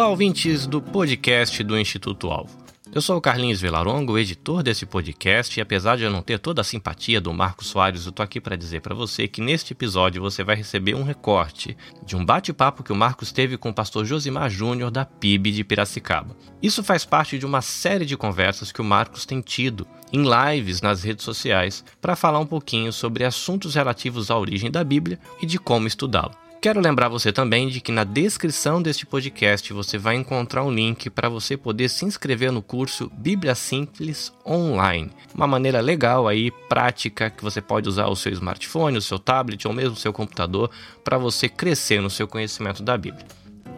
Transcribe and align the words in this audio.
Olá, 0.00 0.08
ouvintes 0.08 0.66
do 0.66 0.80
podcast 0.80 1.62
do 1.62 1.78
Instituto 1.78 2.30
Alvo. 2.30 2.58
Eu 2.90 3.02
sou 3.02 3.18
o 3.18 3.20
Carlinhos 3.20 3.60
Velarongo, 3.60 4.18
editor 4.18 4.62
desse 4.62 4.86
podcast, 4.86 5.54
e 5.54 5.60
apesar 5.60 5.98
de 5.98 6.04
eu 6.04 6.10
não 6.10 6.22
ter 6.22 6.38
toda 6.38 6.62
a 6.62 6.64
simpatia 6.64 7.20
do 7.20 7.34
Marcos 7.34 7.66
Soares, 7.66 8.06
eu 8.06 8.10
tô 8.10 8.22
aqui 8.22 8.40
para 8.40 8.56
dizer 8.56 8.80
para 8.80 8.94
você 8.94 9.28
que 9.28 9.42
neste 9.42 9.74
episódio 9.74 10.22
você 10.22 10.42
vai 10.42 10.56
receber 10.56 10.94
um 10.94 11.02
recorte 11.02 11.76
de 12.02 12.16
um 12.16 12.24
bate-papo 12.24 12.82
que 12.82 12.94
o 12.94 12.96
Marcos 12.96 13.30
teve 13.30 13.58
com 13.58 13.68
o 13.68 13.74
pastor 13.74 14.06
Josimar 14.06 14.48
Júnior 14.48 14.90
da 14.90 15.04
PIB 15.04 15.52
de 15.52 15.62
Piracicaba. 15.62 16.34
Isso 16.62 16.82
faz 16.82 17.04
parte 17.04 17.38
de 17.38 17.44
uma 17.44 17.60
série 17.60 18.06
de 18.06 18.16
conversas 18.16 18.72
que 18.72 18.80
o 18.80 18.84
Marcos 18.84 19.26
tem 19.26 19.42
tido 19.42 19.86
em 20.10 20.24
lives 20.24 20.80
nas 20.80 21.02
redes 21.02 21.26
sociais 21.26 21.84
para 22.00 22.16
falar 22.16 22.38
um 22.38 22.46
pouquinho 22.46 22.90
sobre 22.90 23.22
assuntos 23.22 23.74
relativos 23.74 24.30
à 24.30 24.38
origem 24.38 24.70
da 24.70 24.82
Bíblia 24.82 25.20
e 25.42 25.46
de 25.46 25.58
como 25.58 25.86
estudá-lo. 25.86 26.34
Quero 26.60 26.78
lembrar 26.78 27.08
você 27.08 27.32
também 27.32 27.68
de 27.68 27.80
que 27.80 27.90
na 27.90 28.04
descrição 28.04 28.82
deste 28.82 29.06
podcast 29.06 29.72
você 29.72 29.96
vai 29.96 30.16
encontrar 30.16 30.62
um 30.62 30.70
link 30.70 31.08
para 31.08 31.26
você 31.26 31.56
poder 31.56 31.88
se 31.88 32.04
inscrever 32.04 32.52
no 32.52 32.60
curso 32.60 33.10
Bíblia 33.16 33.54
Simples 33.54 34.30
Online. 34.46 35.10
Uma 35.34 35.46
maneira 35.46 35.80
legal 35.80 36.28
aí, 36.28 36.50
prática, 36.68 37.30
que 37.30 37.42
você 37.42 37.62
pode 37.62 37.88
usar 37.88 38.08
o 38.08 38.14
seu 38.16 38.30
smartphone, 38.32 38.98
o 38.98 39.02
seu 39.02 39.18
tablet 39.18 39.66
ou 39.66 39.72
mesmo 39.72 39.94
o 39.94 39.98
seu 39.98 40.12
computador 40.12 40.70
para 41.02 41.16
você 41.16 41.48
crescer 41.48 42.02
no 42.02 42.10
seu 42.10 42.28
conhecimento 42.28 42.82
da 42.82 42.98
Bíblia. 42.98 43.24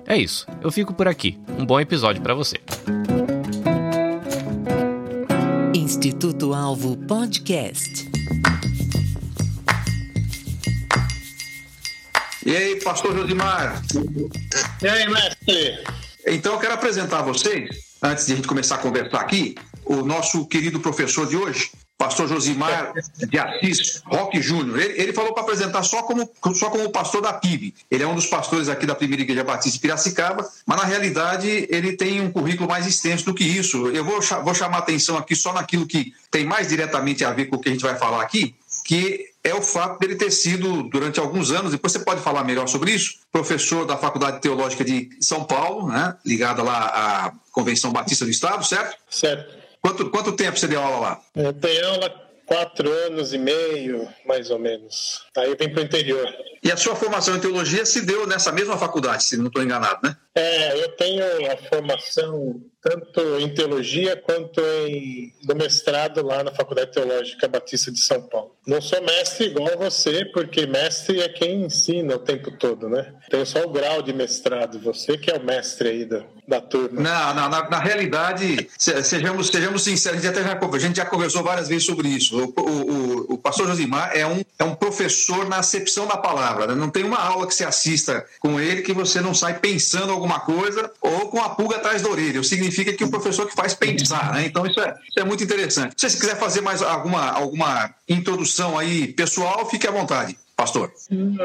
É 0.04 0.16
isso, 0.16 0.44
eu 0.60 0.72
fico 0.72 0.92
por 0.92 1.06
aqui. 1.06 1.38
Um 1.56 1.64
bom 1.64 1.78
episódio 1.78 2.20
para 2.20 2.34
você. 2.34 2.56
Instituto 5.72 6.52
Alvo 6.52 6.96
Podcast. 6.96 8.10
E 12.44 12.56
aí, 12.56 12.80
pastor 12.80 13.14
Josimar? 13.14 13.80
E 14.82 14.88
aí, 14.88 15.08
mestre? 15.08 15.84
Então, 16.26 16.54
eu 16.54 16.58
quero 16.58 16.74
apresentar 16.74 17.20
a 17.20 17.22
vocês, 17.22 17.70
antes 18.02 18.26
de 18.26 18.32
a 18.32 18.36
gente 18.36 18.48
começar 18.48 18.76
a 18.76 18.78
conversar 18.78 19.20
aqui, 19.20 19.54
o 19.84 19.96
nosso 20.02 20.44
querido 20.46 20.80
professor 20.80 21.26
de 21.26 21.36
hoje, 21.36 21.70
pastor 21.96 22.26
Josimar 22.26 22.94
de 23.16 23.38
Assis 23.38 24.02
Roque 24.04 24.42
Júnior. 24.42 24.80
Ele, 24.80 25.00
ele, 25.00 25.12
falou 25.12 25.32
para 25.32 25.44
apresentar 25.44 25.84
só 25.84 26.02
como, 26.02 26.28
só 26.52 26.68
como 26.68 26.90
pastor 26.90 27.22
da 27.22 27.32
PIB. 27.32 27.72
Ele 27.88 28.02
é 28.02 28.06
um 28.06 28.16
dos 28.16 28.26
pastores 28.26 28.68
aqui 28.68 28.86
da 28.86 28.94
Primeira 28.96 29.22
Igreja 29.22 29.44
Batista 29.44 29.76
de 29.76 29.80
Piracicaba, 29.80 30.50
mas 30.66 30.78
na 30.78 30.84
realidade 30.84 31.68
ele 31.70 31.96
tem 31.96 32.20
um 32.20 32.32
currículo 32.32 32.68
mais 32.68 32.88
extenso 32.88 33.24
do 33.24 33.34
que 33.34 33.44
isso. 33.44 33.86
Eu 33.88 34.04
vou, 34.04 34.20
vou 34.20 34.54
chamar 34.54 34.78
atenção 34.78 35.16
aqui 35.16 35.36
só 35.36 35.52
naquilo 35.52 35.86
que 35.86 36.12
tem 36.28 36.44
mais 36.44 36.66
diretamente 36.66 37.24
a 37.24 37.30
ver 37.30 37.46
com 37.46 37.54
o 37.54 37.60
que 37.60 37.68
a 37.68 37.72
gente 37.72 37.84
vai 37.84 37.96
falar 37.96 38.20
aqui, 38.20 38.52
que 38.84 39.31
é 39.44 39.54
o 39.54 39.62
fato 39.62 39.98
dele 39.98 40.14
ter 40.14 40.30
sido, 40.30 40.84
durante 40.84 41.18
alguns 41.18 41.50
anos, 41.50 41.72
depois 41.72 41.92
você 41.92 41.98
pode 41.98 42.20
falar 42.20 42.44
melhor 42.44 42.68
sobre 42.68 42.92
isso, 42.92 43.18
professor 43.30 43.84
da 43.84 43.96
Faculdade 43.96 44.40
Teológica 44.40 44.84
de 44.84 45.10
São 45.20 45.44
Paulo, 45.44 45.88
né, 45.88 46.16
ligada 46.24 46.62
lá 46.62 46.86
à 46.86 47.32
Convenção 47.50 47.92
Batista 47.92 48.24
do 48.24 48.30
Estado, 48.30 48.64
certo? 48.64 48.96
Certo. 49.10 49.62
Quanto, 49.80 50.10
quanto 50.10 50.32
tempo 50.32 50.56
você 50.56 50.68
deu 50.68 50.80
aula 50.80 50.98
lá? 51.00 51.20
Eu 51.34 51.52
tenho 51.52 51.88
aula 51.88 52.22
quatro 52.46 52.90
anos 53.06 53.32
e 53.32 53.38
meio, 53.38 54.08
mais 54.26 54.50
ou 54.50 54.58
menos. 54.58 55.22
Aí 55.36 55.50
eu 55.50 55.56
vim 55.58 55.70
para 55.70 55.80
o 55.80 55.84
interior. 55.84 56.28
E 56.62 56.70
a 56.70 56.76
sua 56.76 56.94
formação 56.94 57.36
em 57.36 57.40
teologia 57.40 57.84
se 57.84 58.02
deu 58.02 58.26
nessa 58.26 58.52
mesma 58.52 58.78
faculdade, 58.78 59.24
se 59.24 59.36
não 59.36 59.46
estou 59.48 59.62
enganado, 59.62 60.00
né? 60.04 60.16
É, 60.34 60.82
eu 60.82 60.88
tenho 60.96 61.24
a 61.52 61.56
formação 61.56 62.62
tanto 62.82 63.38
em 63.38 63.54
teologia 63.54 64.16
quanto 64.16 64.60
em 64.88 65.32
mestrado 65.54 66.24
lá 66.26 66.42
na 66.42 66.50
Faculdade 66.50 66.90
Teológica 66.90 67.46
Batista 67.46 67.92
de 67.92 68.00
São 68.00 68.20
Paulo. 68.22 68.56
Não 68.66 68.80
sou 68.80 69.00
mestre 69.02 69.46
igual 69.46 69.78
você, 69.78 70.24
porque 70.26 70.66
mestre 70.66 71.20
é 71.20 71.28
quem 71.28 71.64
ensina 71.64 72.16
o 72.16 72.18
tempo 72.18 72.50
todo, 72.50 72.88
né? 72.88 73.12
Tenho 73.30 73.46
só 73.46 73.62
o 73.64 73.70
grau 73.70 74.02
de 74.02 74.12
mestrado, 74.12 74.80
você 74.80 75.16
que 75.16 75.30
é 75.30 75.36
o 75.36 75.44
mestre 75.44 75.88
aí 75.88 76.04
da, 76.04 76.24
da 76.46 76.60
turma. 76.60 77.00
Não, 77.00 77.34
não 77.34 77.48
na, 77.48 77.70
na, 77.70 77.78
realidade, 77.78 78.68
sejamos, 78.76 79.48
sejamos 79.48 79.82
sinceros, 79.82 80.18
a 80.18 80.22
gente, 80.22 80.42
já, 80.42 80.58
a 80.58 80.78
gente 80.78 80.96
já 80.96 81.04
conversou 81.04 81.42
várias 81.42 81.68
vezes 81.68 81.84
sobre 81.84 82.08
isso. 82.08 82.36
O, 82.36 82.60
o, 82.60 82.70
o, 82.70 83.34
o 83.34 83.38
pastor 83.38 83.68
Josimar 83.68 84.10
é 84.14 84.26
um, 84.26 84.42
é 84.58 84.64
um 84.64 84.74
professor 84.74 85.48
na 85.48 85.58
acepção 85.58 86.06
da 86.06 86.16
palavra, 86.16 86.66
né? 86.66 86.74
Não 86.74 86.90
tem 86.90 87.04
uma 87.04 87.18
aula 87.18 87.46
que 87.46 87.54
você 87.54 87.64
assista 87.64 88.24
com 88.40 88.60
ele 88.60 88.82
que 88.82 88.92
você 88.92 89.20
não 89.20 89.34
sai 89.34 89.58
pensando 89.58 90.12
alguma 90.22 90.40
coisa 90.40 90.90
ou 91.00 91.28
com 91.28 91.40
a 91.40 91.50
pulga 91.50 91.76
atrás 91.76 92.02
da 92.02 92.08
orelha. 92.08 92.42
Significa 92.42 92.92
que 92.92 93.04
o 93.04 93.10
professor 93.10 93.46
que 93.46 93.54
faz 93.54 93.74
pensar, 93.74 94.32
né? 94.32 94.46
Então 94.46 94.64
isso 94.64 94.80
é, 94.80 94.94
isso 95.08 95.18
é 95.18 95.24
muito 95.24 95.42
interessante. 95.42 95.94
Se 95.96 96.08
você 96.08 96.18
quiser 96.18 96.38
fazer 96.38 96.60
mais 96.60 96.80
alguma, 96.80 97.30
alguma 97.30 97.94
introdução 98.08 98.78
aí 98.78 99.08
pessoal, 99.08 99.68
fique 99.68 99.86
à 99.86 99.90
vontade, 99.90 100.38
pastor. 100.56 100.92
Hum, 101.10 101.36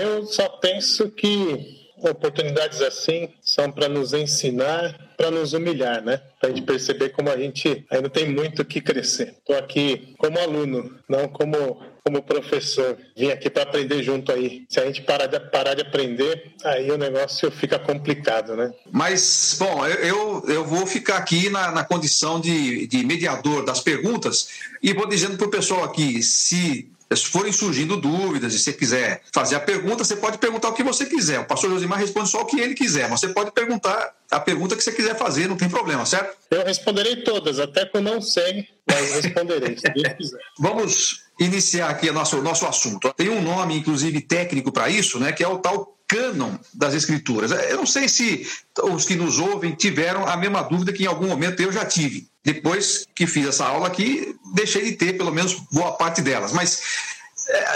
eu 0.00 0.26
só 0.26 0.48
penso 0.48 1.08
que 1.10 1.84
oportunidades 1.98 2.82
assim 2.82 3.28
são 3.40 3.70
para 3.70 3.88
nos 3.88 4.12
ensinar, 4.12 5.14
para 5.16 5.30
nos 5.30 5.52
humilhar, 5.52 6.02
né? 6.02 6.20
Para 6.40 6.50
a 6.50 6.52
gente 6.52 6.64
perceber 6.64 7.10
como 7.10 7.30
a 7.30 7.36
gente 7.36 7.86
ainda 7.90 8.10
tem 8.10 8.28
muito 8.28 8.64
que 8.64 8.80
crescer. 8.80 9.34
Estou 9.38 9.56
aqui 9.56 10.14
como 10.18 10.38
aluno, 10.38 10.94
não 11.08 11.28
como 11.28 11.80
como 12.04 12.22
professor. 12.22 12.98
Vim 13.16 13.30
aqui 13.30 13.48
para 13.48 13.62
aprender 13.62 14.02
junto 14.02 14.30
aí. 14.30 14.66
Se 14.68 14.78
a 14.78 14.84
gente 14.84 15.00
parar 15.02 15.26
de, 15.26 15.40
parar 15.40 15.74
de 15.74 15.80
aprender, 15.80 16.52
aí 16.62 16.90
o 16.90 16.98
negócio 16.98 17.50
fica 17.50 17.78
complicado, 17.78 18.54
né? 18.54 18.70
Mas, 18.92 19.56
bom, 19.58 19.86
eu, 19.86 20.44
eu 20.46 20.64
vou 20.64 20.86
ficar 20.86 21.16
aqui 21.16 21.48
na, 21.48 21.70
na 21.72 21.82
condição 21.82 22.38
de, 22.38 22.86
de 22.86 23.02
mediador 23.04 23.64
das 23.64 23.80
perguntas 23.80 24.48
e 24.82 24.92
vou 24.92 25.08
dizendo 25.08 25.38
para 25.38 25.46
o 25.46 25.50
pessoal 25.50 25.82
aqui, 25.82 26.22
se 26.22 26.90
se 27.16 27.26
forem 27.26 27.52
surgindo 27.52 27.96
dúvidas 27.96 28.54
e 28.54 28.58
você 28.58 28.72
quiser 28.72 29.22
fazer 29.32 29.54
a 29.54 29.60
pergunta, 29.60 30.02
você 30.02 30.16
pode 30.16 30.38
perguntar 30.38 30.70
o 30.70 30.72
que 30.72 30.82
você 30.82 31.06
quiser. 31.06 31.38
O 31.38 31.44
pastor 31.44 31.70
Josimar 31.70 31.98
responde 31.98 32.28
só 32.28 32.40
o 32.40 32.46
que 32.46 32.58
ele 32.58 32.74
quiser, 32.74 33.08
mas 33.08 33.20
você 33.20 33.28
pode 33.28 33.52
perguntar 33.52 34.14
a 34.30 34.40
pergunta 34.40 34.74
que 34.74 34.82
você 34.82 34.90
quiser 34.90 35.16
fazer, 35.16 35.46
não 35.46 35.56
tem 35.56 35.68
problema, 35.68 36.04
certo? 36.04 36.36
Eu 36.50 36.64
responderei 36.64 37.16
todas, 37.22 37.60
até 37.60 37.86
que 37.86 37.96
eu 37.96 38.02
não 38.02 38.20
sei, 38.20 38.66
mas 38.88 39.22
responderei, 39.22 39.76
se 39.76 39.88
Deus 39.90 40.14
quiser. 40.14 40.40
Vamos 40.58 41.23
iniciar 41.38 41.90
aqui 41.90 42.08
o 42.08 42.12
nosso, 42.12 42.40
nosso 42.42 42.66
assunto. 42.66 43.12
Tem 43.14 43.28
um 43.28 43.42
nome, 43.42 43.76
inclusive, 43.76 44.20
técnico 44.20 44.72
para 44.72 44.88
isso, 44.88 45.18
né, 45.18 45.32
que 45.32 45.42
é 45.42 45.48
o 45.48 45.58
tal 45.58 45.94
cânon 46.06 46.56
das 46.72 46.94
escrituras. 46.94 47.50
Eu 47.50 47.78
não 47.78 47.86
sei 47.86 48.08
se 48.08 48.46
os 48.82 49.04
que 49.04 49.16
nos 49.16 49.38
ouvem 49.38 49.74
tiveram 49.74 50.26
a 50.26 50.36
mesma 50.36 50.62
dúvida 50.62 50.92
que 50.92 51.04
em 51.04 51.06
algum 51.06 51.28
momento 51.28 51.60
eu 51.60 51.72
já 51.72 51.84
tive. 51.84 52.28
Depois 52.44 53.06
que 53.14 53.26
fiz 53.26 53.46
essa 53.46 53.64
aula 53.64 53.86
aqui, 53.86 54.36
deixei 54.54 54.84
de 54.84 54.92
ter 54.92 55.14
pelo 55.14 55.32
menos 55.32 55.54
boa 55.72 55.92
parte 55.92 56.20
delas. 56.20 56.52
Mas 56.52 56.82
é, 56.82 57.23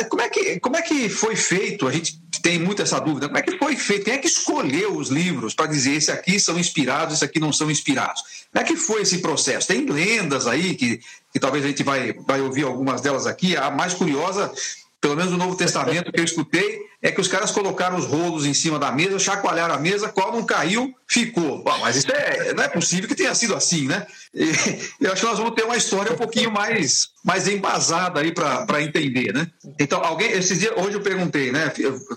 como, 0.08 0.22
é 0.22 0.28
que, 0.28 0.60
como 0.60 0.76
é 0.76 0.82
que 0.82 1.08
foi 1.08 1.36
feito? 1.36 1.86
A 1.86 1.92
gente 1.92 2.20
tem 2.42 2.58
muito 2.58 2.82
essa 2.82 2.98
dúvida. 2.98 3.26
Como 3.26 3.38
é 3.38 3.42
que 3.42 3.58
foi 3.58 3.76
feito? 3.76 4.04
Quem 4.04 4.14
é 4.14 4.18
que 4.18 4.26
escolheu 4.26 4.96
os 4.96 5.08
livros 5.08 5.54
para 5.54 5.66
dizer 5.66 5.94
esse 5.94 6.10
aqui 6.10 6.38
são 6.38 6.58
inspirados, 6.58 7.14
esse 7.14 7.24
aqui 7.24 7.38
não 7.40 7.52
são 7.52 7.70
inspirados? 7.70 8.22
Como 8.52 8.64
é 8.64 8.66
que 8.66 8.76
foi 8.76 9.02
esse 9.02 9.18
processo? 9.18 9.68
Tem 9.68 9.84
lendas 9.84 10.46
aí 10.46 10.74
que, 10.74 11.00
que 11.32 11.40
talvez 11.40 11.64
a 11.64 11.68
gente 11.68 11.82
vai, 11.82 12.12
vai 12.12 12.40
ouvir 12.40 12.64
algumas 12.64 13.00
delas 13.00 13.26
aqui. 13.26 13.56
A 13.56 13.70
mais 13.70 13.94
curiosa 13.94 14.52
pelo 15.00 15.16
menos 15.16 15.32
no 15.32 15.38
Novo 15.38 15.56
Testamento 15.56 16.12
que 16.12 16.20
eu 16.20 16.24
escutei, 16.24 16.80
é 17.00 17.12
que 17.12 17.20
os 17.20 17.28
caras 17.28 17.52
colocaram 17.52 17.96
os 17.96 18.06
rolos 18.06 18.44
em 18.44 18.52
cima 18.52 18.78
da 18.78 18.90
mesa, 18.90 19.18
chacoalharam 19.18 19.74
a 19.74 19.78
mesa, 19.78 20.08
qual 20.08 20.32
não 20.32 20.44
caiu, 20.44 20.92
ficou. 21.06 21.62
Bom, 21.62 21.78
mas 21.80 21.96
isso 21.96 22.10
é, 22.10 22.52
não 22.52 22.62
é 22.62 22.68
possível 22.68 23.08
que 23.08 23.14
tenha 23.14 23.34
sido 23.34 23.54
assim, 23.54 23.86
né? 23.86 24.04
E, 24.34 24.50
eu 25.00 25.12
acho 25.12 25.22
que 25.22 25.28
nós 25.28 25.38
vamos 25.38 25.54
ter 25.54 25.64
uma 25.64 25.76
história 25.76 26.12
um 26.12 26.16
pouquinho 26.16 26.50
mais, 26.50 27.10
mais 27.24 27.46
embasada 27.46 28.20
aí 28.20 28.32
para 28.32 28.82
entender, 28.82 29.32
né? 29.32 29.46
Então, 29.78 30.04
alguém, 30.04 30.32
esses 30.32 30.58
dias, 30.58 30.74
hoje 30.76 30.94
eu 30.94 31.00
perguntei, 31.00 31.52
né, 31.52 31.72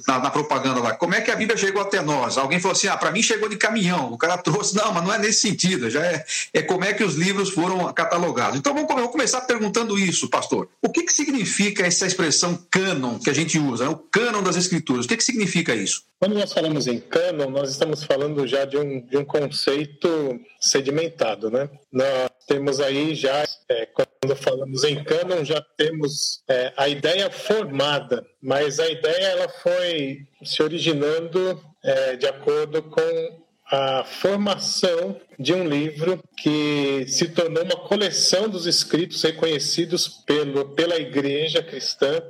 na, 0.08 0.20
na, 0.20 0.32
propaganda 0.32 0.80
lá, 0.80 0.96
como 0.96 1.14
é 1.14 1.22
que 1.22 1.30
a 1.30 1.36
Bíblia 1.36 1.58
chegou 1.58 1.82
até 1.82 2.02
nós? 2.02 2.38
Alguém 2.38 2.60
falou 2.60 2.76
assim, 2.76 2.88
ah, 2.88 2.98
para 2.98 3.12
mim 3.12 3.22
chegou 3.22 3.48
de 3.48 3.58
caminhão. 3.58 4.12
O 4.12 4.18
cara 4.18 4.38
trouxe, 4.38 4.76
não, 4.76 4.92
mas 4.92 5.04
não 5.04 5.14
é 5.14 5.20
nesse 5.20 5.42
sentido, 5.42 5.90
já 5.92 6.04
é, 6.04 6.26
é 6.54 6.62
como 6.64 6.84
é 6.84 6.92
que 6.92 7.04
os 7.04 7.16
livros 7.16 7.52
foram 7.52 7.92
catalogados. 7.94 8.58
Então, 8.58 8.74
vamos, 8.74 8.90
vamos 8.90 9.12
começar 9.12 9.42
perguntando 9.42 9.98
isso, 9.98 10.28
pastor. 10.28 10.68
O 10.82 10.90
que, 10.90 11.04
que 11.04 11.14
significa 11.14 11.86
essa 11.86 12.08
expressão 12.08 12.60
cânon 12.72 13.20
que 13.20 13.30
a 13.30 13.34
gente 13.34 13.60
usa, 13.60 13.86
né? 13.86 13.90
o 13.92 13.96
cânon 13.96 14.42
das 14.42 14.56
escrituras? 14.56 14.71
O 14.78 15.08
que, 15.08 15.18
que 15.18 15.24
significa 15.24 15.76
isso? 15.76 16.04
Quando 16.20 16.36
nós 16.36 16.54
falamos 16.54 16.88
em 16.88 17.00
cânon, 17.00 17.50
nós 17.50 17.72
estamos 17.72 18.04
falando 18.04 18.46
já 18.48 18.66
de 18.66 18.78
um, 18.78 19.02
de 19.02 19.18
um 19.18 19.26
conceito 19.26 20.40
sedimentado, 20.60 21.50
né? 21.50 21.70
Nós 21.92 22.30
temos 22.48 22.80
aí 22.80 23.16
já, 23.16 23.44
é, 23.70 23.88
quando 23.88 24.36
falamos 24.36 24.84
em 24.84 25.04
cânon, 25.04 25.44
já 25.44 25.62
temos 25.78 26.44
é, 26.48 26.74
a 26.78 26.88
ideia 26.88 27.30
formada, 27.32 28.26
mas 28.42 28.80
a 28.80 28.90
ideia 28.90 29.28
ela 29.28 29.50
foi 29.50 30.28
se 30.44 30.62
originando 30.62 31.60
é, 31.84 32.16
de 32.16 32.28
acordo 32.28 32.84
com 32.84 33.42
a 33.72 34.04
formação 34.04 35.20
de 35.40 35.54
um 35.54 35.68
livro 35.68 36.22
que 36.38 37.06
se 37.08 37.30
tornou 37.30 37.64
uma 37.64 37.78
coleção 37.78 38.50
dos 38.50 38.68
escritos 38.68 39.24
reconhecidos 39.24 40.08
pelo, 40.08 40.76
pela 40.76 40.98
igreja 40.98 41.64
cristã 41.64 42.22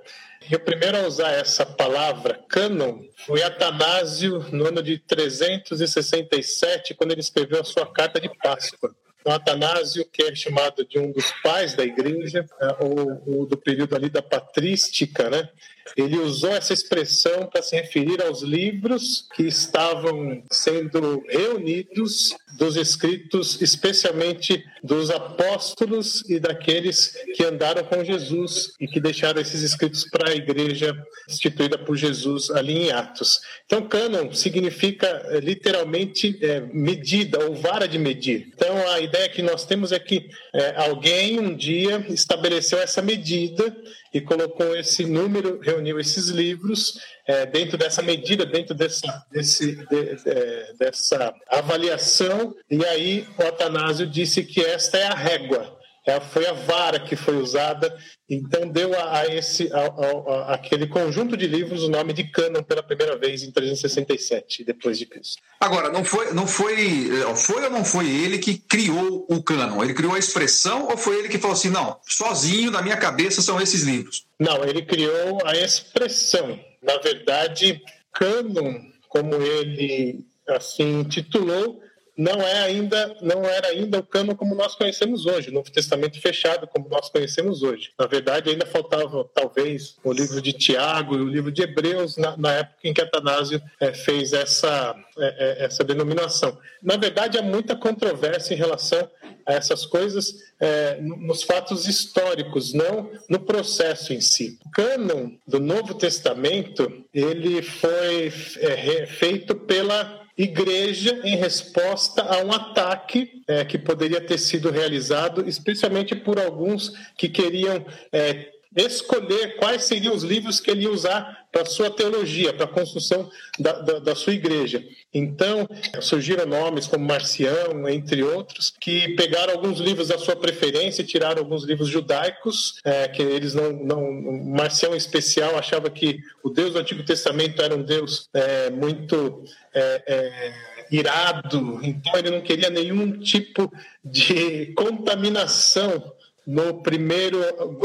e 0.50 0.56
o 0.56 0.60
primeiro 0.60 0.98
a 0.98 1.08
usar 1.08 1.32
essa 1.32 1.66
palavra, 1.66 2.40
cânon, 2.50 3.04
foi 3.26 3.44
Atanásio 3.44 4.40
no 4.52 4.68
ano 4.68 4.82
de 4.82 4.98
367, 4.98 6.94
quando 6.96 7.12
ele 7.12 7.22
escreveu 7.22 7.62
a 7.62 7.64
sua 7.64 7.86
carta 7.86 8.20
de 8.20 8.30
Páscoa. 8.38 8.96
Então, 9.22 9.34
Atanásio, 9.34 10.04
que 10.12 10.24
é 10.24 10.34
chamado 10.34 10.86
de 10.86 10.98
um 10.98 11.12
dos 11.12 11.32
pais 11.44 11.76
da 11.76 11.84
igreja, 11.84 12.44
é, 12.60 12.84
ou, 12.84 13.22
ou 13.28 13.46
do 13.46 13.56
período 13.56 13.96
ali 13.96 14.10
da 14.10 14.22
patrística, 14.22 15.30
né? 15.30 15.48
Ele 15.96 16.18
usou 16.18 16.52
essa 16.52 16.74
expressão 16.74 17.48
para 17.48 17.62
se 17.62 17.76
referir 17.76 18.22
aos 18.22 18.42
livros 18.42 19.28
que 19.36 19.44
estavam 19.44 20.44
sendo 20.52 21.24
reunidos 21.28 22.36
dos 22.58 22.76
escritos, 22.76 23.62
especialmente 23.62 24.64
dos 24.84 25.10
apóstolos 25.10 26.24
e 26.30 26.40
daqueles 26.40 27.14
que 27.36 27.44
andaram 27.44 27.84
com 27.84 28.04
Jesus 28.04 28.74
e 28.80 28.88
que 28.88 29.00
deixaram 29.00 29.42
esses 29.42 29.62
escritos 29.62 30.06
para 30.06 30.32
a 30.32 30.36
igreja 30.36 30.96
instituída 31.28 31.78
por 31.78 31.96
Jesus 31.96 32.50
ali 32.52 32.78
em 32.78 32.92
Atos. 32.92 33.42
Então, 33.66 33.88
cânon 33.88 34.34
significa 34.34 35.08
eh, 35.08 35.40
literalmente 35.40 36.38
é, 36.42 36.62
medida 36.74 37.46
ou 37.46 37.56
vara 37.56 37.88
de 37.88 37.98
medir. 37.98 38.52
Então, 38.54 38.90
a 38.90 39.00
ideia 39.00 39.30
que 39.30 39.42
nós 39.42 39.66
temos 39.66 39.92
é 39.92 40.00
que 40.00 40.30
é, 40.54 40.76
alguém 40.78 41.40
um 41.40 41.56
dia 41.56 42.06
estabeleceu 42.10 42.80
essa 42.80 43.02
medida 43.02 43.76
e 44.14 44.20
colocou 44.20 44.76
esse 44.76 45.06
número, 45.06 45.60
reuniu 45.62 46.00
esses 46.00 46.28
livros 46.28 47.00
é, 47.26 47.46
dentro 47.46 47.78
dessa 47.78 48.02
medida, 48.02 48.46
dentro 48.46 48.76
dessa, 48.76 49.26
desse, 49.32 49.76
de, 49.76 50.16
de, 50.16 50.74
dessa 50.78 51.34
avaliação, 51.48 52.54
e 52.70 52.84
aí 52.86 53.28
o 53.38 53.44
Atanásio 53.44 54.06
disse 54.06 54.44
que 54.44 54.62
esta 54.62 54.98
é 54.98 55.08
a 55.08 55.16
régua. 55.16 55.80
É, 56.06 56.20
foi 56.20 56.48
a 56.48 56.54
vara 56.54 57.00
que 57.00 57.16
foi 57.16 57.38
usada, 57.38 57.96
então 58.34 58.66
deu 58.70 58.98
a, 58.98 59.20
a 59.20 59.28
esse 59.28 59.70
a, 59.74 59.80
a, 59.80 60.54
aquele 60.54 60.88
conjunto 60.88 61.36
de 61.36 61.46
livros 61.48 61.84
o 61.84 61.90
nome 61.90 62.14
de 62.14 62.24
cânon 62.24 62.64
pela 62.64 62.82
primeira 62.82 63.18
vez 63.18 63.44
em 63.44 63.52
367 63.52 64.64
depois 64.64 64.98
de 64.98 65.06
Cristo. 65.06 65.42
Agora, 65.60 65.90
não 65.92 66.06
foi, 66.06 66.34
não 66.34 66.48
foi, 66.48 67.10
foi 67.36 67.64
ou 67.66 67.70
não 67.70 67.84
foi 67.84 68.10
ele 68.10 68.40
que 68.40 68.58
criou 68.58 69.26
o 69.30 69.44
cânon? 69.44 69.84
Ele 69.84 69.94
criou 69.94 70.16
a 70.16 70.20
expressão 70.20 70.88
ou 70.88 70.96
foi 70.96 71.20
ele 71.20 71.28
que 71.28 71.38
falou 71.38 71.56
assim, 71.56 71.70
não, 71.70 71.98
sozinho 72.08 72.72
na 72.72 72.82
minha 72.82 72.96
cabeça 72.96 73.42
são 73.42 73.60
esses 73.60 73.84
livros? 73.84 74.26
Não, 74.40 74.64
ele 74.64 74.82
criou 74.84 75.40
a 75.46 75.54
expressão. 75.58 76.58
Na 76.82 76.98
verdade, 77.00 77.82
cânon, 78.14 78.80
como 79.10 79.36
ele 79.36 80.26
assim 80.48 81.04
titulou, 81.04 81.82
não 82.18 82.42
é 82.42 82.64
ainda 82.64 83.16
não 83.22 83.44
era 83.46 83.70
ainda 83.70 84.00
o 84.00 84.04
cano 84.04 84.36
como 84.36 84.56
nós 84.56 84.76
conhecemos 84.76 85.26
hoje, 85.26 85.50
o 85.50 85.54
Novo 85.54 85.72
Testamento 85.72 86.20
fechado 86.20 86.68
como 86.68 86.90
nós 86.90 87.10
conhecemos 87.10 87.64
hoje. 87.64 87.92
Na 87.98 88.06
verdade, 88.06 88.50
ainda 88.50 88.66
faltava 88.66 89.24
talvez 89.34 89.96
o 90.04 90.12
livro 90.12 90.42
de 90.42 90.54
Tiago 90.54 91.16
e 91.16 91.22
o 91.22 91.28
livro 91.28 91.52
de 91.52 91.62
Hebreus 91.62 92.18
na, 92.18 92.36
na 92.38 92.54
época 92.54 92.80
em 92.84 92.94
que 92.94 93.02
Atanásio 93.02 93.62
é, 93.80 93.94
fez 93.94 94.34
essa 94.34 94.96
é, 95.18 95.62
é 95.62 95.66
essa 95.66 95.84
denominação. 95.84 96.58
Na 96.82 96.98
verdade, 96.98 97.38
há 97.38 97.42
muita 97.42 97.76
controvérsia 97.76 98.54
em 98.54 98.58
relação 98.58 99.10
a 99.46 99.54
essas 99.54 99.86
coisas 99.86 100.34
é, 100.60 101.00
nos 101.02 101.44
fatos 101.44 101.88
históricos, 101.88 102.74
não 102.74 103.12
no 103.30 103.40
processo 103.40 104.14
em 104.14 104.22
si. 104.22 104.60
O 104.66 104.72
cânon 104.72 105.32
do 105.48 105.60
Novo 105.60 105.94
Testamento 105.96 107.04
ele 107.14 107.62
foi 107.62 108.32
é, 108.60 109.06
feito 109.08 109.56
pela 109.56 110.21
igreja 110.38 111.22
em 111.24 111.36
resposta 111.36 112.22
a 112.24 112.44
um 112.44 112.52
ataque 112.52 113.44
é, 113.48 113.66
que 113.66 113.78
poderia 113.78 114.22
ter 114.22 114.38
sido 114.38 114.70
realizado, 114.72 115.48
especialmente 115.48 116.16
por 116.16 116.40
alguns 116.40 116.94
que 117.18 117.30
queriam 117.30 117.86
é, 118.12 118.52
escolher 118.76 119.58
quais 119.58 119.84
seriam 119.84 120.16
os 120.16 120.24
livros 120.24 120.60
que 120.60 120.72
ele 120.72 120.84
ia 120.84 120.92
usar 120.92 121.46
para 121.52 121.66
sua 121.66 121.90
teologia, 121.90 122.54
para 122.54 122.64
a 122.64 122.68
construção 122.68 123.30
da, 123.60 123.74
da, 123.74 124.00
da, 124.00 124.16
sua 124.16 124.34
igreja. 124.34 124.82
Então, 125.14 125.68
surgiram 126.00 126.46
nomes 126.46 126.88
como 126.88 127.06
Marcião, 127.06 127.88
entre 127.90 128.24
outros, 128.24 128.74
que 128.80 129.10
pegaram 129.16 129.54
alguns 129.54 129.80
livros 129.80 130.08
da 130.08 130.18
sua 130.18 130.36
preferência 130.36 131.04
tiraram 131.04 131.40
alguns 131.40 131.66
livros 131.66 131.90
judaicos, 131.90 132.80
é, 132.86 133.10
que 133.10 133.22
eles 133.22 133.54
não, 133.54 133.74
não... 133.74 134.12
Marcião, 134.46 134.94
em 134.94 134.98
especial, 134.98 135.58
achava 135.58 135.90
que 135.90 136.20
o 136.42 136.50
Deus 136.50 136.72
do 136.72 136.80
Antigo 136.80 137.04
Testamento 137.04 137.62
era 137.62 137.76
um 137.76 137.84
Deus 137.84 138.30
é, 138.34 138.70
muito... 138.70 139.44
É, 139.74 140.04
é 140.08 140.72
irado, 140.92 141.80
então 141.82 142.12
ele 142.18 142.30
não 142.30 142.42
queria 142.42 142.70
nenhum 142.70 143.18
tipo 143.18 143.72
de 144.04 144.74
contaminação 144.74 146.14
no 146.46 146.82
primeiro 146.82 147.40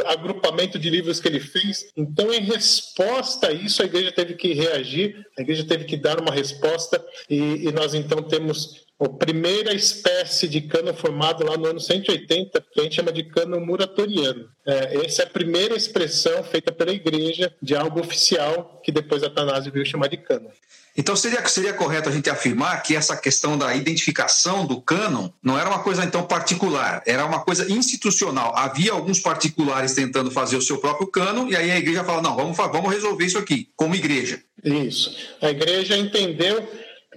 agrupamento 0.06 0.78
de 0.78 0.88
livros 0.88 1.20
que 1.20 1.28
ele 1.28 1.40
fez. 1.40 1.90
Então, 1.96 2.32
em 2.32 2.40
resposta 2.40 3.48
a 3.48 3.52
isso, 3.52 3.82
a 3.82 3.86
igreja 3.86 4.12
teve 4.12 4.34
que 4.34 4.54
reagir, 4.54 5.26
a 5.38 5.42
igreja 5.42 5.64
teve 5.64 5.84
que 5.84 5.96
dar 5.96 6.20
uma 6.20 6.32
resposta, 6.32 7.04
e, 7.28 7.68
e 7.68 7.72
nós 7.72 7.94
então 7.94 8.22
temos 8.22 8.85
a 8.98 9.08
primeira 9.08 9.74
espécie 9.74 10.48
de 10.48 10.62
cano 10.62 10.94
formado 10.94 11.44
lá 11.44 11.56
no 11.56 11.66
ano 11.66 11.80
180, 11.80 12.64
que 12.72 12.80
a 12.80 12.82
gente 12.82 12.96
chama 12.96 13.12
de 13.12 13.24
cano 13.24 13.60
muratoriano. 13.60 14.48
É, 14.66 15.04
essa 15.04 15.22
é 15.22 15.24
a 15.26 15.30
primeira 15.30 15.76
expressão 15.76 16.42
feita 16.42 16.72
pela 16.72 16.92
igreja 16.92 17.54
de 17.60 17.76
algo 17.76 18.00
oficial 18.00 18.80
que 18.82 18.90
depois 18.90 19.22
Atanásio 19.22 19.70
veio 19.70 19.84
chamar 19.84 20.08
de 20.08 20.16
cano. 20.16 20.48
Então 20.96 21.14
seria, 21.14 21.46
seria 21.46 21.74
correto 21.74 22.08
a 22.08 22.12
gente 22.12 22.30
afirmar 22.30 22.82
que 22.82 22.96
essa 22.96 23.14
questão 23.16 23.58
da 23.58 23.74
identificação 23.74 24.64
do 24.64 24.80
cânon 24.80 25.28
não 25.42 25.58
era 25.58 25.68
uma 25.68 25.80
coisa 25.80 26.02
então 26.02 26.22
particular, 26.22 27.02
era 27.06 27.26
uma 27.26 27.40
coisa 27.40 27.70
institucional. 27.70 28.56
Havia 28.56 28.92
alguns 28.92 29.20
particulares 29.20 29.92
tentando 29.92 30.30
fazer 30.30 30.56
o 30.56 30.62
seu 30.62 30.78
próprio 30.78 31.06
cânon 31.08 31.48
e 31.48 31.56
aí 31.56 31.70
a 31.70 31.76
igreja 31.76 32.02
fala, 32.02 32.22
não, 32.22 32.34
vamos, 32.34 32.56
vamos 32.56 32.90
resolver 32.90 33.26
isso 33.26 33.36
aqui, 33.36 33.68
como 33.76 33.94
igreja. 33.94 34.42
Isso. 34.64 35.14
A 35.42 35.50
igreja 35.50 35.98
entendeu 35.98 36.66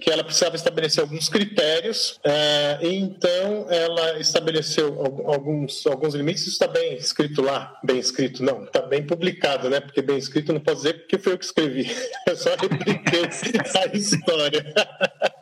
que 0.00 0.10
ela 0.10 0.24
precisava 0.24 0.56
estabelecer 0.56 1.02
alguns 1.02 1.28
critérios, 1.28 2.18
é, 2.24 2.78
e 2.82 2.94
então 2.96 3.66
ela 3.68 4.18
estabeleceu 4.18 5.00
alguns, 5.26 5.86
alguns 5.86 6.14
limites. 6.14 6.42
Isso 6.42 6.52
está 6.52 6.66
bem 6.66 6.94
escrito 6.94 7.42
lá, 7.42 7.78
bem 7.84 7.98
escrito, 7.98 8.42
não, 8.42 8.64
está 8.64 8.82
bem 8.82 9.06
publicado, 9.06 9.68
né? 9.68 9.80
Porque 9.80 10.02
bem 10.02 10.18
escrito 10.18 10.52
não 10.52 10.60
posso 10.60 10.78
dizer 10.78 10.94
porque 10.94 11.18
foi 11.18 11.34
eu 11.34 11.38
que 11.38 11.44
escrevi, 11.44 11.90
eu 12.26 12.36
só 12.36 12.50
repliquei 12.56 13.22
a 13.24 13.96
história. 13.96 14.74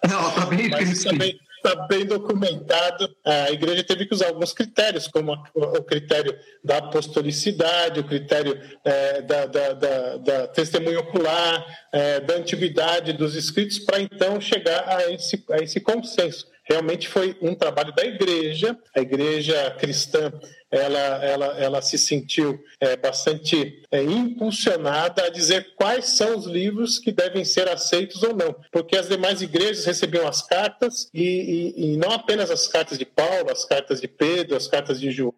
Não, 0.08 0.28
está 0.28 0.46
bem 0.46 0.66
escrito 0.82 1.47
está 1.68 1.86
bem 1.86 2.06
documentado. 2.06 3.14
A 3.24 3.50
igreja 3.50 3.84
teve 3.84 4.06
que 4.06 4.14
usar 4.14 4.28
alguns 4.28 4.52
critérios, 4.52 5.06
como 5.06 5.32
o 5.54 5.82
critério 5.82 6.36
da 6.64 6.78
apostolicidade, 6.78 8.00
o 8.00 8.04
critério 8.04 8.58
é, 8.84 9.22
da, 9.22 9.46
da, 9.46 9.72
da, 9.74 10.16
da, 10.16 10.48
testemunho 10.48 11.00
ocular, 11.00 11.64
é, 11.92 12.20
da 12.20 12.34
antiguidade 12.34 13.12
dos 13.12 13.34
escritos, 13.34 13.78
para 13.78 14.00
então 14.00 14.40
chegar 14.40 14.88
a 14.88 15.12
esse, 15.12 15.44
a 15.50 15.58
esse 15.58 15.80
consenso. 15.80 16.46
Realmente 16.64 17.08
foi 17.08 17.36
um 17.40 17.54
trabalho 17.54 17.94
da 17.94 18.04
igreja, 18.04 18.76
a 18.94 19.00
igreja 19.00 19.70
cristã 19.78 20.30
ela, 20.70 21.24
ela, 21.24 21.46
ela 21.58 21.82
se 21.82 21.96
sentiu 21.96 22.62
é, 22.80 22.96
bastante 22.96 23.82
é, 23.90 24.02
impulsionada 24.02 25.24
a 25.24 25.30
dizer 25.30 25.74
quais 25.76 26.10
são 26.10 26.36
os 26.36 26.46
livros 26.46 26.98
que 26.98 27.10
devem 27.10 27.44
ser 27.44 27.68
aceitos 27.68 28.22
ou 28.22 28.34
não, 28.34 28.54
porque 28.70 28.96
as 28.96 29.08
demais 29.08 29.40
igrejas 29.40 29.84
recebiam 29.84 30.26
as 30.26 30.42
cartas 30.42 31.08
e, 31.14 31.74
e, 31.76 31.94
e 31.94 31.96
não 31.96 32.12
apenas 32.12 32.50
as 32.50 32.68
cartas 32.68 32.98
de 32.98 33.06
Paulo, 33.06 33.50
as 33.50 33.64
cartas 33.64 34.00
de 34.00 34.08
Pedro, 34.08 34.56
as 34.56 34.68
cartas 34.68 35.00
de 35.00 35.10
João, 35.10 35.34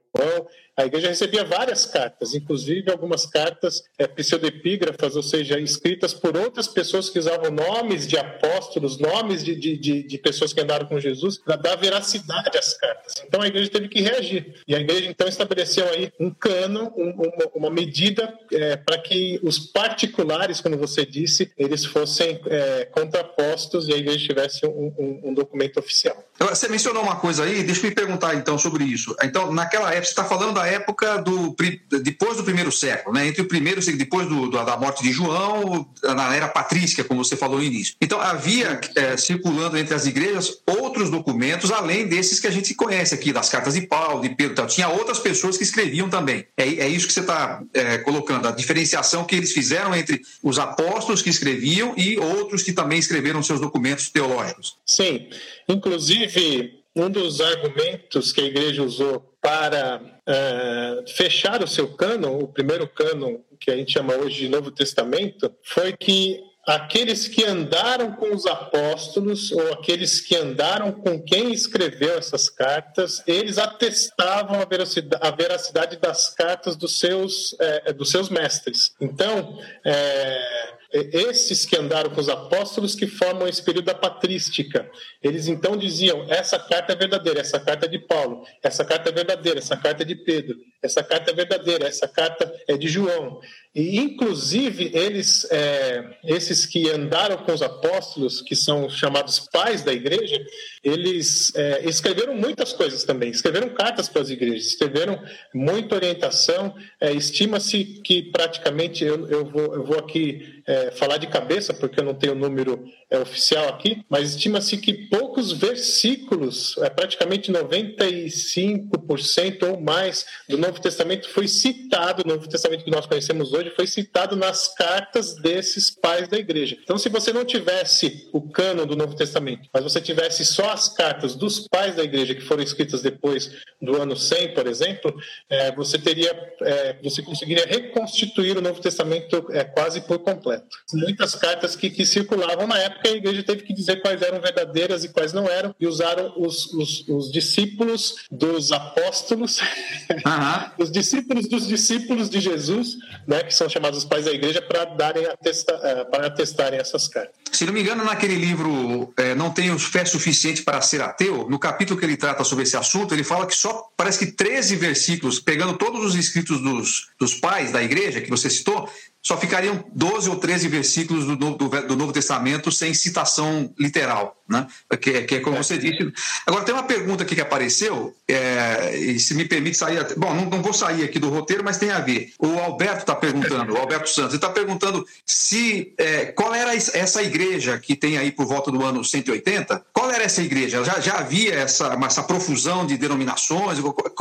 a 0.76 0.86
igreja 0.86 1.08
recebia 1.08 1.44
várias 1.44 1.84
cartas, 1.84 2.34
inclusive 2.34 2.90
algumas 2.90 3.26
cartas 3.26 3.82
é, 3.98 4.06
pseudepígrafas, 4.06 5.16
ou 5.16 5.22
seja, 5.22 5.58
escritas 5.60 6.14
por 6.14 6.36
outras 6.36 6.68
pessoas 6.68 7.10
que 7.10 7.18
usavam 7.18 7.50
nomes 7.50 8.06
de 8.06 8.16
apóstolos, 8.16 8.98
nomes 8.98 9.44
de, 9.44 9.54
de, 9.54 9.76
de, 9.76 10.02
de 10.02 10.18
pessoas 10.18 10.52
que 10.52 10.60
andaram 10.60 10.86
com 10.86 10.98
Jesus, 10.98 11.38
para 11.38 11.56
dar 11.56 11.76
veracidade 11.76 12.56
às 12.56 12.74
cartas. 12.74 13.22
Então 13.26 13.42
a 13.42 13.46
igreja 13.46 13.70
teve 13.70 13.88
que 13.88 14.00
reagir. 14.00 14.54
E 14.66 14.74
a 14.74 14.80
igreja 14.80 15.08
então 15.08 15.28
estabeleceu 15.28 15.88
aí 15.88 16.12
um 16.18 16.30
cano, 16.30 16.92
um, 16.96 17.10
uma, 17.10 17.50
uma, 17.54 17.70
medida 17.70 18.32
é, 18.52 18.76
para 18.76 18.98
que 18.98 19.38
os 19.42 19.58
particulares, 19.58 20.60
como 20.60 20.76
você 20.76 21.04
disse, 21.04 21.52
eles 21.56 21.84
fossem 21.84 22.40
é, 22.46 22.86
contrapostos 22.86 23.88
e 23.88 23.92
a 23.92 23.96
igreja 23.96 24.26
tivesse 24.26 24.66
um, 24.66 24.92
um, 24.98 25.20
um 25.30 25.34
documento 25.34 25.78
oficial. 25.78 26.24
Você 26.38 26.68
mencionou 26.68 27.02
uma 27.02 27.16
coisa 27.16 27.44
aí, 27.44 27.62
deixa 27.62 27.82
eu 27.82 27.90
me 27.90 27.94
perguntar 27.94 28.34
então 28.34 28.56
sobre 28.56 28.84
isso. 28.84 29.14
Então, 29.22 29.52
naquela 29.52 29.90
época, 29.90 30.04
você 30.04 30.10
está 30.10 30.24
falando 30.24 30.54
da 30.54 30.66
época 30.70 31.18
do 31.18 31.54
depois 32.02 32.36
do 32.36 32.44
primeiro 32.44 32.70
século, 32.70 33.14
né? 33.14 33.26
Entre 33.26 33.42
o 33.42 33.48
primeiro 33.48 33.80
e 33.80 33.92
depois 33.92 34.28
do, 34.28 34.50
da 34.50 34.76
morte 34.76 35.02
de 35.02 35.12
João, 35.12 35.88
na 36.02 36.34
era 36.34 36.48
patrícia, 36.48 37.04
como 37.04 37.24
você 37.24 37.36
falou 37.36 37.58
no 37.58 37.64
início. 37.64 37.94
Então, 38.00 38.20
havia 38.20 38.80
é, 38.94 39.16
circulando 39.16 39.76
entre 39.76 39.94
as 39.94 40.06
igrejas 40.06 40.58
outros 40.66 41.10
documentos, 41.10 41.70
além 41.70 42.06
desses 42.06 42.40
que 42.40 42.46
a 42.46 42.50
gente 42.50 42.74
conhece 42.74 43.14
aqui, 43.14 43.32
das 43.32 43.48
cartas 43.48 43.74
de 43.74 43.82
Paulo, 43.82 44.22
de 44.22 44.30
Pedro, 44.30 44.54
tal. 44.54 44.66
tinha 44.66 44.88
outras 44.88 45.18
pessoas 45.18 45.56
que 45.56 45.62
escreviam 45.62 46.08
também. 46.08 46.46
É, 46.56 46.64
é 46.64 46.88
isso 46.88 47.06
que 47.06 47.12
você 47.12 47.20
está 47.20 47.62
é, 47.72 47.98
colocando, 47.98 48.48
a 48.48 48.52
diferenciação 48.52 49.24
que 49.24 49.34
eles 49.34 49.52
fizeram 49.52 49.94
entre 49.94 50.20
os 50.42 50.58
apóstolos 50.58 51.22
que 51.22 51.30
escreviam 51.30 51.94
e 51.96 52.18
outros 52.18 52.62
que 52.62 52.72
também 52.72 52.98
escreveram 52.98 53.42
seus 53.42 53.60
documentos 53.60 54.08
teológicos. 54.10 54.76
Sim, 54.84 55.28
inclusive 55.68 56.79
um 56.94 57.08
dos 57.08 57.40
argumentos 57.40 58.32
que 58.32 58.40
a 58.40 58.44
igreja 58.44 58.82
usou 58.82 59.20
para 59.40 60.00
uh, 60.00 61.10
fechar 61.10 61.62
o 61.62 61.66
seu 61.66 61.94
cânon, 61.94 62.38
o 62.38 62.48
primeiro 62.48 62.86
cânon 62.88 63.38
que 63.58 63.70
a 63.70 63.76
gente 63.76 63.92
chama 63.92 64.14
hoje 64.14 64.40
de 64.40 64.48
Novo 64.48 64.70
Testamento, 64.70 65.54
foi 65.62 65.96
que 65.96 66.42
aqueles 66.66 67.26
que 67.26 67.44
andaram 67.44 68.12
com 68.12 68.34
os 68.34 68.46
apóstolos 68.46 69.50
ou 69.50 69.72
aqueles 69.72 70.20
que 70.20 70.36
andaram 70.36 70.92
com 70.92 71.20
quem 71.22 71.52
escreveu 71.52 72.18
essas 72.18 72.48
cartas, 72.48 73.22
eles 73.26 73.58
atestavam 73.58 74.60
a 74.60 74.64
veracidade, 74.64 75.26
a 75.26 75.30
veracidade 75.30 75.96
das 75.96 76.34
cartas 76.34 76.76
dos 76.76 76.98
seus, 76.98 77.56
é, 77.58 77.92
dos 77.92 78.10
seus 78.10 78.28
mestres. 78.28 78.92
Então, 79.00 79.58
é, 79.84 80.79
esses 80.92 81.64
que 81.64 81.76
andaram 81.76 82.10
com 82.10 82.20
os 82.20 82.28
apóstolos 82.28 82.94
que 82.94 83.06
formam 83.06 83.46
esse 83.46 83.62
período 83.62 83.86
da 83.86 83.94
patrística. 83.94 84.90
Eles 85.22 85.46
então 85.46 85.76
diziam: 85.76 86.26
essa 86.28 86.58
carta 86.58 86.92
é 86.92 86.96
verdadeira, 86.96 87.40
essa 87.40 87.60
carta 87.60 87.86
é 87.86 87.88
de 87.88 87.98
Paulo, 87.98 88.44
essa 88.62 88.84
carta 88.84 89.08
é 89.08 89.12
verdadeira, 89.12 89.58
essa 89.58 89.76
carta 89.76 90.02
é 90.02 90.06
de 90.06 90.16
Pedro, 90.16 90.58
essa 90.82 91.02
carta 91.02 91.30
é 91.30 91.34
verdadeira, 91.34 91.86
essa 91.86 92.08
carta 92.08 92.52
é 92.66 92.76
de 92.76 92.88
João. 92.88 93.40
E, 93.72 93.98
inclusive, 93.98 94.90
eles, 94.92 95.46
é, 95.48 96.16
esses 96.24 96.66
que 96.66 96.90
andaram 96.90 97.36
com 97.38 97.52
os 97.52 97.62
apóstolos, 97.62 98.42
que 98.42 98.56
são 98.56 98.90
chamados 98.90 99.38
pais 99.52 99.84
da 99.84 99.92
igreja, 99.92 100.44
eles 100.82 101.54
é, 101.54 101.88
escreveram 101.88 102.34
muitas 102.34 102.72
coisas 102.72 103.04
também. 103.04 103.30
Escreveram 103.30 103.68
cartas 103.68 104.08
para 104.08 104.22
as 104.22 104.30
igrejas, 104.30 104.66
escreveram 104.66 105.22
muita 105.54 105.94
orientação. 105.94 106.74
É, 107.00 107.12
Estima-se 107.12 107.84
que 108.04 108.22
praticamente, 108.24 109.04
eu, 109.04 109.28
eu, 109.28 109.44
vou, 109.44 109.74
eu 109.74 109.84
vou 109.84 109.98
aqui 109.98 110.62
é, 110.66 110.90
falar 110.90 111.18
de 111.18 111.28
cabeça, 111.28 111.72
porque 111.72 112.00
eu 112.00 112.04
não 112.04 112.14
tenho 112.14 112.32
o 112.32 112.38
número 112.38 112.84
é, 113.10 113.18
oficial 113.18 113.68
aqui, 113.68 114.04
mas 114.08 114.30
estima-se 114.30 114.76
que 114.76 114.92
poucos 115.08 115.52
versículos, 115.52 116.76
é, 116.78 116.88
praticamente 116.88 117.52
95% 117.52 119.68
ou 119.68 119.80
mais 119.80 120.24
do 120.48 120.56
Novo 120.56 120.80
Testamento 120.80 121.28
foi 121.28 121.48
citado, 121.48 122.22
o 122.24 122.28
Novo 122.28 122.48
Testamento 122.48 122.84
que 122.84 122.90
nós 122.90 123.06
conhecemos 123.06 123.52
hoje, 123.52 123.70
foi 123.70 123.86
citado 123.86 124.36
nas 124.36 124.72
cartas 124.74 125.34
desses 125.36 125.90
pais 125.90 126.28
da 126.28 126.38
igreja. 126.38 126.78
Então, 126.82 126.96
se 126.96 127.08
você 127.08 127.32
não 127.32 127.44
tivesse 127.44 128.28
o 128.32 128.40
cânon 128.40 128.86
do 128.86 128.96
Novo 128.96 129.16
Testamento, 129.16 129.68
mas 129.72 129.82
você 129.82 130.00
tivesse 130.00 130.44
só 130.44 130.70
as 130.70 130.88
cartas 130.88 131.34
dos 131.34 131.66
pais 131.68 131.96
da 131.96 132.04
igreja 132.04 132.34
que 132.34 132.42
foram 132.42 132.62
escritas 132.62 133.02
depois 133.02 133.50
do 133.80 134.00
ano 134.00 134.16
100, 134.16 134.54
por 134.54 134.66
exemplo, 134.66 135.14
é, 135.48 135.72
você 135.72 135.98
teria, 135.98 136.30
é, 136.62 136.96
você 137.02 137.22
conseguiria 137.22 137.66
reconstituir 137.66 138.56
o 138.56 138.60
Novo 138.60 138.80
Testamento 138.80 139.46
é, 139.50 139.64
quase 139.64 140.00
por 140.02 140.18
completo. 140.20 140.66
Muitas 140.92 141.34
cartas 141.34 141.74
que, 141.74 141.90
que 141.90 142.04
circulavam 142.04 142.66
na 142.66 142.78
época, 142.78 142.99
a 143.08 143.12
igreja 143.12 143.42
teve 143.42 143.62
que 143.62 143.72
dizer 143.72 144.00
quais 144.00 144.20
eram 144.22 144.40
verdadeiras 144.40 145.04
e 145.04 145.08
quais 145.08 145.32
não 145.32 145.48
eram, 145.48 145.74
e 145.78 145.86
usaram 145.86 146.32
os, 146.36 146.72
os, 146.72 147.08
os 147.08 147.32
discípulos 147.32 148.16
dos 148.30 148.72
apóstolos, 148.72 149.60
uhum. 149.60 150.70
os 150.84 150.90
discípulos 150.90 151.48
dos 151.48 151.66
discípulos 151.66 152.28
de 152.28 152.40
Jesus, 152.40 152.96
né, 153.26 153.42
que 153.42 153.54
são 153.54 153.68
chamados 153.68 154.04
pais 154.04 154.24
da 154.24 154.32
igreja, 154.32 154.60
para 154.62 154.84
darem 154.84 155.26
atesta, 155.26 155.72
é, 155.82 156.04
para 156.04 156.26
atestarem 156.26 156.78
essas 156.78 157.08
cartas. 157.08 157.34
Se 157.52 157.66
não 157.66 157.72
me 157.72 157.80
engano, 157.80 158.04
naquele 158.04 158.36
livro 158.36 159.12
é, 159.16 159.34
Não 159.34 159.50
Tenho 159.50 159.78
Fé 159.78 160.04
Suficiente 160.04 160.62
para 160.62 160.80
Ser 160.80 161.02
Ateu, 161.02 161.48
no 161.48 161.58
capítulo 161.58 161.98
que 161.98 162.06
ele 162.06 162.16
trata 162.16 162.44
sobre 162.44 162.64
esse 162.64 162.76
assunto, 162.76 163.12
ele 163.12 163.24
fala 163.24 163.46
que 163.46 163.54
só 163.54 163.88
parece 163.96 164.24
que 164.24 164.32
13 164.32 164.76
versículos, 164.76 165.40
pegando 165.40 165.76
todos 165.76 166.04
os 166.04 166.14
escritos 166.14 166.60
dos, 166.60 167.10
dos 167.18 167.34
pais 167.34 167.72
da 167.72 167.82
igreja 167.82 168.20
que 168.20 168.30
você 168.30 168.48
citou, 168.48 168.88
só 169.22 169.36
ficariam 169.36 169.84
12 169.94 170.30
ou 170.30 170.36
13 170.36 170.68
versículos 170.68 171.26
do 171.26 171.36
Novo, 171.36 171.56
do, 171.56 171.68
do 171.68 171.96
Novo 171.96 172.12
Testamento 172.12 172.72
sem 172.72 172.94
citação 172.94 173.72
literal, 173.78 174.39
né? 174.50 174.66
que, 175.00 175.22
que 175.22 175.34
é 175.36 175.40
como 175.40 175.56
você 175.56 175.78
disse. 175.78 176.12
Agora, 176.44 176.64
tem 176.64 176.74
uma 176.74 176.82
pergunta 176.82 177.22
aqui 177.22 177.36
que 177.36 177.40
apareceu, 177.40 178.14
é, 178.28 178.96
e 178.96 179.20
se 179.20 179.34
me 179.34 179.44
permite 179.44 179.76
sair. 179.76 180.04
Bom, 180.16 180.34
não, 180.34 180.46
não, 180.46 180.60
vou 180.60 180.72
sair 180.72 181.04
aqui 181.04 181.20
do 181.20 181.30
roteiro, 181.30 181.62
mas 181.62 181.78
tem 181.78 181.90
a 181.90 182.00
ver. 182.00 182.32
O 182.38 182.58
Alberto 182.58 182.98
está 182.98 183.14
perguntando, 183.14 183.72
o 183.74 183.76
Alberto 183.76 184.08
Santos, 184.08 184.32
ele 184.32 184.38
está 184.38 184.50
perguntando 184.50 185.06
se 185.24 185.94
é, 185.96 186.26
qual 186.26 186.52
era 186.52 186.74
essa 186.74 187.22
igreja 187.22 187.78
que 187.78 187.94
tem 187.94 188.18
aí 188.18 188.32
por 188.32 188.46
volta 188.46 188.72
do 188.72 188.84
ano 188.84 189.04
180? 189.04 189.84
Qual 189.92 190.10
era 190.10 190.24
essa 190.24 190.42
igreja? 190.42 190.82
Já, 190.84 190.98
já 190.98 191.18
havia 191.18 191.54
essa, 191.54 191.96
essa 192.04 192.22
profusão 192.24 192.84
de 192.84 192.98
denominações? 192.98 193.78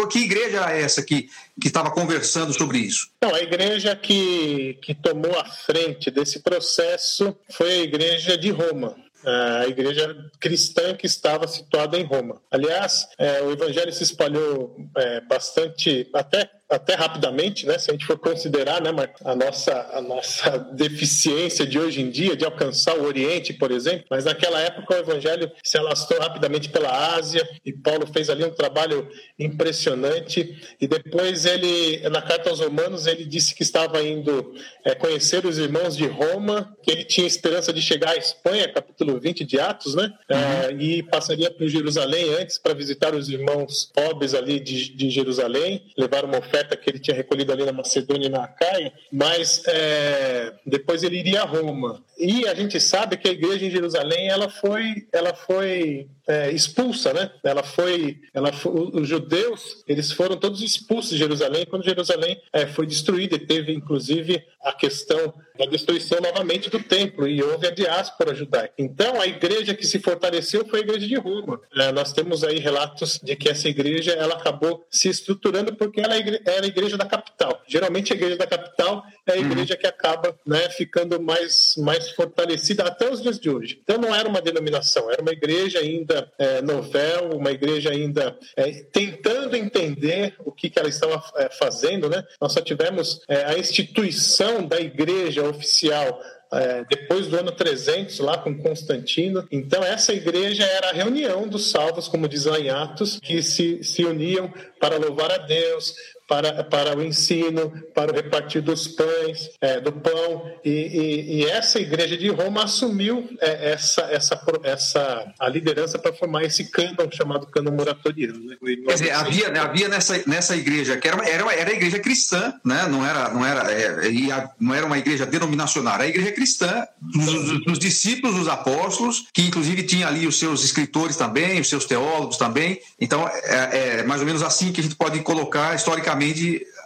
Que 0.09 0.19
igreja 0.19 0.57
era 0.57 0.77
essa 0.77 1.01
que 1.01 1.29
estava 1.63 1.89
conversando 1.89 2.53
sobre 2.53 2.77
isso? 2.77 3.09
Não, 3.21 3.33
a 3.33 3.41
igreja 3.41 3.95
que, 3.95 4.77
que 4.81 4.93
tomou 4.93 5.39
a 5.39 5.45
frente 5.45 6.12
desse 6.12 6.39
processo 6.39 7.36
foi 7.50 7.71
a 7.71 7.83
igreja 7.83 8.38
de 8.38 8.51
Roma 8.51 8.95
a 9.26 9.68
igreja 9.68 10.16
cristã 10.40 10.96
que 10.96 11.06
estava 11.06 11.48
situada 11.48 11.98
em 11.98 12.04
Roma. 12.04 12.42
Aliás, 12.50 13.08
é, 13.18 13.42
o 13.42 13.52
evangelho 13.52 13.92
se 13.92 14.04
espalhou 14.04 14.76
é, 14.96 15.22
bastante, 15.22 16.10
até 16.14 16.50
até 16.70 16.94
rapidamente, 16.94 17.66
né, 17.66 17.80
se 17.80 17.90
a 17.90 17.94
gente 17.94 18.06
for 18.06 18.18
considerar 18.18 18.80
né, 18.80 18.92
a, 19.26 19.36
nossa, 19.36 19.90
a 19.92 20.02
nossa 20.02 20.58
deficiência 20.74 21.66
de 21.66 21.80
hoje 21.80 22.02
em 22.02 22.12
dia 22.12 22.38
de 22.38 22.46
alcançar 22.46 22.96
o 22.96 23.06
Oriente, 23.06 23.54
por 23.54 23.72
exemplo, 23.72 24.06
mas 24.10 24.26
naquela 24.26 24.62
época 24.62 24.94
o 24.94 24.98
Evangelho 25.00 25.52
se 25.64 25.78
alastrou 25.78 26.20
rapidamente 26.20 26.70
pela 26.70 27.16
Ásia 27.16 27.48
e 27.66 27.74
Paulo 27.74 28.06
fez 28.06 28.30
ali 28.30 28.44
um 28.44 28.52
trabalho 28.52 29.10
impressionante. 29.38 30.76
E 30.80 30.88
depois 30.88 31.46
ele, 31.46 32.08
na 32.10 32.22
carta 32.22 32.50
aos 32.50 32.60
Romanos, 32.60 33.08
ele 33.08 33.26
disse 33.26 33.56
que 33.56 33.64
estava 33.64 34.02
indo 34.04 34.54
é, 34.86 34.94
conhecer 34.94 35.46
os 35.46 35.58
irmãos 35.58 35.98
de 35.98 36.06
Roma, 36.06 36.76
que 36.84 36.92
ele 36.92 37.04
tinha 37.04 37.26
esperança 37.26 37.74
de 37.74 37.82
chegar 37.82 38.12
à 38.12 38.18
Espanha, 38.18 38.72
capítulo 38.72 39.20
20 39.20 39.44
de 39.44 39.60
Atos, 39.60 39.96
né, 39.96 40.12
é, 40.30 40.72
uhum. 40.72 40.80
e 40.80 41.04
passaria 41.04 41.50
por 41.50 41.68
Jerusalém 41.68 42.36
antes 42.36 42.60
para 42.60 42.74
visitar 42.74 43.16
os 43.16 43.28
irmãos 43.28 43.92
pobres 43.94 44.36
ali 44.36 44.60
de, 44.60 44.94
de 44.94 45.10
Jerusalém, 45.10 45.92
levar 45.98 46.26
uma 46.26 46.38
oferta 46.38 46.59
oferta 46.60 46.75
que 46.75 46.89
ele 46.89 47.00
tinha 47.00 47.16
recolhido 47.16 47.51
ali 47.51 47.66
na 47.66 47.72
Macedônia 47.72 48.28
e 48.28 48.30
na 48.30 48.44
Acaia, 48.44 48.92
mas 49.12 49.63
é, 49.66 50.54
depois 50.66 51.04
ele 51.04 51.18
iria 51.18 51.42
a 51.42 51.46
Roma. 51.46 52.04
E 52.18 52.48
a 52.48 52.54
gente 52.54 52.80
sabe 52.80 53.18
que 53.18 53.28
a 53.28 53.32
igreja 53.32 53.66
em 53.66 53.72
Jerusalém 53.72 54.30
ela 54.30 54.50
foi, 54.50 55.08
ela 55.12 55.34
foi 55.34 56.08
é, 56.29 56.51
expulsa, 56.51 57.12
né? 57.12 57.31
Ela 57.43 57.63
foi, 57.63 58.19
ela 58.31 58.53
foi, 58.53 58.91
os 58.93 59.07
judeus 59.07 59.83
eles 59.88 60.12
foram 60.12 60.38
todos 60.38 60.62
expulsos 60.62 61.09
de 61.09 61.17
Jerusalém 61.17 61.65
quando 61.65 61.83
Jerusalém 61.83 62.39
é, 62.53 62.67
foi 62.67 62.86
destruída 62.86 63.36
e 63.36 63.39
teve 63.39 63.74
inclusive 63.74 64.45
a 64.62 64.71
questão 64.71 65.33
da 65.57 65.65
destruição 65.65 66.19
novamente 66.21 66.69
do 66.69 66.79
templo 66.83 67.27
e 67.27 67.41
houve 67.41 67.65
a 67.65 67.71
diáspora 67.71 68.36
judaica. 68.36 68.74
Então 68.77 69.19
a 69.19 69.25
igreja 69.25 69.74
que 69.74 69.88
se 69.88 69.98
fortaleceu 69.98 70.67
foi 70.67 70.79
a 70.79 70.83
igreja 70.83 71.07
de 71.07 71.15
Roma. 71.15 71.59
É, 71.75 71.91
nós 71.91 72.13
temos 72.13 72.43
aí 72.43 72.59
relatos 72.59 73.19
de 73.24 73.36
que 73.36 73.50
essa 73.50 73.67
igreja 73.67 74.12
ela 74.12 74.36
acabou 74.36 74.86
se 74.88 75.09
estruturando 75.09 75.75
porque 75.75 76.00
ela 76.00 76.15
é 76.15 76.19
era 76.45 76.65
a 76.65 76.67
igreja 76.67 76.95
da 76.95 77.05
capital. 77.07 77.59
Geralmente 77.67 78.13
a 78.13 78.15
igreja 78.15 78.38
da 78.38 78.45
capital 78.45 79.03
é 79.25 79.33
a 79.33 79.36
uhum. 79.36 79.45
igreja 79.51 79.75
que 79.75 79.88
acaba 79.88 80.38
né, 80.45 80.69
ficando 80.69 81.19
mais 81.19 81.74
mais 81.77 82.12
fortalecida 82.12 82.83
até 82.83 83.09
os 83.09 83.19
dias 83.19 83.39
de 83.39 83.50
hoje. 83.50 83.79
Então 83.83 83.98
não 83.98 84.13
era 84.13 84.29
uma 84.29 84.41
denominação, 84.41 85.09
era 85.09 85.24
uma 85.24 85.31
igreja 85.31 85.79
ainda 85.79 86.19
é, 86.38 86.62
novel, 86.62 87.32
uma 87.34 87.52
igreja 87.52 87.92
ainda 87.92 88.38
é, 88.56 88.72
tentando 88.92 89.56
entender 89.56 90.36
o 90.46 90.52
que, 90.52 90.70
que 90.70 90.80
ela 90.80 90.90
estava 90.90 91.24
é, 91.38 91.50
fazendo. 91.50 92.10
Né? 92.10 92.24
Nós 92.40 92.54
só 92.54 92.62
tivemos 92.62 93.22
é, 93.28 93.46
a 93.46 93.58
instituição 93.58 94.66
da 94.66 94.80
igreja 94.80 95.44
oficial 95.44 96.22
é, 96.52 96.84
depois 96.90 97.28
do 97.28 97.38
ano 97.38 97.52
300, 97.52 98.20
lá 98.20 98.38
com 98.38 98.58
Constantino. 98.58 99.48
Então, 99.52 99.84
essa 99.84 100.14
igreja 100.14 100.64
era 100.64 100.90
a 100.90 100.94
reunião 100.94 101.48
dos 101.48 101.70
salvos, 101.70 102.08
como 102.08 102.28
diz 102.28 102.46
lá 102.46 102.60
em 102.60 102.70
Atos, 102.70 103.20
que 103.22 103.42
se, 103.42 103.84
se 103.84 104.04
uniam 104.04 104.52
para 104.80 104.98
louvar 104.98 105.32
a 105.32 105.38
Deus, 105.38 105.94
para, 106.29 106.63
para 106.63 106.95
o 106.95 107.03
ensino, 107.03 107.74
para 107.95 108.12
o 108.12 108.15
repartir 108.15 108.62
dos 108.62 108.88
pães, 108.88 109.50
é, 109.59 109.81
do 109.81 109.91
pão. 109.91 110.45
E, 110.63 110.69
e, 110.69 111.38
e, 111.39 111.45
essa 111.45 111.79
igreja 111.79 112.15
de 112.15 112.29
Roma 112.29 112.65
assumiu 112.65 113.27
é, 113.41 113.71
essa, 113.71 114.01
essa, 114.03 114.39
essa 114.63 115.33
a 115.39 115.50
liderança 115.50 115.98
para 115.98 116.13
formar 116.13 116.43
esse 116.43 116.65
cânon 116.65 117.09
chamado 117.12 117.48
cânon 117.48 117.71
moratoriano. 117.71 118.45
Né? 118.45 118.55
Quer 118.62 118.93
dizer, 118.93 119.12
havia, 119.12 119.50
né, 119.50 119.59
havia 119.59 119.89
nessa, 119.89 120.21
nessa 120.27 120.55
igreja, 120.55 120.98
que 120.98 121.07
era, 121.07 121.27
era, 121.27 121.51
era 121.51 121.71
a 121.71 121.74
igreja 121.74 121.98
cristã, 121.98 122.53
né? 122.63 122.88
não, 122.88 123.03
era, 123.03 123.29
não, 123.29 123.43
era, 123.43 123.71
é, 123.71 124.50
não 124.59 124.75
era 124.75 124.86
uma 124.86 125.00
igreja 125.00 125.25
denominacional, 125.25 125.95
era 125.95 126.03
a 126.03 126.07
igreja 126.07 126.31
cristã, 126.31 126.86
dos, 127.01 127.65
dos 127.65 127.79
discípulos 127.79 128.36
dos 128.36 128.48
apóstolos, 128.48 129.25
que 129.33 129.41
inclusive 129.41 129.81
tinha 129.81 130.07
ali 130.07 130.27
os 130.27 130.38
seus 130.38 130.63
escritores 130.63 131.15
também, 131.15 131.59
os 131.59 131.69
seus 131.69 131.86
teólogos 131.86 132.38
também. 132.38 132.79
Então, 133.01 133.27
é, 133.27 134.01
é 134.01 134.03
mais 134.03 134.21
ou 134.21 134.27
menos 134.27 134.43
assim 134.43 134.71
que 134.71 134.79
a 134.79 134.83
gente 134.83 134.95
pode 134.95 135.19
colocar 135.21 135.74
historicamente 135.75 136.19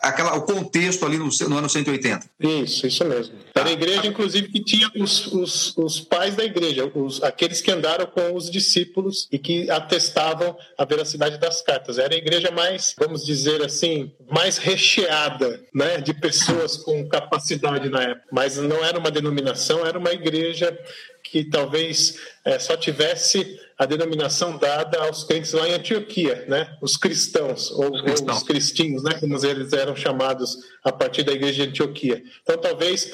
aquela, 0.03 0.35
o 0.35 0.41
contexto 0.41 1.05
ali 1.05 1.17
no, 1.17 1.29
no 1.47 1.57
ano 1.57 1.69
180. 1.69 2.29
Isso, 2.39 2.85
isso 2.85 3.05
mesmo. 3.05 3.35
Era 3.55 3.69
a 3.69 3.71
igreja, 3.71 4.05
inclusive, 4.05 4.49
que 4.49 4.61
tinha 4.61 4.91
os, 4.97 5.27
os, 5.27 5.77
os 5.77 6.01
pais 6.01 6.35
da 6.35 6.43
igreja, 6.43 6.91
os, 6.93 7.23
aqueles 7.23 7.61
que 7.61 7.71
andaram 7.71 8.05
com 8.05 8.35
os 8.35 8.51
discípulos 8.51 9.29
e 9.31 9.39
que 9.39 9.69
atestavam 9.71 10.57
a 10.77 10.83
veracidade 10.83 11.37
das 11.37 11.61
cartas. 11.61 11.97
Era 11.97 12.13
a 12.13 12.17
igreja 12.17 12.51
mais, 12.51 12.93
vamos 12.99 13.25
dizer 13.25 13.63
assim, 13.63 14.11
mais 14.29 14.57
recheada 14.57 15.63
né, 15.73 16.01
de 16.01 16.13
pessoas 16.13 16.75
com 16.75 17.07
capacidade 17.07 17.87
na 17.87 18.03
época. 18.03 18.27
Mas 18.31 18.57
não 18.57 18.83
era 18.83 18.99
uma 18.99 19.09
denominação, 19.09 19.85
era 19.85 19.97
uma 19.97 20.11
igreja 20.11 20.77
que 21.23 21.43
talvez 21.45 22.19
é, 22.45 22.59
só 22.59 22.75
tivesse 22.75 23.59
a 23.77 23.85
denominação 23.85 24.57
dada 24.57 24.99
aos 24.99 25.23
crentes 25.23 25.51
lá 25.53 25.67
em 25.67 25.73
Antioquia, 25.73 26.45
né? 26.47 26.77
Os 26.81 26.95
cristãos, 26.95 27.71
ou, 27.71 27.91
ou 27.91 28.31
os 28.31 28.43
cristinhos, 28.43 29.03
né? 29.03 29.13
Como 29.19 29.33
eles 29.45 29.73
eram 29.73 29.95
chamados 29.95 30.57
a 30.83 30.91
partir 30.91 31.23
da 31.23 31.31
igreja 31.31 31.63
de 31.63 31.69
Antioquia. 31.69 32.21
Então, 32.43 32.57
talvez 32.57 33.13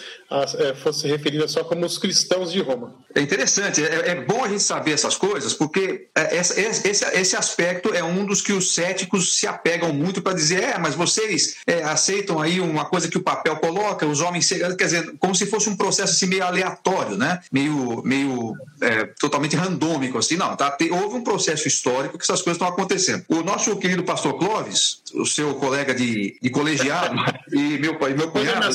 é, 0.58 0.74
fosse 0.74 1.08
referida 1.08 1.48
só 1.48 1.64
como 1.64 1.86
os 1.86 1.98
cristãos 1.98 2.52
de 2.52 2.60
Roma. 2.60 2.96
É 3.16 3.22
interessante, 3.22 3.84
é, 3.84 4.10
é 4.10 4.16
bom 4.16 4.44
a 4.44 4.48
gente 4.48 4.62
saber 4.62 4.92
essas 4.92 5.16
coisas, 5.16 5.54
porque 5.54 6.10
esse, 6.32 6.62
esse, 6.62 7.06
esse, 7.06 7.36
aspecto 7.36 7.94
é 7.94 8.04
um 8.04 8.26
dos 8.26 8.42
que 8.42 8.54
os 8.54 8.76
céticos 8.76 9.38
se 9.38 9.48
apegam 9.48 9.92
muito 9.94 10.22
para 10.22 10.34
dizer, 10.34 10.64
é, 10.64 10.78
mas 10.78 10.94
vocês 10.94 11.58
é, 11.66 11.84
aceitam 11.84 12.40
aí 12.40 12.60
uma 12.60 12.86
coisa 12.86 13.08
que 13.08 13.18
o 13.18 13.24
papel 13.24 13.58
coloca, 13.58 14.06
os 14.06 14.22
homens, 14.22 14.50
quer 14.50 14.76
dizer, 14.76 15.16
como 15.20 15.34
se 15.34 15.46
fosse 15.46 15.70
um 15.70 15.76
processo 15.76 16.14
assim, 16.14 16.28
meio 16.28 16.44
aleatório, 16.44 17.18
né? 17.18 17.40
Meio, 17.52 17.99
meio 18.04 18.56
é, 18.82 19.06
totalmente 19.20 19.56
randômico, 19.56 20.18
assim, 20.18 20.36
não, 20.36 20.56
tá? 20.56 20.78
Houve 20.92 21.18
um 21.18 21.24
processo 21.24 21.68
histórico 21.68 22.18
que 22.18 22.24
essas 22.24 22.42
coisas 22.42 22.62
estão 22.62 22.68
acontecendo. 22.68 23.26
O 23.28 23.42
nosso 23.42 23.76
querido 23.78 24.04
pastor 24.04 24.38
Clóvis, 24.38 25.02
o 25.14 25.26
seu 25.26 25.56
colega 25.56 25.94
de, 25.94 26.38
de 26.42 26.50
colegiado, 26.50 27.16
e 27.52 27.78
meu, 27.78 27.98
meu 28.00 28.32
cunhado. 28.32 28.70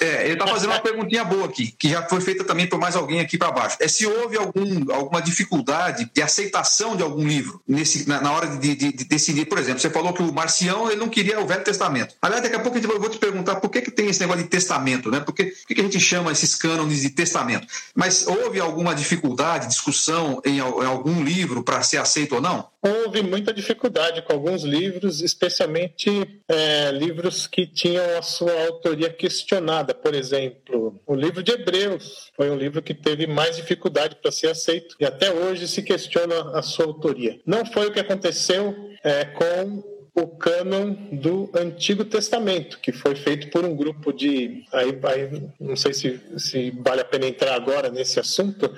É, 0.00 0.24
ele 0.24 0.32
está 0.34 0.46
fazendo 0.46 0.70
uma 0.70 0.80
perguntinha 0.82 1.24
boa 1.24 1.46
aqui, 1.46 1.74
que 1.78 1.88
já 1.88 2.02
foi 2.08 2.20
feita 2.20 2.44
também 2.44 2.66
por 2.66 2.78
mais 2.78 2.96
alguém 2.96 3.20
aqui 3.20 3.38
para 3.38 3.50
baixo. 3.50 3.76
É 3.80 3.88
se 3.88 4.06
houve 4.06 4.36
algum, 4.36 4.92
alguma 4.92 5.20
dificuldade 5.20 6.10
de 6.12 6.22
aceitação 6.22 6.96
de 6.96 7.02
algum 7.02 7.26
livro 7.26 7.60
nesse, 7.66 8.08
na, 8.08 8.20
na 8.20 8.32
hora 8.32 8.46
de, 8.56 8.74
de, 8.74 8.92
de, 8.92 9.04
decidir. 9.04 9.46
Por 9.46 9.58
exemplo, 9.58 9.80
você 9.80 9.90
falou 9.90 10.12
que 10.12 10.22
o 10.22 10.32
Marcião 10.32 10.90
ele 10.90 11.00
não 11.00 11.08
queria 11.08 11.40
o 11.40 11.46
Velho 11.46 11.64
Testamento. 11.64 12.14
Aliás, 12.20 12.42
daqui 12.42 12.56
a 12.56 12.60
pouco 12.60 12.78
eu 12.78 13.00
vou 13.00 13.10
te 13.10 13.18
perguntar 13.18 13.56
por 13.56 13.70
que, 13.70 13.82
que 13.82 13.90
tem 13.90 14.08
esse 14.08 14.20
negócio 14.20 14.42
de 14.42 14.48
testamento, 14.48 15.10
né? 15.10 15.20
Por 15.20 15.34
que, 15.34 15.44
por 15.44 15.74
que 15.74 15.80
a 15.80 15.84
gente 15.84 16.00
chama 16.00 16.32
esses 16.32 16.54
cânones 16.54 17.02
de 17.02 17.10
testamento? 17.10 17.66
Mas 17.94 18.26
houve 18.32 18.60
alguma 18.60 18.94
dificuldade, 18.94 19.68
discussão 19.68 20.40
em, 20.44 20.60
algum 20.60 21.22
livro 21.22 21.62
para 21.62 21.82
ser 21.82 21.98
aceito 21.98 22.36
ou 22.36 22.40
não? 22.40 22.70
Houve 22.80 23.22
muita 23.22 23.52
dificuldade 23.52 24.22
com 24.22 24.32
alguns 24.32 24.62
livros, 24.62 25.20
especialmente 25.20 26.42
é, 26.48 26.90
livros 26.90 27.46
que 27.46 27.66
tinham 27.66 28.18
a 28.18 28.22
sua 28.22 28.52
autoria 28.66 29.08
questionada. 29.10 29.94
Por 29.94 30.14
exemplo, 30.14 31.00
o 31.06 31.14
livro 31.14 31.42
de 31.42 31.52
Hebreus 31.52 32.30
foi 32.36 32.50
um 32.50 32.56
livro 32.56 32.82
que 32.82 32.94
teve 32.94 33.26
mais 33.26 33.56
dificuldade 33.56 34.16
para 34.16 34.32
ser 34.32 34.48
aceito 34.48 34.96
e 34.98 35.04
até 35.04 35.32
hoje 35.32 35.68
se 35.68 35.82
questiona 35.82 36.58
a 36.58 36.62
sua 36.62 36.86
autoria. 36.86 37.40
Não 37.46 37.64
foi 37.64 37.86
o 37.86 37.92
que 37.92 38.00
aconteceu 38.00 38.74
é, 39.04 39.24
com 39.24 39.91
o 40.14 40.26
cânon 40.26 40.94
do 41.12 41.50
Antigo 41.54 42.04
Testamento, 42.04 42.78
que 42.80 42.92
foi 42.92 43.14
feito 43.14 43.48
por 43.50 43.64
um 43.64 43.74
grupo 43.74 44.12
de. 44.12 44.64
Aí, 44.72 44.98
aí 45.04 45.42
não 45.58 45.76
sei 45.76 45.92
se, 45.94 46.20
se 46.36 46.70
vale 46.70 47.00
a 47.00 47.04
pena 47.04 47.26
entrar 47.26 47.54
agora 47.54 47.90
nesse 47.90 48.20
assunto, 48.20 48.70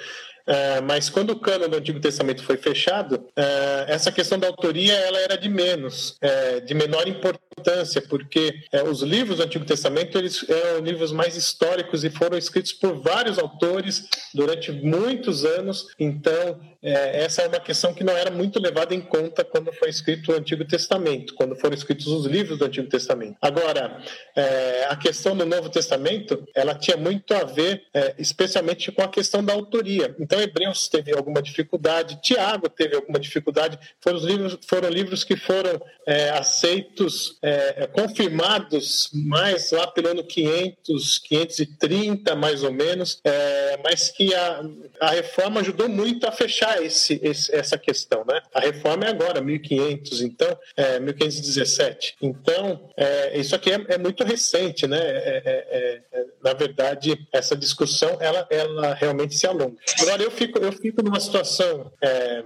é, 0.46 0.80
mas 0.82 1.08
quando 1.08 1.30
o 1.30 1.40
cano 1.40 1.68
do 1.68 1.76
Antigo 1.76 1.98
Testamento 1.98 2.42
foi 2.42 2.58
fechado, 2.58 3.26
é, 3.34 3.86
essa 3.88 4.12
questão 4.12 4.38
da 4.38 4.46
autoria 4.46 4.92
ela 4.92 5.18
era 5.18 5.36
de 5.38 5.48
menos, 5.48 6.16
é, 6.20 6.60
de 6.60 6.74
menor 6.74 7.08
importância, 7.08 8.02
porque 8.02 8.54
os 8.90 9.00
livros 9.00 9.38
do 9.38 9.44
Antigo 9.44 9.64
Testamento 9.64 10.18
eles 10.18 10.44
eram 10.48 10.84
livros 10.84 11.12
mais 11.12 11.34
históricos 11.34 12.04
e 12.04 12.10
foram 12.10 12.36
escritos 12.36 12.74
por 12.74 13.00
vários 13.00 13.38
autores 13.38 14.06
durante 14.34 14.70
muitos 14.70 15.44
anos. 15.46 15.86
Então 15.98 16.60
é, 16.84 17.24
essa 17.24 17.40
é 17.40 17.48
uma 17.48 17.58
questão 17.58 17.94
que 17.94 18.04
não 18.04 18.14
era 18.14 18.30
muito 18.30 18.60
levada 18.60 18.94
em 18.94 19.00
conta 19.00 19.42
quando 19.42 19.72
foi 19.72 19.88
escrito 19.88 20.30
o 20.30 20.34
Antigo 20.34 20.66
Testamento, 20.66 21.34
quando 21.34 21.56
foram 21.56 21.74
escritos 21.74 22.06
os 22.06 22.26
livros 22.26 22.58
do 22.58 22.66
Antigo 22.66 22.88
Testamento. 22.88 23.36
Agora, 23.40 24.02
é, 24.36 24.86
a 24.90 24.94
questão 24.94 25.34
do 25.34 25.46
Novo 25.46 25.70
Testamento, 25.70 26.46
ela 26.54 26.74
tinha 26.74 26.98
muito 26.98 27.32
a 27.32 27.44
ver, 27.44 27.84
é, 27.94 28.14
especialmente 28.18 28.92
com 28.92 29.00
a 29.00 29.08
questão 29.08 29.42
da 29.42 29.54
autoria. 29.54 30.14
Então, 30.20 30.38
Hebreus 30.38 30.86
teve 30.86 31.16
alguma 31.16 31.40
dificuldade, 31.40 32.20
Tiago 32.20 32.68
teve 32.68 32.96
alguma 32.96 33.18
dificuldade. 33.18 33.78
Foram 33.98 34.18
livros, 34.18 34.58
foram 34.66 34.90
livros 34.90 35.24
que 35.24 35.36
foram 35.36 35.80
é, 36.06 36.28
aceitos, 36.30 37.38
é, 37.40 37.86
confirmados 37.86 39.08
mais 39.14 39.70
lá 39.70 39.86
pelo 39.86 40.08
ano 40.08 40.22
500, 40.22 41.18
530 41.20 42.36
mais 42.36 42.62
ou 42.62 42.72
menos, 42.72 43.20
é, 43.24 43.78
mas 43.82 44.10
que 44.10 44.34
a, 44.34 44.62
a 45.00 45.10
reforma 45.10 45.60
ajudou 45.60 45.88
muito 45.88 46.26
a 46.26 46.32
fechar 46.32 46.73
esse, 46.82 47.20
esse, 47.22 47.54
essa 47.54 47.78
questão, 47.78 48.24
né? 48.24 48.40
A 48.52 48.60
reforma 48.60 49.04
é 49.04 49.08
agora, 49.08 49.40
1500, 49.40 50.22
então, 50.22 50.58
é, 50.76 50.98
1517. 51.00 52.16
Então, 52.20 52.90
é, 52.96 53.38
isso 53.38 53.54
aqui 53.54 53.70
é, 53.70 53.84
é, 53.88 53.98
muito 53.98 54.24
recente, 54.24 54.86
né? 54.86 54.98
É, 55.00 55.42
é, 55.44 56.02
é, 56.12 56.24
na 56.42 56.52
verdade, 56.52 57.26
essa 57.32 57.56
discussão, 57.56 58.16
ela, 58.20 58.46
ela 58.50 58.94
realmente 58.94 59.34
se 59.34 59.46
alonga. 59.46 59.76
Agora, 60.00 60.22
eu 60.22 60.30
fico, 60.30 60.58
eu 60.58 60.72
fico 60.72 61.02
numa 61.02 61.20
situação 61.20 61.92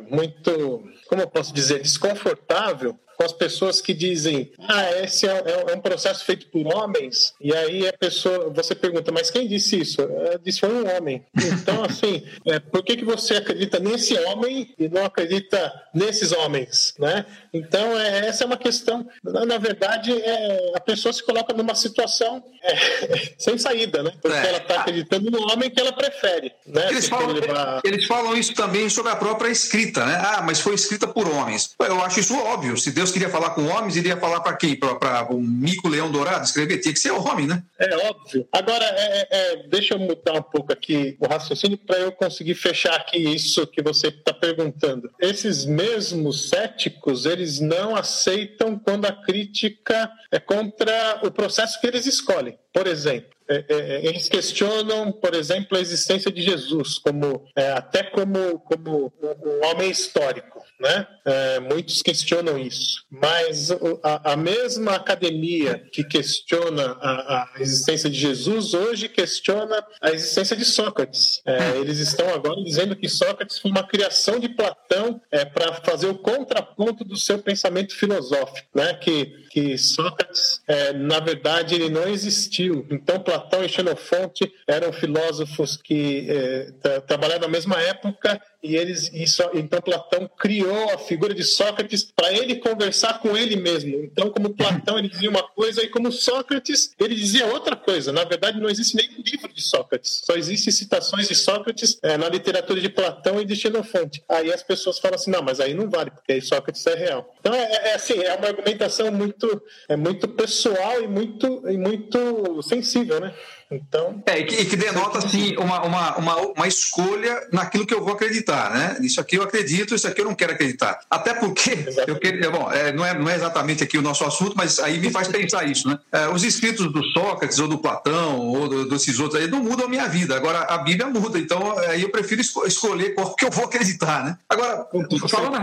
muito, 0.08 0.84
como 1.08 1.22
eu 1.22 1.28
posso 1.28 1.52
dizer, 1.52 1.80
desconfortável 1.82 2.98
com 3.18 3.24
as 3.24 3.32
pessoas 3.32 3.80
que 3.80 3.92
dizem, 3.92 4.52
ah, 4.60 5.02
esse 5.02 5.26
é, 5.26 5.30
é, 5.32 5.72
é, 5.72 5.74
um 5.74 5.80
processo 5.80 6.24
feito 6.24 6.46
por 6.46 6.64
homens, 6.72 7.34
e 7.40 7.52
aí 7.52 7.88
a 7.88 7.92
pessoa, 7.92 8.48
você 8.48 8.76
pergunta, 8.76 9.10
mas 9.10 9.28
quem 9.28 9.48
disse 9.48 9.80
isso? 9.80 10.00
É, 10.02 10.38
disse 10.38 10.60
foi 10.60 10.68
um 10.68 10.96
homem. 10.96 11.24
Então, 11.36 11.82
assim, 11.82 12.22
é, 12.46 12.60
por 12.60 12.84
que, 12.84 12.96
que 12.96 13.04
você 13.04 13.34
acredita 13.34 13.80
nesse 13.80 14.16
homem 14.20 14.72
e 14.78 14.88
não 14.88 15.04
acredita 15.04 15.72
nesses 15.92 16.30
homens, 16.30 16.94
né? 16.96 17.26
Então, 17.52 17.98
é, 17.98 18.28
essa 18.28 18.44
é 18.44 18.46
uma 18.46 18.56
questão, 18.56 19.04
na, 19.24 19.44
na 19.44 19.58
verdade, 19.58 20.12
é, 20.12 20.72
a 20.76 20.80
pessoa 20.80 21.12
se 21.12 21.24
coloca 21.24 21.52
numa 21.52 21.74
situação 21.74 22.44
é, 22.62 23.32
sem 23.36 23.58
saída, 23.58 24.00
né? 24.04 24.12
Porque 24.22 24.36
ela 24.36 24.58
está 24.58 24.82
acreditando 24.82 25.28
no 25.28 25.42
homem 25.50 25.68
que 25.68 25.80
ela 25.80 25.92
prefere, 25.92 26.52
né? 26.64 26.88
Eles 26.88 27.08
falam, 27.08 27.32
levar... 27.32 27.80
eles 27.82 28.06
falam 28.06 28.36
isso 28.36 28.54
também 28.54 28.88
sobre 28.88 29.10
a 29.10 29.16
própria 29.16 29.50
escrita, 29.50 30.06
né? 30.06 30.16
Ah, 30.22 30.40
mas 30.40 30.60
foi 30.60 30.74
escrita 30.74 31.08
por 31.08 31.28
homens. 31.28 31.74
Eu 31.80 32.00
acho 32.04 32.20
isso 32.20 32.38
óbvio. 32.38 32.76
Se 32.76 32.92
Deus 32.92 33.07
Deus 33.08 33.12
queria 33.12 33.30
falar 33.30 33.50
com 33.50 33.66
homens, 33.66 33.96
iria 33.96 34.16
falar 34.16 34.40
para 34.40 34.56
quem? 34.56 34.76
Para 34.76 35.26
um 35.32 35.40
mico 35.40 35.88
leão 35.88 36.10
dourado 36.10 36.44
escrever? 36.44 36.78
Tinha 36.78 36.92
que 36.92 37.00
ser 37.00 37.10
homem, 37.10 37.46
né? 37.46 37.62
É 37.78 38.08
óbvio. 38.08 38.46
Agora, 38.52 38.84
é, 38.84 39.20
é, 39.20 39.26
é 39.30 39.56
deixa 39.68 39.94
eu 39.94 39.98
mudar 39.98 40.34
um 40.34 40.42
pouco 40.42 40.72
aqui 40.72 41.16
o 41.18 41.26
raciocínio 41.26 41.78
para 41.78 41.98
eu 41.98 42.12
conseguir 42.12 42.54
fechar 42.54 42.94
aqui 42.94 43.18
isso 43.18 43.66
que 43.66 43.82
você 43.82 44.08
está 44.08 44.32
perguntando. 44.32 45.10
Esses 45.18 45.64
mesmos 45.64 46.48
céticos, 46.48 47.24
eles 47.24 47.60
não 47.60 47.96
aceitam 47.96 48.78
quando 48.78 49.06
a 49.06 49.12
crítica 49.12 50.10
é 50.30 50.38
contra 50.38 51.20
o 51.22 51.30
processo 51.30 51.80
que 51.80 51.86
eles 51.86 52.06
escolhem. 52.06 52.58
Por 52.72 52.86
exemplo, 52.86 53.30
é, 53.48 53.64
é, 53.66 54.06
eles 54.06 54.28
questionam, 54.28 55.10
por 55.10 55.34
exemplo, 55.34 55.78
a 55.78 55.80
existência 55.80 56.30
de 56.30 56.42
Jesus 56.42 56.98
como 56.98 57.48
até 57.74 58.02
como 58.02 58.60
como 58.60 59.10
um 59.22 59.66
homem 59.66 59.90
histórico, 59.90 60.57
né? 60.80 61.06
É, 61.24 61.60
muitos 61.60 62.02
questionam 62.02 62.58
isso, 62.58 63.04
mas 63.10 63.70
a, 64.02 64.32
a 64.32 64.36
mesma 64.36 64.94
academia 64.94 65.78
que 65.92 66.04
questiona 66.04 66.96
a, 67.00 67.52
a, 67.56 67.60
existência 67.60 68.08
de 68.08 68.18
Jesus 68.18 68.74
hoje 68.74 69.08
questiona 69.08 69.84
a 70.00 70.10
existência 70.10 70.56
de 70.56 70.64
Sócrates. 70.64 71.42
É, 71.44 71.76
eles 71.78 71.98
estão 71.98 72.32
agora 72.32 72.62
dizendo 72.62 72.96
que 72.96 73.08
Sócrates 73.08 73.58
foi 73.58 73.70
uma 73.70 73.86
criação 73.86 74.38
de 74.38 74.48
Platão 74.48 75.20
para 75.52 75.74
fazer 75.74 76.06
o 76.06 76.18
contraponto 76.18 77.04
do 77.04 77.16
seu 77.16 77.38
pensamento 77.38 77.94
filosófico, 77.94 78.68
né? 78.74 78.94
Que 78.94 79.47
que 79.58 79.76
Sócrates, 79.76 80.60
na 81.00 81.18
verdade, 81.18 81.74
ele 81.74 81.90
não 81.90 82.06
existiu. 82.08 82.86
Então 82.90 83.18
Platão 83.20 83.64
e 83.64 83.68
Xenofonte 83.68 84.52
eram 84.66 84.92
filósofos 84.92 85.76
que 85.76 86.26
eh, 86.28 87.00
trabalharam 87.06 87.42
na 87.42 87.48
mesma 87.48 87.80
época 87.80 88.40
e 88.62 88.74
eles 88.74 89.10
isso, 89.14 89.42
então 89.54 89.80
Platão 89.80 90.28
criou 90.36 90.90
a 90.92 90.98
figura 90.98 91.32
de 91.32 91.44
Sócrates 91.44 92.02
para 92.02 92.32
ele 92.32 92.56
conversar 92.56 93.20
com 93.20 93.36
ele 93.36 93.54
mesmo. 93.54 94.02
Então, 94.02 94.30
como 94.30 94.50
Platão 94.50 94.98
ele 94.98 95.08
dizia 95.08 95.30
uma 95.30 95.42
coisa 95.42 95.82
e 95.82 95.88
como 95.88 96.10
Sócrates 96.10 96.92
ele 96.98 97.14
dizia 97.14 97.46
outra 97.46 97.76
coisa. 97.76 98.12
Na 98.12 98.24
verdade, 98.24 98.60
não 98.60 98.68
existe 98.68 98.96
nenhum 98.96 99.22
livro 99.24 99.52
de 99.52 99.62
Sócrates. 99.62 100.22
Só 100.24 100.34
existem 100.34 100.72
citações 100.72 101.28
de 101.28 101.36
Sócrates 101.36 101.98
é, 102.02 102.16
na 102.16 102.28
literatura 102.28 102.80
de 102.80 102.88
Platão 102.88 103.40
e 103.40 103.44
de 103.44 103.54
Xenofonte. 103.54 104.24
Aí 104.28 104.52
as 104.52 104.62
pessoas 104.62 104.98
falam 104.98 105.14
assim, 105.14 105.30
não, 105.30 105.42
mas 105.42 105.60
aí 105.60 105.72
não 105.72 105.88
vale 105.88 106.10
porque 106.10 106.32
aí 106.32 106.42
Sócrates 106.42 106.84
é 106.86 106.94
real. 106.96 107.32
Então 107.40 107.54
é, 107.54 107.90
é 107.90 107.94
assim, 107.94 108.20
é 108.20 108.34
uma 108.34 108.48
argumentação 108.48 109.12
muito 109.12 109.47
é 109.88 109.96
muito 109.96 110.28
pessoal 110.28 111.02
e 111.02 111.08
muito 111.08 111.68
e 111.68 111.76
muito 111.76 112.62
sensível, 112.62 113.20
né? 113.20 113.34
Então. 113.70 114.22
É, 114.24 114.38
e 114.38 114.44
que, 114.44 114.54
e 114.54 114.64
que 114.64 114.76
denota, 114.76 115.18
assim, 115.18 115.54
uma, 115.56 115.82
uma, 115.84 116.16
uma, 116.16 116.36
uma, 116.36 116.68
escolha 116.68 117.46
naquilo 117.52 117.86
que 117.86 117.92
eu 117.92 118.02
vou 118.02 118.14
acreditar, 118.14 118.70
né? 118.70 118.96
Isso 119.02 119.20
aqui 119.20 119.36
eu 119.36 119.42
acredito, 119.42 119.94
isso 119.94 120.08
aqui 120.08 120.22
eu 120.22 120.24
não 120.24 120.34
quero 120.34 120.52
acreditar. 120.52 120.98
Até 121.10 121.34
porque, 121.34 121.86
eu 122.08 122.18
quero, 122.18 122.50
bom, 122.50 122.72
é, 122.72 122.92
não, 122.92 123.04
é, 123.04 123.18
não 123.18 123.28
é 123.28 123.34
exatamente 123.34 123.84
aqui 123.84 123.98
o 123.98 124.02
nosso 124.02 124.24
assunto, 124.24 124.54
mas 124.56 124.78
aí 124.78 124.98
me 124.98 125.10
faz 125.10 125.28
pensar 125.28 125.68
isso, 125.68 125.86
né? 125.86 125.98
É, 126.10 126.28
os 126.28 126.44
escritos 126.44 126.90
do 126.90 127.04
Sócrates 127.04 127.58
ou 127.58 127.68
do 127.68 127.78
Platão 127.78 128.38
ou 128.38 128.68
do, 128.68 128.88
desses 128.88 129.20
outros 129.20 129.40
aí 129.40 129.48
não 129.48 129.62
mudam 129.62 129.84
a 129.84 129.88
minha 129.88 130.08
vida. 130.08 130.34
Agora, 130.34 130.60
a 130.60 130.78
Bíblia 130.78 131.06
muda, 131.10 131.38
então 131.38 131.78
aí 131.80 132.02
eu 132.02 132.08
prefiro 132.08 132.40
esco 132.40 132.66
escolher 132.66 133.14
qual 133.14 133.34
que 133.34 133.44
eu 133.44 133.50
vou 133.50 133.66
acreditar, 133.66 134.24
né? 134.24 134.38
Agora, 134.48 134.86
falando 135.28 135.56
a, 135.56 135.60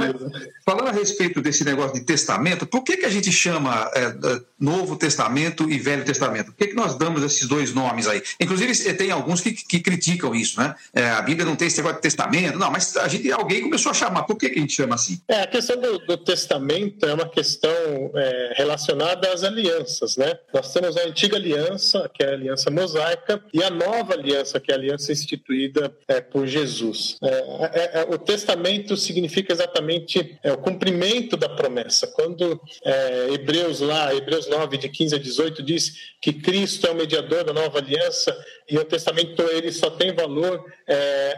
falando 0.63 0.87
a 0.89 0.91
respeito 0.91 1.41
desse 1.41 1.63
negócio 1.63 1.93
de 1.93 2.01
testamento, 2.01 2.67
por 2.67 2.83
que, 2.83 2.97
que 2.97 3.05
a 3.05 3.09
gente 3.09 3.31
chama 3.31 3.89
é, 3.95 4.13
Novo 4.59 4.95
Testamento 4.95 5.69
e 5.69 5.79
Velho 5.79 6.05
Testamento? 6.05 6.51
Por 6.51 6.55
que, 6.55 6.67
que 6.67 6.75
nós 6.75 6.95
damos 6.95 7.23
esses 7.23 7.47
dois 7.47 7.73
nomes? 7.73 7.94
Nomes 7.95 8.07
aí. 8.07 8.21
Inclusive, 8.39 8.93
tem 8.93 9.11
alguns 9.11 9.41
que, 9.41 9.53
que 9.53 9.79
criticam 9.79 10.35
isso, 10.35 10.59
né? 10.59 10.75
É, 10.93 11.09
a 11.09 11.21
Bíblia 11.21 11.45
não 11.45 11.55
tem 11.55 11.67
esse 11.67 11.77
negócio 11.77 11.97
de 11.97 12.01
testamento. 12.01 12.57
Não, 12.59 12.69
mas 12.69 12.95
a 12.97 13.07
gente, 13.07 13.31
alguém 13.31 13.61
começou 13.61 13.91
a 13.91 13.93
chamar. 13.93 14.23
Por 14.23 14.37
que, 14.37 14.49
que 14.49 14.59
a 14.59 14.61
gente 14.61 14.73
chama 14.73 14.95
assim? 14.95 15.19
É, 15.27 15.41
a 15.41 15.47
questão 15.47 15.79
do, 15.79 15.99
do 15.99 16.17
testamento 16.17 17.05
é 17.05 17.13
uma 17.13 17.27
questão 17.27 17.71
é, 18.15 18.53
relacionada 18.57 19.31
às 19.31 19.43
alianças, 19.43 20.17
né? 20.17 20.37
Nós 20.53 20.71
temos 20.73 20.97
a 20.97 21.03
antiga 21.03 21.37
aliança, 21.37 22.09
que 22.13 22.23
é 22.23 22.29
a 22.29 22.33
aliança 22.33 22.69
mosaica, 22.69 23.43
e 23.53 23.63
a 23.63 23.69
nova 23.69 24.13
aliança, 24.13 24.59
que 24.59 24.71
é 24.71 24.75
a 24.75 24.77
aliança 24.77 25.11
instituída 25.11 25.95
é, 26.07 26.19
por 26.19 26.45
Jesus. 26.45 27.17
É, 27.21 27.27
é, 27.27 28.01
é, 28.01 28.07
o 28.09 28.17
testamento 28.17 28.97
significa 28.97 29.53
exatamente 29.53 30.37
o 30.43 30.57
cumprimento 30.57 31.37
da 31.37 31.49
promessa. 31.49 32.07
Quando 32.07 32.59
Hebreus 33.31 33.79
lá, 33.79 34.13
Hebreus 34.13 34.47
9, 34.47 34.77
de 34.77 34.89
15 34.89 35.15
a 35.15 35.19
18, 35.19 35.63
diz 35.63 35.93
que 36.21 36.33
Cristo 36.33 36.87
é 36.87 36.91
o 36.91 36.95
mediador 36.95 37.43
da 37.43 37.53
nova 37.53 37.79
aliança 37.79 37.84
e 38.67 38.77
o 38.77 38.85
testamento 38.85 39.41
ele 39.49 39.71
só 39.71 39.89
tem 39.89 40.13
valor 40.13 40.65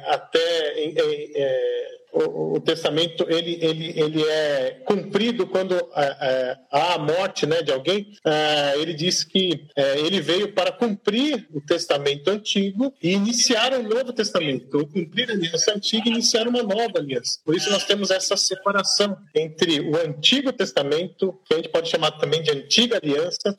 até 0.05 0.79
em, 0.79 0.95
em, 0.97 1.96
o, 2.11 2.59
testamento 2.59 3.25
ele, 3.29 3.57
ele, 3.61 3.99
ele 3.99 4.23
é 4.23 4.81
cumprido 4.85 5.45
quando 5.47 5.73
é, 5.73 6.17
é, 6.21 6.57
há 6.71 6.93
a 6.95 6.99
morte 6.99 7.45
né, 7.45 7.61
de 7.61 7.71
alguém. 7.71 8.13
É, 8.25 8.73
ele 8.77 8.93
diz 8.93 9.23
que 9.23 9.67
ele 9.75 10.21
veio 10.21 10.53
para 10.53 10.71
cumprir 10.71 11.47
o 11.53 11.61
testamento 11.61 12.29
antigo 12.29 12.93
e 13.01 13.13
iniciar 13.13 13.73
um 13.73 13.83
novo 13.83 14.11
testamento, 14.13 14.77
ou 14.77 14.87
cumprir 14.87 15.29
a 15.29 15.33
aliança 15.33 15.73
antiga 15.73 16.09
e 16.09 16.11
iniciar 16.11 16.47
uma 16.47 16.63
nova 16.63 16.97
aliança. 16.97 17.39
Por 17.45 17.55
isso 17.55 17.69
nós 17.69 17.85
temos 17.85 18.11
essa 18.11 18.35
separação 18.35 19.17
entre 19.35 19.79
o 19.81 19.95
Antigo 19.97 20.51
Testamento, 20.51 21.39
que 21.45 21.53
a 21.53 21.57
gente 21.57 21.69
pode 21.69 21.89
chamar 21.89 22.11
também 22.11 22.41
de 22.41 22.51
Antiga 22.51 22.97
Aliança, 22.97 23.57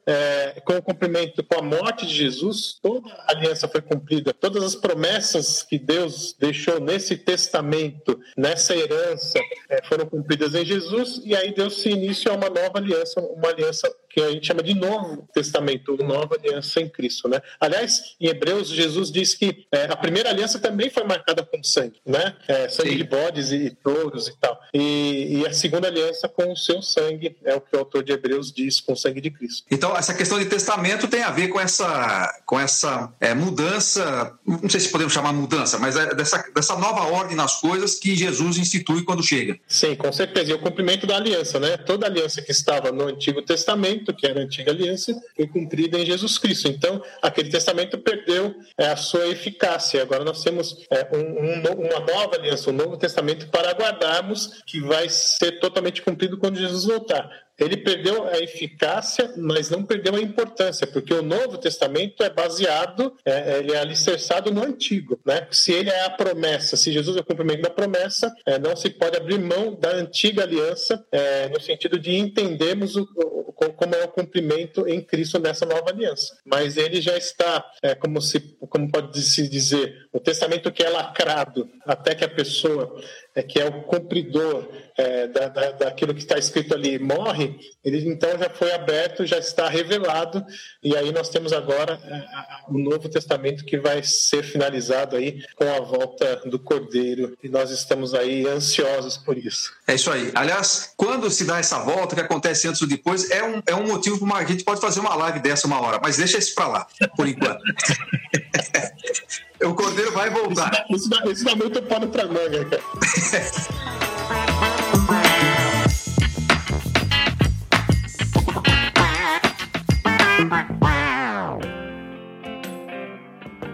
com 0.64 0.76
o 0.76 0.82
cumprimento 0.82 1.42
com 1.44 1.58
a 1.58 1.62
morte 1.62 2.06
de 2.06 2.14
Jesus, 2.14 2.78
toda 2.82 3.10
a 3.10 3.32
aliança 3.32 3.68
foi 3.68 3.80
cumprida, 3.80 4.32
todas 4.32 4.62
as 4.62 4.74
promessas 4.74 5.62
que 5.62 5.78
Deus 5.78 6.34
deixou 6.38 6.80
nesse 6.80 7.16
testamento 7.16 8.18
nessa 8.38 8.74
herança 8.74 9.40
é, 9.68 9.82
foram 9.84 10.06
cumpridas 10.06 10.54
em 10.54 10.64
Jesus 10.64 11.20
e 11.24 11.34
aí 11.34 11.52
deu-se 11.52 11.90
início 11.90 12.30
a 12.30 12.36
uma 12.36 12.48
nova 12.48 12.78
aliança, 12.78 13.20
uma 13.20 13.48
aliança 13.48 13.92
que 14.18 14.24
a 14.24 14.30
gente 14.32 14.46
chama 14.48 14.64
de 14.64 14.74
Novo 14.74 15.28
Testamento, 15.32 15.96
Nova 16.02 16.34
Aliança 16.34 16.80
em 16.80 16.88
Cristo, 16.88 17.28
né? 17.28 17.40
Aliás, 17.60 18.16
em 18.20 18.26
Hebreus, 18.26 18.68
Jesus 18.68 19.12
diz 19.12 19.34
que 19.34 19.66
é, 19.70 19.84
a 19.84 19.96
primeira 19.96 20.30
aliança 20.30 20.58
também 20.58 20.90
foi 20.90 21.04
marcada 21.04 21.44
com 21.44 21.62
sangue, 21.62 22.00
né? 22.04 22.34
É, 22.48 22.68
sangue 22.68 22.90
Sim. 22.90 22.96
de 22.96 23.04
bodes 23.04 23.52
e, 23.52 23.70
touros 23.70 24.26
e 24.26 24.36
tal. 24.40 24.60
E, 24.74 25.38
e, 25.38 25.46
a 25.46 25.52
segunda 25.52 25.86
aliança 25.86 26.28
com 26.28 26.52
o 26.52 26.56
seu 26.56 26.82
sangue, 26.82 27.36
é 27.44 27.54
o 27.54 27.60
que 27.60 27.76
o 27.76 27.78
autor 27.78 28.02
de 28.02 28.12
Hebreus 28.12 28.52
diz, 28.52 28.80
com 28.80 28.94
o 28.94 28.96
sangue 28.96 29.20
de 29.20 29.30
Cristo. 29.30 29.64
Então, 29.70 29.96
essa 29.96 30.12
questão 30.12 30.38
de 30.38 30.46
testamento 30.46 31.06
tem 31.06 31.22
a 31.22 31.30
ver 31.30 31.48
com 31.48 31.60
essa, 31.60 32.42
com 32.44 32.58
essa 32.58 33.12
é, 33.20 33.34
mudança, 33.34 34.36
não 34.44 34.68
sei 34.68 34.80
se 34.80 34.90
podemos 34.90 35.12
chamar 35.12 35.32
mudança, 35.32 35.78
mas 35.78 35.96
é 35.96 36.12
dessa, 36.14 36.44
dessa 36.52 36.76
nova 36.76 37.02
ordem 37.02 37.36
nas 37.36 37.60
coisas 37.60 37.94
que 37.94 38.16
Jesus 38.16 38.56
institui 38.56 39.04
quando 39.04 39.22
chega. 39.22 39.60
Sim, 39.68 39.94
com 39.94 40.12
certeza. 40.12 40.50
E 40.50 40.54
o 40.54 40.58
cumprimento 40.58 41.06
da 41.06 41.16
aliança, 41.16 41.60
né? 41.60 41.76
Toda 41.76 42.06
aliança 42.06 42.42
que 42.42 42.50
estava 42.50 42.90
no 42.90 43.06
Antigo 43.06 43.42
Testamento 43.42 44.07
que 44.14 44.26
era 44.26 44.40
a 44.40 44.42
antiga 44.42 44.70
aliança, 44.70 45.14
foi 45.36 45.46
cumprida 45.46 45.98
em 45.98 46.06
Jesus 46.06 46.38
Cristo. 46.38 46.68
Então, 46.68 47.02
aquele 47.22 47.50
testamento 47.50 47.98
perdeu 47.98 48.54
é, 48.76 48.86
a 48.86 48.96
sua 48.96 49.26
eficácia. 49.28 50.02
Agora 50.02 50.24
nós 50.24 50.42
temos 50.42 50.86
é, 50.90 51.08
um, 51.14 51.20
um, 51.20 51.86
uma 51.86 52.00
nova 52.00 52.36
aliança, 52.36 52.70
um 52.70 52.74
novo 52.74 52.96
testamento 52.96 53.48
para 53.48 53.70
aguardarmos 53.70 54.62
que 54.66 54.80
vai 54.80 55.08
ser 55.08 55.60
totalmente 55.60 56.02
cumprido 56.02 56.38
quando 56.38 56.58
Jesus 56.58 56.84
voltar 56.84 57.47
ele 57.58 57.76
perdeu 57.76 58.26
a 58.26 58.38
eficácia, 58.38 59.32
mas 59.36 59.68
não 59.68 59.84
perdeu 59.84 60.14
a 60.14 60.20
importância, 60.20 60.86
porque 60.86 61.12
o 61.12 61.22
Novo 61.22 61.58
Testamento 61.58 62.22
é 62.22 62.30
baseado, 62.30 63.14
é, 63.24 63.58
ele 63.58 63.72
é 63.72 63.78
alicerçado 63.78 64.52
no 64.52 64.62
Antigo. 64.62 65.18
Né? 65.26 65.46
Se 65.50 65.72
ele 65.72 65.90
é 65.90 66.04
a 66.04 66.10
promessa, 66.10 66.76
se 66.76 66.92
Jesus 66.92 67.16
é 67.16 67.20
o 67.20 67.24
cumprimento 67.24 67.62
da 67.62 67.70
promessa, 67.70 68.32
é, 68.46 68.58
não 68.58 68.76
se 68.76 68.90
pode 68.90 69.16
abrir 69.16 69.38
mão 69.38 69.74
da 69.74 69.90
antiga 69.90 70.42
aliança, 70.42 71.04
é, 71.10 71.48
no 71.48 71.60
sentido 71.60 71.98
de 71.98 72.16
entendermos 72.16 72.96
o, 72.96 73.08
o, 73.16 73.52
como 73.52 73.94
é 73.94 74.04
o 74.04 74.08
cumprimento 74.08 74.86
em 74.86 75.00
Cristo 75.00 75.38
nessa 75.38 75.66
nova 75.66 75.90
aliança. 75.90 76.36
Mas 76.44 76.76
ele 76.76 77.00
já 77.00 77.16
está, 77.16 77.64
é, 77.82 77.94
como, 77.94 78.20
se, 78.20 78.40
como 78.68 78.90
pode 78.90 79.20
se 79.20 79.48
dizer, 79.48 80.08
o 80.12 80.20
testamento 80.20 80.70
que 80.70 80.82
é 80.82 80.88
lacrado 80.88 81.68
até 81.84 82.14
que 82.14 82.24
a 82.24 82.28
pessoa 82.28 83.00
é, 83.38 83.42
que 83.42 83.60
é 83.60 83.66
o 83.66 83.82
cumpridor 83.82 84.68
é, 84.96 85.28
da, 85.28 85.48
da, 85.48 85.70
daquilo 85.70 86.12
que 86.12 86.20
está 86.20 86.36
escrito 86.36 86.74
ali 86.74 86.98
morre, 86.98 87.56
ele 87.84 88.08
então 88.08 88.36
já 88.36 88.50
foi 88.50 88.72
aberto, 88.72 89.24
já 89.24 89.38
está 89.38 89.68
revelado, 89.68 90.44
e 90.82 90.96
aí 90.96 91.12
nós 91.12 91.28
temos 91.28 91.52
agora 91.52 92.00
é, 92.04 92.24
o 92.68 92.76
Novo 92.76 93.08
Testamento 93.08 93.64
que 93.64 93.78
vai 93.78 94.02
ser 94.02 94.42
finalizado 94.42 95.14
aí 95.14 95.40
com 95.54 95.72
a 95.72 95.78
volta 95.78 96.42
do 96.46 96.58
Cordeiro, 96.58 97.38
e 97.40 97.48
nós 97.48 97.70
estamos 97.70 98.12
aí 98.12 98.44
ansiosos 98.44 99.16
por 99.16 99.38
isso. 99.38 99.72
É 99.86 99.94
isso 99.94 100.10
aí. 100.10 100.32
Aliás, 100.34 100.92
quando 100.96 101.30
se 101.30 101.44
dá 101.44 101.60
essa 101.60 101.78
volta, 101.78 102.16
que 102.16 102.20
acontece 102.20 102.66
antes 102.66 102.82
ou 102.82 102.88
depois, 102.88 103.30
é 103.30 103.44
um, 103.44 103.62
é 103.66 103.74
um 103.76 103.86
motivo 103.86 104.18
para 104.18 104.26
uma, 104.26 104.38
a 104.38 104.44
gente 104.44 104.64
pode 104.64 104.80
fazer 104.80 104.98
uma 104.98 105.14
live 105.14 105.38
dessa 105.38 105.68
uma 105.68 105.80
hora, 105.80 106.00
mas 106.02 106.16
deixa 106.16 106.38
isso 106.38 106.56
para 106.56 106.66
lá, 106.66 106.86
por 107.16 107.28
enquanto. 107.28 107.62
o 109.64 109.74
Cordeiro 109.74 110.12
vai 110.12 110.30
voltar. 110.30 110.86
Isso 110.90 111.08
dá, 111.08 111.22
isso 111.30 111.44
dá, 111.44 111.56
muito 111.56 111.82
pano 111.82 112.08
para 112.08 112.26
manga, 112.26 112.64
cara. 112.64 112.82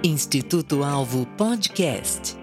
Instituto 0.03 0.83
Alvo 0.83 1.25
Podcast. 1.37 2.37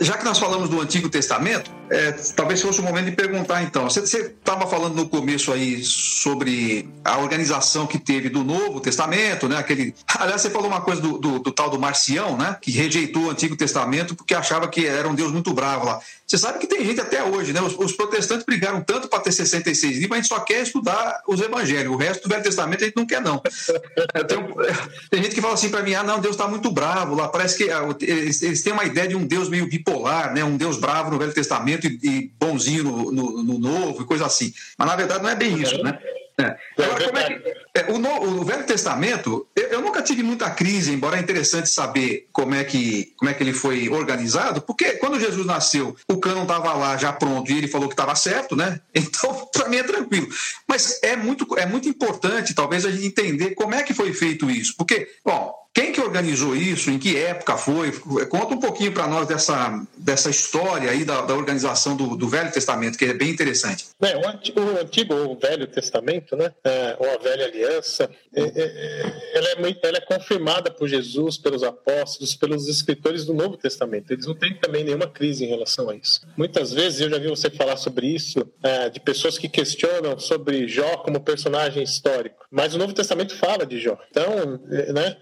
Já 0.00 0.16
que 0.16 0.24
nós 0.24 0.38
falamos 0.38 0.70
do 0.70 0.80
Antigo 0.80 1.10
Testamento, 1.10 1.70
é, 1.90 2.12
talvez 2.34 2.60
fosse 2.60 2.80
o 2.80 2.82
momento 2.82 3.06
de 3.06 3.12
perguntar 3.12 3.62
então. 3.62 3.84
Você 3.84 4.00
estava 4.00 4.66
falando 4.66 4.94
no 4.94 5.08
começo 5.08 5.52
aí 5.52 5.82
sobre 5.84 6.88
a 7.04 7.18
organização 7.18 7.86
que 7.86 7.98
teve 7.98 8.28
do 8.28 8.42
Novo 8.42 8.80
Testamento, 8.80 9.48
né? 9.48 9.56
Aquele, 9.56 9.94
aliás, 10.18 10.42
você 10.42 10.50
falou 10.50 10.68
uma 10.68 10.80
coisa 10.80 11.00
do, 11.00 11.18
do, 11.18 11.38
do 11.38 11.52
tal 11.52 11.70
do 11.70 11.78
Marcião, 11.78 12.36
né? 12.36 12.56
Que 12.60 12.70
rejeitou 12.70 13.24
o 13.24 13.30
Antigo 13.30 13.56
Testamento 13.56 14.14
porque 14.14 14.34
achava 14.34 14.68
que 14.68 14.86
era 14.86 15.08
um 15.08 15.14
Deus 15.14 15.32
muito 15.32 15.52
bravo 15.52 15.86
lá. 15.86 16.00
Você 16.26 16.38
sabe 16.38 16.58
que 16.58 16.66
tem 16.66 16.84
gente 16.84 17.00
até 17.00 17.22
hoje, 17.22 17.52
né? 17.52 17.60
Os, 17.60 17.78
os 17.78 17.92
protestantes 17.92 18.44
brigaram 18.44 18.80
tanto 18.80 19.08
para 19.08 19.20
ter 19.20 19.30
66 19.30 19.98
livros, 19.98 20.12
a 20.12 20.16
gente 20.16 20.28
só 20.28 20.40
quer 20.40 20.62
estudar 20.62 21.22
os 21.28 21.40
evangelhos. 21.40 21.92
O 21.92 21.96
resto 21.96 22.24
do 22.24 22.28
Velho 22.28 22.42
Testamento 22.42 22.82
a 22.82 22.86
gente 22.86 22.96
não 22.96 23.06
quer, 23.06 23.20
não. 23.20 23.38
Tem, 23.38 24.38
tem 25.10 25.22
gente 25.22 25.34
que 25.34 25.40
fala 25.40 25.54
assim 25.54 25.68
para 25.68 25.82
mim: 25.82 25.94
ah, 25.94 26.02
não, 26.02 26.18
Deus 26.18 26.34
está 26.34 26.48
muito 26.48 26.70
bravo 26.72 27.14
lá. 27.14 27.28
Parece 27.28 27.56
que 27.56 27.70
ah, 27.70 27.82
eles, 28.00 28.42
eles 28.42 28.62
têm 28.62 28.72
uma 28.72 28.84
ideia 28.84 29.06
de 29.06 29.14
um 29.14 29.24
Deus 29.24 29.48
meio 29.48 29.68
bipolar, 29.68 30.34
né? 30.34 30.42
Um 30.42 30.56
Deus 30.56 30.78
bravo 30.78 31.10
no 31.10 31.18
Velho 31.18 31.32
Testamento 31.32 31.75
e, 31.84 31.98
e 32.02 32.32
bonzinho 32.38 32.84
no, 32.84 33.12
no, 33.12 33.42
no 33.42 33.58
Novo 33.58 34.02
e 34.02 34.06
coisa 34.06 34.26
assim. 34.26 34.52
Mas 34.78 34.88
na 34.88 34.96
verdade 34.96 35.22
não 35.22 35.30
é 35.30 35.34
bem 35.34 35.60
isso, 35.60 35.82
né? 35.82 35.98
É. 36.38 36.54
Agora, 36.84 37.06
como 37.06 37.18
é 37.18 37.24
que, 37.24 37.54
é, 37.74 37.92
o, 37.92 37.98
no, 37.98 38.40
o, 38.40 38.44
Velho 38.44 38.66
Testamento, 38.66 39.46
eu, 39.56 39.68
eu, 39.68 39.80
nunca 39.80 40.02
tive 40.02 40.22
muita 40.22 40.50
crise, 40.50 40.92
embora 40.92 41.16
é 41.16 41.20
interessante 41.20 41.70
saber 41.70 42.28
como 42.30 42.54
é, 42.54 42.62
que, 42.62 43.14
como 43.16 43.30
é 43.30 43.34
que 43.34 43.42
ele 43.42 43.54
foi 43.54 43.88
organizado, 43.88 44.60
porque 44.60 44.92
quando 44.92 45.18
Jesus 45.18 45.46
nasceu, 45.46 45.96
o 46.06 46.18
cânon 46.18 46.42
estava 46.42 46.74
lá 46.74 46.94
já 46.98 47.10
pronto 47.10 47.50
e 47.50 47.56
ele 47.56 47.68
falou 47.68 47.88
que 47.88 47.94
estava 47.94 48.14
certo, 48.14 48.54
né? 48.54 48.80
Então, 48.94 49.48
para 49.52 49.68
mim 49.68 49.76
é 49.76 49.82
tranquilo. 49.82 50.28
Mas 50.68 51.00
é 51.02 51.16
muito, 51.16 51.46
é 51.56 51.64
muito 51.64 51.88
importante, 51.88 52.54
talvez, 52.54 52.84
a 52.84 52.90
gente 52.90 53.06
entender 53.06 53.54
como 53.54 53.74
é 53.74 53.82
que 53.82 53.94
foi 53.94 54.12
feito 54.12 54.50
isso. 54.50 54.74
Porque, 54.76 55.08
bom, 55.24 55.54
quem 55.76 55.92
que 55.92 56.00
organizou 56.00 56.56
isso? 56.56 56.90
Em 56.90 56.98
que 56.98 57.18
época 57.18 57.54
foi? 57.58 57.92
Conta 58.30 58.54
um 58.54 58.58
pouquinho 58.58 58.92
para 58.92 59.06
nós 59.06 59.28
dessa, 59.28 59.86
dessa 59.94 60.30
história 60.30 60.90
aí 60.90 61.04
da, 61.04 61.20
da 61.20 61.34
organização 61.34 61.94
do, 61.94 62.16
do, 62.16 62.26
Velho 62.26 62.50
Testamento, 62.50 62.96
que 62.96 63.04
é 63.04 63.12
bem 63.12 63.28
interessante. 63.28 63.84
O, 64.00 64.26
antigo, 64.26 64.58
o 64.58 64.80
antigo 64.80 65.14
o 65.14 65.38
Velho 65.38 65.66
Testamento, 65.66 66.34
né? 66.34 66.50
É, 66.64 66.96
ou 66.98 67.10
a 67.10 67.18
Velha 67.18 67.44
Aliança, 67.44 68.08
é, 68.34 68.40
é, 68.40 68.52
é 68.56 69.32
ela, 69.34 69.48
é 69.48 69.76
ela 69.82 69.98
é 69.98 70.00
confirmada 70.00 70.70
por 70.70 70.88
Jesus, 70.88 71.36
pelos 71.36 71.62
apóstolos, 71.62 72.34
pelos 72.34 72.68
escritores 72.68 73.26
do 73.26 73.34
Novo 73.34 73.58
Testamento. 73.58 74.10
Eles 74.10 74.24
não 74.24 74.34
têm 74.34 74.54
também 74.54 74.82
nenhuma 74.82 75.06
crise 75.06 75.44
em 75.44 75.48
relação 75.48 75.90
a 75.90 75.94
isso. 75.94 76.22
Muitas 76.38 76.72
vezes 76.72 77.02
eu 77.02 77.10
já 77.10 77.18
vi 77.18 77.28
você 77.28 77.50
falar 77.50 77.76
sobre 77.76 78.06
isso, 78.06 78.50
de 78.94 79.00
pessoas 79.00 79.36
que 79.36 79.46
questionam 79.46 80.18
sobre 80.18 80.66
Jó 80.66 80.96
como 80.98 81.20
personagem 81.20 81.82
histórico. 81.82 82.46
Mas 82.50 82.74
o 82.74 82.78
Novo 82.78 82.94
Testamento 82.94 83.36
fala 83.36 83.66
de 83.66 83.78
Jó. 83.78 83.98
Então, 84.10 84.58
né? 84.94 85.16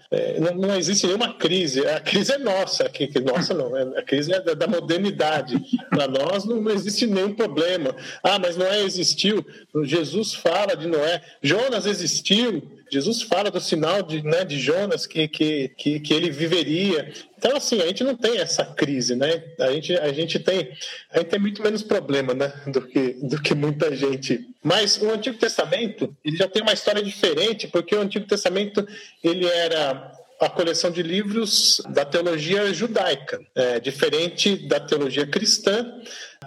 Não, 0.45 0.67
não 0.67 0.75
existe 0.75 1.07
nenhuma 1.07 1.33
crise. 1.33 1.85
A 1.87 1.99
crise 1.99 2.33
é 2.33 2.37
nossa, 2.37 2.87
que, 2.89 3.07
que 3.07 3.19
nossa 3.19 3.53
não, 3.53 3.75
é, 3.75 3.99
a 3.99 4.03
crise 4.03 4.31
é 4.31 4.39
da, 4.39 4.53
da 4.53 4.67
modernidade. 4.67 5.59
Para 5.89 6.07
nós 6.07 6.45
não, 6.45 6.61
não, 6.61 6.71
existe 6.71 7.07
nenhum 7.07 7.33
problema. 7.33 7.95
Ah, 8.23 8.37
mas 8.37 8.55
Noé 8.55 8.83
existiu. 8.83 9.45
Jesus 9.83 10.33
fala 10.33 10.75
de 10.75 10.87
Noé. 10.87 11.21
Jonas 11.41 11.85
existiu. 11.85 12.63
Jesus 12.91 13.23
fala 13.23 13.49
do 13.49 13.59
sinal 13.59 14.03
de, 14.03 14.21
né, 14.21 14.45
de 14.45 14.59
Jonas 14.59 15.07
que, 15.07 15.27
que, 15.27 15.69
que, 15.69 15.99
que 15.99 16.13
ele 16.13 16.29
viveria. 16.29 17.11
Então, 17.37 17.57
assim, 17.57 17.81
a 17.81 17.87
gente 17.87 18.03
não 18.03 18.15
tem 18.15 18.37
essa 18.37 18.63
crise, 18.63 19.15
né? 19.15 19.43
A 19.59 19.71
gente, 19.71 19.97
a 19.97 20.13
gente, 20.13 20.39
tem, 20.39 20.71
a 21.11 21.17
gente 21.17 21.29
tem 21.29 21.39
muito 21.39 21.63
menos 21.63 21.81
problema, 21.81 22.33
né? 22.33 22.53
Do 22.67 22.81
que, 22.81 23.13
do 23.21 23.41
que 23.41 23.55
muita 23.55 23.95
gente. 23.95 24.47
Mas 24.63 25.01
o 25.01 25.09
Antigo 25.09 25.37
Testamento, 25.37 26.15
ele 26.23 26.37
já 26.37 26.47
tem 26.47 26.61
uma 26.61 26.73
história 26.73 27.01
diferente, 27.01 27.67
porque 27.67 27.95
o 27.95 28.01
Antigo 28.01 28.27
Testamento, 28.27 28.87
ele 29.23 29.45
era 29.45 30.11
a 30.39 30.49
coleção 30.49 30.91
de 30.91 31.01
livros 31.01 31.81
da 31.89 32.05
teologia 32.05 32.73
judaica, 32.73 33.39
é, 33.55 33.79
diferente 33.79 34.55
da 34.67 34.79
teologia 34.79 35.25
cristã 35.25 35.85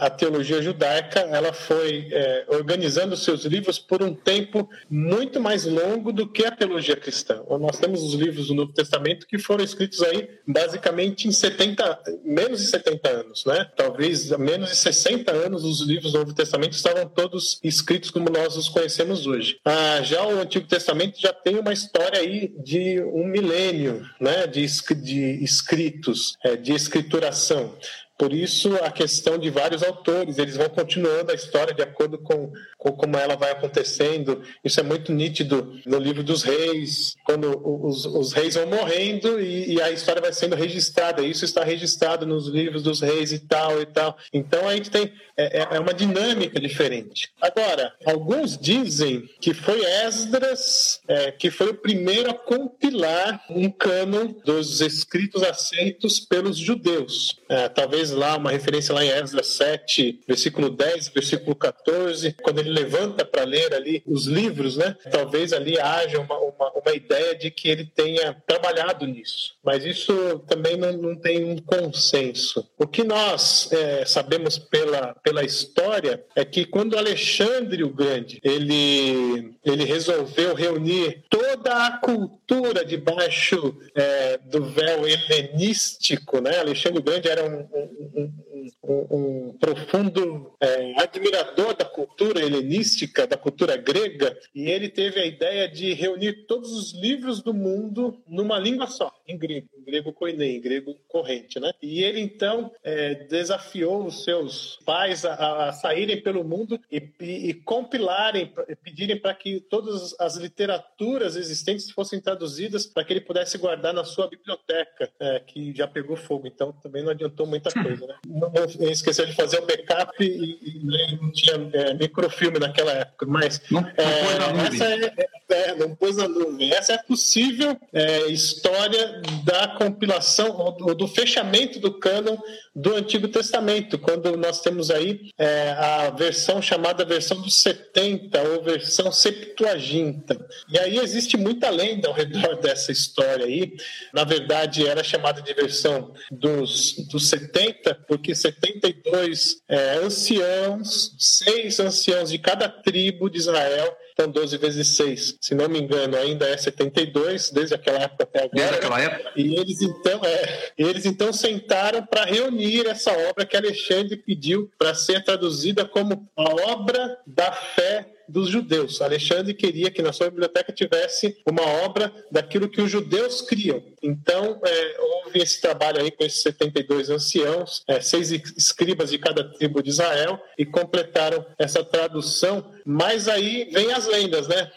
a 0.01 0.09
teologia 0.09 0.62
judaica 0.62 1.20
ela 1.20 1.53
foi 1.53 2.09
é, 2.11 2.44
organizando 2.48 3.16
seus 3.16 3.44
livros 3.44 3.79
por 3.79 4.03
um 4.03 4.14
tempo 4.14 4.68
muito 4.88 5.40
mais 5.40 5.64
longo 5.64 6.12
do 6.12 6.27
que 6.27 6.46
a 6.46 6.51
teologia 6.51 6.96
cristã. 6.96 7.42
Nós 7.61 7.79
temos 7.79 8.03
os 8.03 8.14
livros 8.14 8.48
do 8.48 8.55
Novo 8.55 8.72
Testamento 8.72 9.27
que 9.27 9.38
foram 9.38 9.64
escritos 9.64 10.01
aí 10.03 10.29
basicamente 10.46 11.27
em 11.27 11.33
70, 11.33 12.01
menos 12.24 12.61
de 12.61 12.66
70 12.68 13.09
anos, 13.09 13.44
né? 13.44 13.66
Talvez 13.77 14.31
menos 14.38 14.70
de 14.70 14.77
60 14.77 15.33
anos 15.33 15.64
os 15.64 15.81
livros 15.81 16.12
do 16.12 16.18
Novo 16.18 16.35
Testamento 16.35 16.72
estavam 16.72 17.09
todos 17.09 17.59
escritos 17.62 18.11
como 18.11 18.31
nós 18.31 18.57
os 18.57 18.68
conhecemos 18.68 19.27
hoje. 19.27 19.59
Ah, 19.64 20.01
já 20.03 20.24
o 20.24 20.40
Antigo 20.40 20.66
Testamento 20.66 21.20
já 21.20 21.33
tem 21.33 21.59
uma 21.59 21.72
história 21.72 22.20
aí 22.20 22.53
de 22.62 23.03
um 23.03 23.27
milênio, 23.27 23.78
né? 24.21 24.47
De, 24.47 24.67
de 24.95 25.45
escritos, 25.45 26.37
é, 26.45 26.57
de 26.57 26.73
escrituração. 26.73 27.75
Por 28.19 28.33
isso, 28.33 28.75
a 28.83 28.91
questão 28.91 29.39
de 29.39 29.49
vários 29.49 29.83
autores, 29.83 30.39
eles 30.39 30.57
vão 30.57 30.69
continuando 30.69 31.31
a 31.31 31.35
história 31.35 31.73
de 31.73 31.83
acordo 31.83 32.19
com, 32.19 32.53
com 32.77 32.93
como 32.93 33.17
ela 33.17 33.37
vai 33.37 33.53
acontecendo. 33.53 34.43
Isso 34.65 34.81
é 34.81 34.83
muito 34.83 35.13
nítido 35.13 35.79
no 35.87 35.99
livro 35.99 36.25
dos 36.25 36.43
reis, 36.43 37.15
quando 37.25 37.63
os, 37.65 38.05
os 38.05 38.33
reis 38.33 38.57
vão 38.57 38.67
morrendo 38.67 39.41
e, 39.41 39.75
e, 39.75 39.81
a 39.81 39.93
história 39.93 40.21
vai 40.21 40.33
sendo 40.33 40.57
registrada. 40.57 41.23
Isso 41.23 41.45
está 41.45 41.63
registrado 41.63 42.27
nos 42.27 42.49
livros 42.49 42.83
dos 42.83 43.01
reis 43.01 43.31
e 43.31 43.39
tal 43.39 43.81
e 43.81 43.87
tal. 43.87 44.19
Então, 44.33 44.67
a 44.67 44.75
gente 44.75 44.91
tem 44.91 45.13
é, 45.37 45.61
é, 45.61 45.77
é 45.77 45.79
uma 45.81 45.95
dinâmica 45.95 46.59
diferente. 46.59 47.31
Agora, 47.41 47.95
alguns 48.05 48.59
dizem 48.59 49.31
que 49.41 49.55
foi 49.55 49.81
Esdras 49.85 51.01
é, 51.07 51.31
que 51.31 51.51
foi 51.51 51.71
o 51.71 51.75
primeiro 51.75 52.31
a 52.31 52.35
compilar 52.35 53.45
um 53.49 53.71
cânon 53.71 54.35
dos 54.45 54.81
escritos 54.81 55.45
aceitos 55.45 56.19
pelos 56.19 56.57
judeus. 56.57 57.39
É, 57.49 57.69
talvez 57.69 58.08
lá 58.11 58.37
uma 58.37 58.51
referência 58.51 58.94
lá 58.94 59.05
em 59.05 59.09
Esdras 59.09 59.47
7, 59.49 60.21
versículo 60.27 60.71
10, 60.71 61.09
versículo 61.09 61.55
14, 61.55 62.35
quando 62.42 62.59
ele 62.61 62.71
levanta 62.71 63.25
para 63.25 63.44
ler 63.44 63.75
ali 63.75 64.03
os 64.07 64.27
livros, 64.27 64.77
né? 64.77 64.97
Talvez 65.11 65.53
ali 65.53 65.79
haja 65.79 66.18
uma, 66.21 66.38
uma, 66.38 66.73
uma, 66.73 66.94
ideia 66.94 67.35
de 67.35 67.51
que 67.51 67.68
ele 67.68 67.85
tenha 67.85 68.35
trabalhado 68.47 69.07
nisso. 69.07 69.55
Mas 69.62 69.85
isso 69.85 70.38
também 70.49 70.77
não, 70.77 70.92
não 70.92 71.16
tem 71.16 71.44
um 71.44 71.59
consenso. 71.59 72.68
O 72.79 72.87
que 72.87 73.05
nós 73.05 73.71
é, 73.73 74.05
sabemos 74.05 74.59
pela, 74.59 75.14
pela 75.23 75.44
história 75.44 76.25
é 76.35 76.44
que 76.44 76.64
quando 76.64 76.97
Alexandre 76.97 77.85
o 77.85 77.90
Grande 77.90 78.40
ele, 78.42 79.55
ele 79.64 79.85
resolveu 79.85 80.55
reunir 80.55 81.25
toda 81.29 81.87
a 81.87 81.99
cultura 81.99 82.85
debaixo 82.85 83.77
é, 83.94 84.38
do 84.38 84.64
véu 84.64 85.07
helenístico, 85.07 86.40
né? 86.40 86.59
Alexandre 86.59 86.99
o 86.99 87.03
Grande 87.03 87.29
era 87.29 87.44
um 87.44 87.68
um, 87.99 89.07
um, 89.11 89.53
profundo 89.59 90.53
é, 90.61 91.03
admirador 91.03 91.75
da 91.75 91.85
cultura 91.85 92.41
helenística, 92.41 93.27
da 93.27 93.37
cultura 93.37 93.77
grega, 93.77 94.39
e 94.55 94.69
ele 94.69 94.89
teve 94.89 95.21
a 95.21 95.27
ideia 95.27 95.69
de 95.69 95.93
reunir 95.93 96.47
todos 96.47 96.73
os 96.73 96.93
livros 96.93 97.43
do 97.43 97.53
mundo 97.53 98.23
numa 98.27 98.59
língua 98.59 98.87
só, 98.87 99.13
em 99.27 99.37
grego, 99.37 99.69
grego 99.88 100.12
koiné, 100.12 100.46
em 100.46 100.61
grego 100.61 100.96
corrente, 101.09 101.59
né? 101.59 101.72
E 101.83 102.03
ele 102.03 102.20
então 102.20 102.70
é, 102.83 103.14
desafiou 103.14 104.05
os 104.05 104.24
seus 104.24 104.79
pais 104.85 105.24
a, 105.24 105.68
a 105.68 105.72
saírem 105.72 106.20
pelo 106.20 106.44
mundo 106.44 106.79
e, 106.90 107.03
e, 107.20 107.51
e 107.51 107.55
compilarem, 107.55 108.53
pedirem 108.83 109.18
para 109.18 109.35
que 109.35 109.61
todas 109.61 110.14
as 110.18 110.37
literaturas 110.37 111.37
existentes 111.37 111.90
fossem 111.90 112.20
traduzidas 112.20 112.87
para 112.87 113.05
que 113.05 113.12
ele 113.12 113.20
pudesse 113.20 113.57
guardar 113.59 113.92
na 113.92 114.05
sua 114.05 114.29
biblioteca, 114.29 115.11
é, 115.18 115.40
que 115.40 115.74
já 115.74 115.87
pegou 115.87 116.16
fogo. 116.16 116.46
Então 116.46 116.72
também 116.72 117.03
não 117.03 117.11
adiantou 117.11 117.46
muita 117.46 117.70
coisa, 117.72 118.07
né? 118.07 118.14
Não, 118.29 118.51
não 118.51 118.90
esqueceu 118.90 119.27
de 119.27 119.35
fazer 119.35 119.59
o 119.59 119.66
backup 119.66 120.12
e, 120.22 120.59
e 120.62 121.16
não 121.16 121.33
tinha 121.33 121.55
é, 121.72 121.94
microfilme 121.94 122.59
naquela 122.59 122.92
época, 122.92 123.27
mas 123.27 123.61
não, 123.70 123.81
não 123.81 123.88
é, 123.88 124.66
essa 124.66 124.85
é, 124.85 125.29
é, 125.48 125.74
não 125.74 125.94
pôs 125.94 126.16
na 126.16 126.29
nuvem. 126.29 126.72
Essa 126.72 126.92
é 126.92 126.96
a 126.96 127.03
possível 127.03 127.77
é, 127.92 128.27
história 128.27 129.20
da 129.44 129.68
compilação 129.79 130.57
ou 130.59 130.93
do 130.93 131.07
fechamento 131.07 131.79
do 131.79 132.01
cânon 132.01 132.37
do 132.75 132.97
Antigo 132.97 133.29
Testamento, 133.29 133.97
quando 133.97 134.37
nós 134.37 134.61
temos 134.61 134.91
aí 134.91 135.31
é, 135.38 135.71
a 135.71 136.11
versão 136.11 136.61
chamada 136.61 137.05
versão 137.05 137.41
dos 137.41 137.55
70 137.62 138.43
ou 138.43 138.62
versão 138.64 139.12
Septuaginta. 139.12 140.37
E 140.69 140.79
aí 140.79 140.99
existe 140.99 141.37
muita 141.37 141.71
lenda 141.71 142.09
ao 142.09 142.14
redor 142.14 142.57
dessa 142.61 142.91
história 142.91 143.47
aí. 143.47 143.77
Na 144.12 144.25
verdade, 144.25 144.87
era 144.87 145.05
chamada 145.05 145.41
de 145.41 145.55
versão 145.55 146.12
dos, 146.31 146.95
dos 147.09 147.29
70, 147.29 147.95
porque 148.09 148.35
72 148.35 149.62
é, 149.69 149.99
anciãos, 149.99 151.14
seis 151.19 151.79
anciãos 151.79 152.31
de 152.31 152.38
cada 152.38 152.69
tribo 152.69 153.31
de 153.31 153.38
Israel, 153.38 153.97
então 154.19 154.33
12 154.33 154.59
vezes 154.59 154.97
6, 154.97 155.39
se 155.41 155.55
não 155.55 155.69
me 155.69 155.79
engano, 155.79 156.17
ainda 156.17 156.45
é 156.49 156.57
72, 156.57 157.53
desde 157.53 157.77
aquela 157.77 158.01
época 158.01 158.25
até 158.25 158.39
agora. 158.41 158.51
Desde 158.53 158.75
aquela 158.75 159.01
época. 159.01 159.33
E 159.37 159.55
eles 159.55 159.81
então, 159.81 160.21
é, 160.25 160.73
eles 160.77 161.07
então 161.07 161.33
sentaram 161.33 162.05
para 162.05 162.25
reunir 162.25 162.89
essa 162.89 163.13
obra 163.13 163.47
que 163.47 163.57
Alexandre 163.57 164.17
pediu 164.17 164.69
para 164.77 164.93
ser 164.93 165.23
traduzida 165.23 165.85
como 165.85 166.29
a 166.37 166.73
obra 166.73 167.17
da 167.29 167.53
fé 167.53 168.09
dos 168.29 168.49
judeus. 168.49 169.01
Alexandre 169.01 169.55
queria 169.55 169.91
que 169.91 170.03
na 170.03 170.13
sua 170.13 170.29
biblioteca 170.29 170.73
tivesse 170.73 171.39
uma 171.47 171.63
obra 171.63 172.13
daquilo 172.31 172.69
que 172.69 172.81
os 172.81 172.91
judeus 172.91 173.41
criam. 173.41 173.83
Então, 174.03 174.61
é, 174.65 174.97
houve 175.01 175.41
esse 175.41 175.61
trabalho 175.61 176.01
aí 176.01 176.11
com 176.11 176.25
esses 176.25 176.43
72 176.43 177.11
anciãos, 177.11 177.83
é, 177.89 178.01
seis 178.01 178.31
escribas 178.31 179.11
de 179.11 179.19
cada 179.19 179.43
tribo 179.43 179.83
de 179.83 179.91
Israel, 179.91 180.39
e 180.59 180.67
completaram 180.67 181.45
essa 181.59 181.83
tradução. 181.83 182.73
Mas 182.90 183.29
aí 183.29 183.68
vem 183.70 183.92
as 183.92 184.07
lendas, 184.07 184.48
né? 184.48 184.70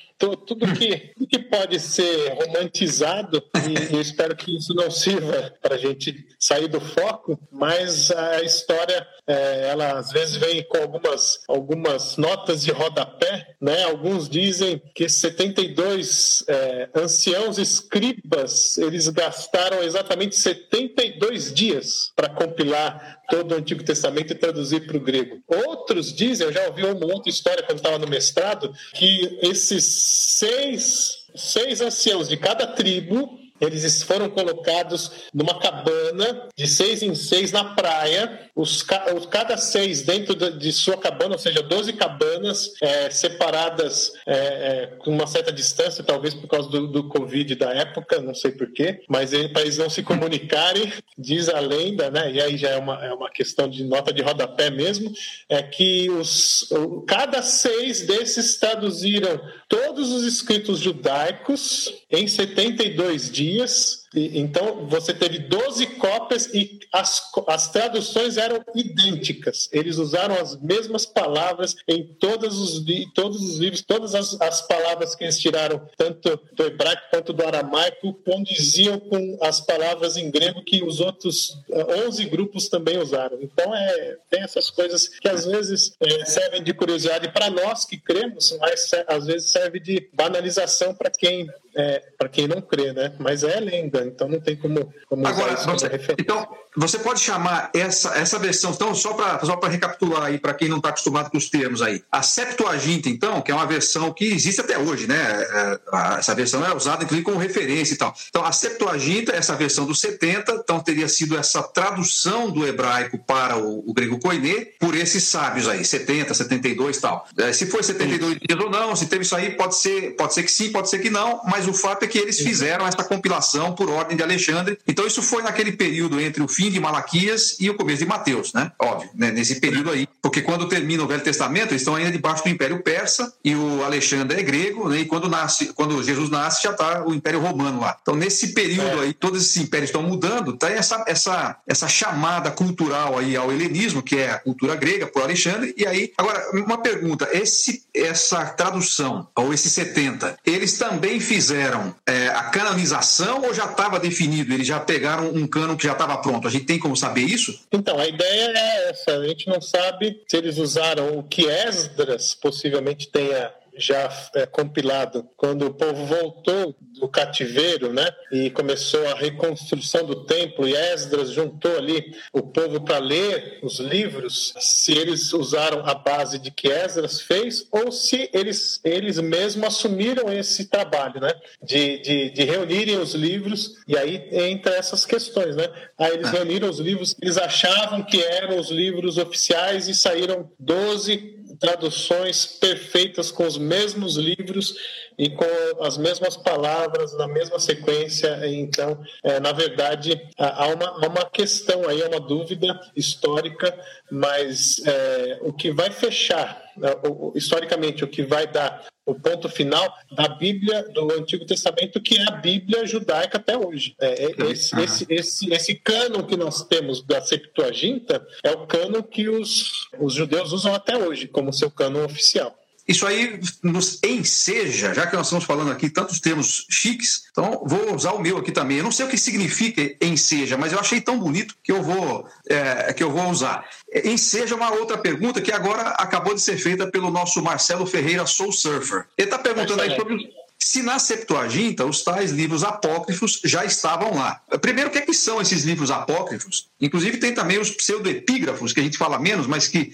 tudo 0.46 0.72
que, 0.74 1.14
que 1.28 1.40
pode 1.40 1.80
ser 1.80 2.34
romantizado, 2.34 3.44
e, 3.68 3.96
eu 3.96 4.02
espero 4.02 4.36
que 4.36 4.56
isso 4.56 4.74
não 4.74 4.92
sirva 4.92 5.54
para 5.62 5.76
a 5.76 5.78
gente 5.78 6.28
sair 6.40 6.68
do 6.68 6.80
foco, 6.80 7.40
mas 7.52 8.12
a 8.12 8.42
história, 8.44 9.06
é, 9.26 9.70
ela 9.70 10.00
às 10.00 10.12
vezes 10.12 10.36
vem 10.36 10.64
com 10.64 10.78
algumas, 10.78 11.40
algumas 11.48 12.18
notas 12.18 12.64
de 12.64 12.72
rodapé, 12.72 13.56
né? 13.60 13.84
Alguns 13.84 14.30
dizem 14.30 14.82
que 14.94 15.08
72 15.10 16.44
é, 16.48 16.90
anciãos 16.96 17.58
escribas, 17.58 18.78
eles 18.78 19.08
gastaram 19.10 19.82
exatamente 19.84 20.36
72 20.36 21.54
dias 21.54 22.12
para 22.16 22.30
compilar 22.30 23.21
todo 23.32 23.54
o 23.54 23.58
Antigo 23.58 23.84
Testamento 23.84 24.34
e 24.34 24.36
traduzir 24.36 24.86
para 24.86 24.98
o 24.98 25.00
grego. 25.00 25.42
Outros 25.48 26.14
dizem, 26.14 26.46
eu 26.46 26.54
já 26.54 26.68
ouvi 26.68 26.84
uma 26.84 27.06
outra 27.06 27.30
história 27.30 27.64
quando 27.64 27.78
estava 27.78 27.98
no 27.98 28.08
mestrado, 28.08 28.72
que 28.94 29.40
esses 29.42 29.86
seis, 29.86 31.14
seis 31.34 31.80
anciãos 31.80 32.28
de 32.28 32.36
cada 32.36 32.68
tribo 32.68 33.41
eles 33.62 34.02
foram 34.04 34.30
colocados 34.30 35.30
numa 35.34 35.60
cabana 35.60 36.48
de 36.56 36.68
seis 36.68 37.04
em 37.04 37.14
seis 37.14 37.52
na 37.52 37.76
praia, 37.76 38.50
os, 38.56 38.84
cada 39.30 39.58
seis 39.58 40.02
dentro 40.02 40.36
de, 40.36 40.58
de, 40.58 40.72
sua 40.72 40.98
cabana, 40.98 41.34
ou 41.34 41.40
seja, 41.40 41.62
12 41.62 41.94
cabanas 41.94 42.74
é, 42.82 43.10
separadas 43.10 44.14
é, 44.26 44.36
é, 44.36 44.86
com 44.98 45.12
uma 45.12 45.28
certa 45.28 45.52
distância, 45.52 46.04
talvez 46.04 46.34
por 46.34 46.48
causa 46.48 46.70
do, 46.70 46.88
do 46.88 47.08
Covid 47.08 47.56
da 47.56 47.74
época, 47.74 48.20
não 48.22 48.34
sei 48.34 48.52
porquê, 48.52 49.04
mas 49.08 49.32
para 49.54 49.62
eles 49.62 49.78
não 49.78 49.90
se 49.90 50.02
comunicarem, 50.02 50.92
diz 51.18 51.48
a 51.48 51.60
lenda, 51.60 52.10
né? 52.10 52.32
E 52.32 52.42
aí 52.42 52.58
já 52.58 52.70
é 52.70 52.78
uma, 52.78 53.06
é 53.06 53.14
uma 53.14 53.30
questão 53.30 53.70
de 53.70 53.84
nota 53.84 54.12
de 54.12 54.22
rodapé 54.22 54.70
mesmo, 54.70 55.12
é 55.48 55.62
que 55.62 56.10
os, 56.10 56.68
cada 57.08 57.42
seis 57.42 58.02
desses 58.02 58.58
traduziram 58.58 59.40
todos 59.68 60.12
os 60.12 60.24
escritos 60.24 60.80
judaicos 60.80 62.01
em 62.12 62.28
72 62.28 63.32
dias 63.32 64.01
então, 64.14 64.88
você 64.88 65.14
teve 65.14 65.40
12 65.40 65.86
cópias 65.96 66.48
e 66.54 66.80
as, 66.92 67.22
as 67.48 67.72
traduções 67.72 68.36
eram 68.36 68.62
idênticas. 68.76 69.70
Eles 69.72 69.98
usaram 69.98 70.36
as 70.36 70.60
mesmas 70.62 71.06
palavras 71.06 71.76
em 71.88 72.06
todos 72.20 72.60
os, 72.60 72.86
todos 73.14 73.42
os 73.42 73.58
livros, 73.58 73.82
todas 73.82 74.14
as, 74.14 74.40
as 74.42 74.62
palavras 74.68 75.16
que 75.16 75.24
eles 75.24 75.40
tiraram, 75.40 75.88
tanto 75.96 76.40
do 76.54 76.64
hebraico 76.64 77.04
quanto 77.10 77.32
do 77.32 77.46
aramaico, 77.46 78.14
condiziam 78.26 79.00
com 79.00 79.38
as 79.42 79.62
palavras 79.62 80.18
em 80.18 80.30
grego 80.30 80.62
que 80.62 80.84
os 80.84 81.00
outros 81.00 81.58
11 81.72 82.22
eh, 82.22 82.26
grupos 82.26 82.68
também 82.68 82.98
usaram. 82.98 83.40
Então, 83.42 83.74
é, 83.74 84.18
tem 84.30 84.44
essas 84.44 84.70
coisas 84.70 85.08
que 85.08 85.30
às 85.30 85.46
vezes 85.46 85.94
é, 86.02 86.26
servem 86.26 86.62
de 86.62 86.74
curiosidade 86.74 87.32
para 87.32 87.50
nós 87.50 87.86
que 87.86 87.98
cremos, 87.98 88.58
mas 88.60 88.92
às 89.08 89.26
vezes 89.26 89.52
serve 89.52 89.80
de 89.80 90.10
banalização 90.14 90.94
para 90.94 91.10
quem, 91.10 91.50
é, 91.76 92.04
para 92.18 92.28
quem 92.28 92.48
não 92.48 92.62
crê, 92.62 92.92
né? 92.92 93.16
Mas 93.18 93.44
é 93.44 93.60
lenda 93.60 94.01
né? 94.04 94.12
Então 94.14 94.28
não 94.28 94.40
tem 94.40 94.56
como, 94.56 94.94
como 95.08 95.28
Agora, 95.28 95.56
você, 95.56 95.90
então, 96.18 96.48
você 96.76 97.00
pode 97.00 97.20
chamar 97.20 97.70
essa, 97.74 98.18
essa 98.18 98.40
versão, 98.40 98.72
então, 98.72 98.96
só 98.96 99.14
para 99.14 99.40
só 99.46 99.60
recapitular 99.60 100.24
aí, 100.24 100.40
para 100.40 100.54
quem 100.54 100.70
não 100.70 100.78
está 100.78 100.90
acostumado 100.90 101.30
com 101.30 101.38
os 101.38 101.50
termos 101.50 101.82
aí. 101.82 102.02
A 102.12 102.22
Septuaginta, 102.22 103.10
então, 103.10 103.42
que 103.42 103.52
é 103.52 103.56
uma 103.56 103.66
versão 103.66 104.14
que 104.14 104.26
existe 104.26 104.62
até 104.62 104.78
hoje, 104.78 105.08
né? 105.08 105.16
É, 105.16 105.80
essa 106.18 106.34
versão 106.34 106.66
é 106.66 106.74
usada, 106.74 107.04
inclusive, 107.04 107.26
como 107.26 107.38
referência 107.38 107.94
e 107.94 107.98
tal. 107.98 108.16
Então, 108.30 108.46
a 108.46 108.52
Septuaginta, 108.52 109.34
essa 109.34 109.56
versão 109.56 109.86
dos 109.86 110.00
70, 110.00 110.62
então 110.64 110.80
teria 110.80 111.10
sido 111.10 111.38
essa 111.38 111.62
tradução 111.62 112.50
do 112.50 112.66
hebraico 112.66 113.18
para 113.20 113.58
o, 113.58 113.90
o 113.90 113.94
grego 113.94 114.20
koiné 114.20 114.68
por 114.80 114.96
esses 114.96 115.26
sábios 115.26 115.68
aí, 115.68 115.84
70, 115.84 116.34
72 116.34 116.98
e 116.98 117.02
tal. 117.02 117.28
É, 117.38 117.52
se 117.52 117.66
foi 117.66 117.84
72 117.84 118.40
dias 118.40 118.60
ou 118.60 118.70
não, 118.70 118.96
se 118.96 119.08
teve 119.08 119.24
isso 119.24 119.36
aí, 119.36 119.52
pode 119.52 119.76
ser, 119.76 120.16
pode 120.16 120.34
ser 120.34 120.44
que 120.44 120.52
sim, 120.52 120.72
pode 120.72 120.90
ser 120.90 121.00
que 121.00 121.10
não, 121.10 121.42
mas 121.46 121.68
o 121.68 121.74
fato 121.74 122.04
é 122.04 122.08
que 122.08 122.18
eles 122.18 122.40
fizeram 122.40 122.88
essa 122.88 123.04
compilação 123.04 123.74
por 123.74 123.90
ordem 123.92 124.18
de 124.18 124.24
Alexandre. 124.24 124.78
Então, 124.88 125.06
isso 125.06 125.22
foi 125.22 125.44
naquele 125.44 125.72
período 125.72 126.20
entre 126.20 126.42
o 126.42 126.48
fim 126.48 126.70
de 126.70 126.80
Malaquias 126.80 127.58
e 127.60 127.70
o 127.70 127.76
começo 127.76 128.00
de 128.00 128.06
Mateus, 128.06 128.54
né? 128.54 128.72
Óbvio, 128.80 129.10
né? 129.16 129.32
nesse 129.32 129.60
período 129.60 129.92
aí. 129.92 130.08
Porque 130.22 130.42
quando 130.42 130.68
termina 130.68 131.04
o 131.04 131.08
Velho 131.08 131.24
Testamento, 131.24 131.72
eles 131.72 131.82
estão 131.82 131.96
ainda 131.96 132.12
debaixo 132.12 132.44
do 132.44 132.50
Império 132.50 132.82
Persa 132.84 133.34
e 133.44 133.56
o 133.56 133.84
Alexandre 133.84 134.40
é 134.40 134.44
grego, 134.44 134.88
né? 134.90 135.00
E 135.00 135.06
quando, 135.06 135.30
nasce, 135.30 135.74
quando 135.74 136.04
Jesus 136.04 136.30
nasce, 136.30 136.64
já 136.64 136.72
está 136.72 137.04
o 137.06 137.14
Império 137.14 137.40
Romano 137.40 137.82
lá. 137.82 137.98
Então, 138.02 138.16
nesse 138.16 138.50
período 138.50 139.02
é. 139.02 139.06
aí, 139.06 139.14
todos 139.14 139.44
esses 139.44 139.58
impérios 139.58 139.90
estão 139.90 140.04
mudando, 140.04 140.54
tem 140.54 140.72
essa, 140.72 141.04
essa, 141.08 141.58
essa 141.68 141.88
chamada 141.88 142.52
cultural 142.52 143.18
aí 143.18 143.36
ao 143.36 143.52
helenismo, 143.52 144.02
que 144.02 144.18
é 144.18 144.32
a 144.32 144.40
cultura 144.40 144.76
grega, 144.76 145.08
por 145.08 145.24
Alexandre. 145.24 145.74
E 145.78 145.86
aí, 145.86 146.12
agora, 146.18 146.52
uma 146.54 146.78
pergunta: 146.78 147.28
esse, 147.32 147.84
essa 147.94 148.46
tradução, 148.46 149.28
ou 149.36 149.54
esses 149.54 149.72
70, 149.74 150.38
eles 150.46 150.78
também 150.78 151.20
fizeram 151.20 151.96
é, 152.06 152.28
a 152.30 152.44
canonização 152.44 153.42
ou 153.44 153.54
já 153.54 153.68
estava 153.82 154.00
definido? 154.00 154.54
Eles 154.54 154.68
já 154.68 154.80
pegaram 154.80 155.30
um 155.30 155.48
cano 155.48 155.76
que 155.76 155.86
já 155.86 155.94
estava 155.94 156.18
pronto? 156.18 156.48
A 156.48 156.52
gente 156.52 156.66
tem 156.66 156.80
como 156.80 156.96
saber 156.96 157.22
isso? 157.22 157.60
Então, 157.72 157.98
a 157.98 158.08
ideia 158.08 158.52
é 158.56 158.90
essa. 158.90 159.18
A 159.18 159.28
gente 159.28 159.48
não 159.48 159.60
sabe 159.60 160.22
se 160.28 160.38
eles 160.38 160.58
usaram 160.58 161.18
o 161.18 161.24
que 161.24 161.48
Esdras 161.48 162.36
possivelmente 162.36 163.08
tenha 163.08 163.52
já 163.82 164.10
é, 164.36 164.46
compilado, 164.46 165.28
quando 165.36 165.66
o 165.66 165.74
povo 165.74 166.06
voltou 166.06 166.76
do 167.00 167.08
cativeiro, 167.08 167.92
né, 167.92 168.08
e 168.32 168.50
começou 168.52 169.06
a 169.08 169.16
reconstrução 169.16 170.06
do 170.06 170.24
templo, 170.26 170.68
e 170.68 170.76
Esdras 170.76 171.32
juntou 171.32 171.76
ali 171.78 172.14
o 172.32 172.44
povo 172.44 172.82
para 172.82 173.00
ler 173.00 173.60
os 173.64 173.80
livros, 173.80 174.54
se 174.60 174.92
eles 174.92 175.34
usaram 175.34 175.86
a 175.86 175.96
base 175.96 176.38
de 176.38 176.52
que 176.52 176.70
Esdras 176.70 177.22
fez, 177.22 177.68
ou 177.72 177.92
se 177.92 178.30
eles, 178.32 178.80
eles 178.84 179.20
mesmos 179.20 179.68
assumiram 179.68 180.32
esse 180.32 180.70
trabalho, 180.70 181.20
né, 181.20 181.34
de, 181.64 182.00
de, 182.00 182.30
de 182.30 182.44
reunirem 182.44 183.00
os 183.00 183.14
livros, 183.14 183.78
e 183.88 183.98
aí 183.98 184.28
entra 184.32 184.76
essas 184.76 185.06
questões, 185.06 185.56
né, 185.56 185.68
aí 185.98 186.14
eles 186.14 186.30
reuniram 186.30 186.70
os 186.70 186.80
livros, 186.80 187.16
eles 187.22 187.38
achavam 187.38 188.04
que 188.04 188.22
eram 188.22 188.60
os 188.60 188.70
livros 188.70 189.18
oficiais 189.18 189.88
e 189.88 189.96
saíram 189.96 190.52
12 190.60 191.41
traduções 191.62 192.46
perfeitas 192.46 193.32
com 193.32 193.46
os 193.46 193.56
mesmos 193.56 194.18
livros 194.18 194.76
e 195.18 195.30
com 195.30 195.46
as 195.82 195.96
mesmas 195.96 196.36
palavras, 196.36 197.16
na 197.16 197.28
mesma 197.28 197.60
sequência. 197.60 198.40
Então, 198.48 199.00
é, 199.24 199.40
na 199.40 199.52
verdade, 199.52 200.20
há 200.38 200.68
uma, 200.70 201.08
uma 201.08 201.26
questão 201.30 201.88
aí, 201.88 202.02
há 202.02 202.08
uma 202.08 202.20
dúvida 202.20 202.80
histórica, 202.96 203.80
mas 204.12 204.82
é, 204.86 205.38
o 205.42 205.54
que 205.54 205.72
vai 205.72 205.92
fechar, 205.92 206.60
né, 206.76 206.90
historicamente, 207.36 208.04
o 208.04 208.08
que 208.08 208.24
vai 208.24 208.48
dar 208.48 208.91
o 209.06 209.16
ponto 209.16 209.50
final 209.50 209.94
da 210.12 210.28
Bíblia 210.28 210.84
do 210.90 211.12
Antigo 211.14 211.46
Testamento, 211.46 212.00
que 212.02 212.18
é 212.18 212.24
a 212.28 212.32
Bíblia 212.32 212.86
judaica 212.86 213.38
até 213.38 213.58
hoje. 213.58 213.96
É, 214.00 214.26
é 214.26 214.52
esse, 214.52 214.80
esse, 214.80 215.06
esse, 215.10 215.54
esse 215.54 215.76
cânon 215.76 216.24
que 216.24 216.38
nós 216.38 216.64
temos 216.64 217.04
da 217.04 217.22
Septuaginta 217.22 218.26
é 218.44 218.52
o 218.52 218.68
cânon 218.68 219.02
que 219.02 219.28
os, 219.28 219.90
os 220.00 220.14
judeus 220.14 220.52
usam 220.52 220.74
até 220.74 220.98
hoje 220.98 221.28
como 221.28 221.52
seu 221.52 221.72
cânon 221.72 222.06
oficial. 222.06 222.61
Isso 222.92 223.08
aí 223.08 223.40
nos 223.64 224.04
enseja, 224.04 224.94
já 224.94 225.08
que 225.08 225.16
nós 225.16 225.28
estamos 225.28 225.46
falando 225.46 225.72
aqui 225.72 225.90
tantos 225.90 226.20
termos 226.20 226.68
chiques, 226.70 227.24
então 227.32 227.64
vou 227.66 227.96
usar 227.96 228.12
o 228.12 228.20
meu 228.20 228.38
aqui 228.38 228.52
também. 228.52 228.80
Eu 228.80 228.84
não 228.84 228.92
sei 228.92 229.06
o 229.06 229.10
que 229.10 229.18
significa 229.18 229.96
enseja, 230.02 230.58
mas 230.58 230.74
eu 230.74 230.80
achei 230.80 231.00
tão 231.00 231.18
bonito 231.18 231.56
que 231.64 231.72
eu 231.72 231.82
vou, 231.82 232.28
é, 232.50 232.92
que 232.92 233.02
eu 233.02 233.10
vou 233.10 233.30
usar. 233.30 233.66
Enseja 234.04 234.56
uma 234.56 234.72
outra 234.72 234.98
pergunta 234.98 235.40
que 235.40 235.54
agora 235.54 235.92
acabou 235.92 236.36
de 236.36 236.42
ser 236.42 236.58
feita 236.58 236.86
pelo 236.86 237.10
nosso 237.10 237.42
Marcelo 237.42 237.86
Ferreira 237.86 238.26
Soul 238.26 238.52
Surfer. 238.52 239.06
Ele 239.18 239.26
está 239.26 239.40
perguntando 239.40 239.82
aí 239.82 239.96
sobre 239.96 240.30
se 240.60 240.84
na 240.84 241.00
Septuaginta 241.00 241.86
os 241.86 242.04
tais 242.04 242.32
livros 242.32 242.64
apócrifos 242.64 243.42
já 243.44 243.66
estavam 243.66 244.16
lá. 244.16 244.42
Primeiro, 244.62 244.90
o 244.90 244.94
que, 244.94 245.00
é 245.00 245.02
que 245.02 245.14
são 245.14 245.42
esses 245.42 245.64
livros 245.64 245.90
apócrifos? 245.90 246.70
Inclusive, 246.80 247.18
tem 247.18 247.34
também 247.34 247.58
os 247.58 247.72
pseudoepígrafos, 247.72 248.72
que 248.72 248.80
a 248.80 248.84
gente 248.84 248.98
fala 248.98 249.18
menos, 249.18 249.48
mas 249.48 249.68
que 249.68 249.92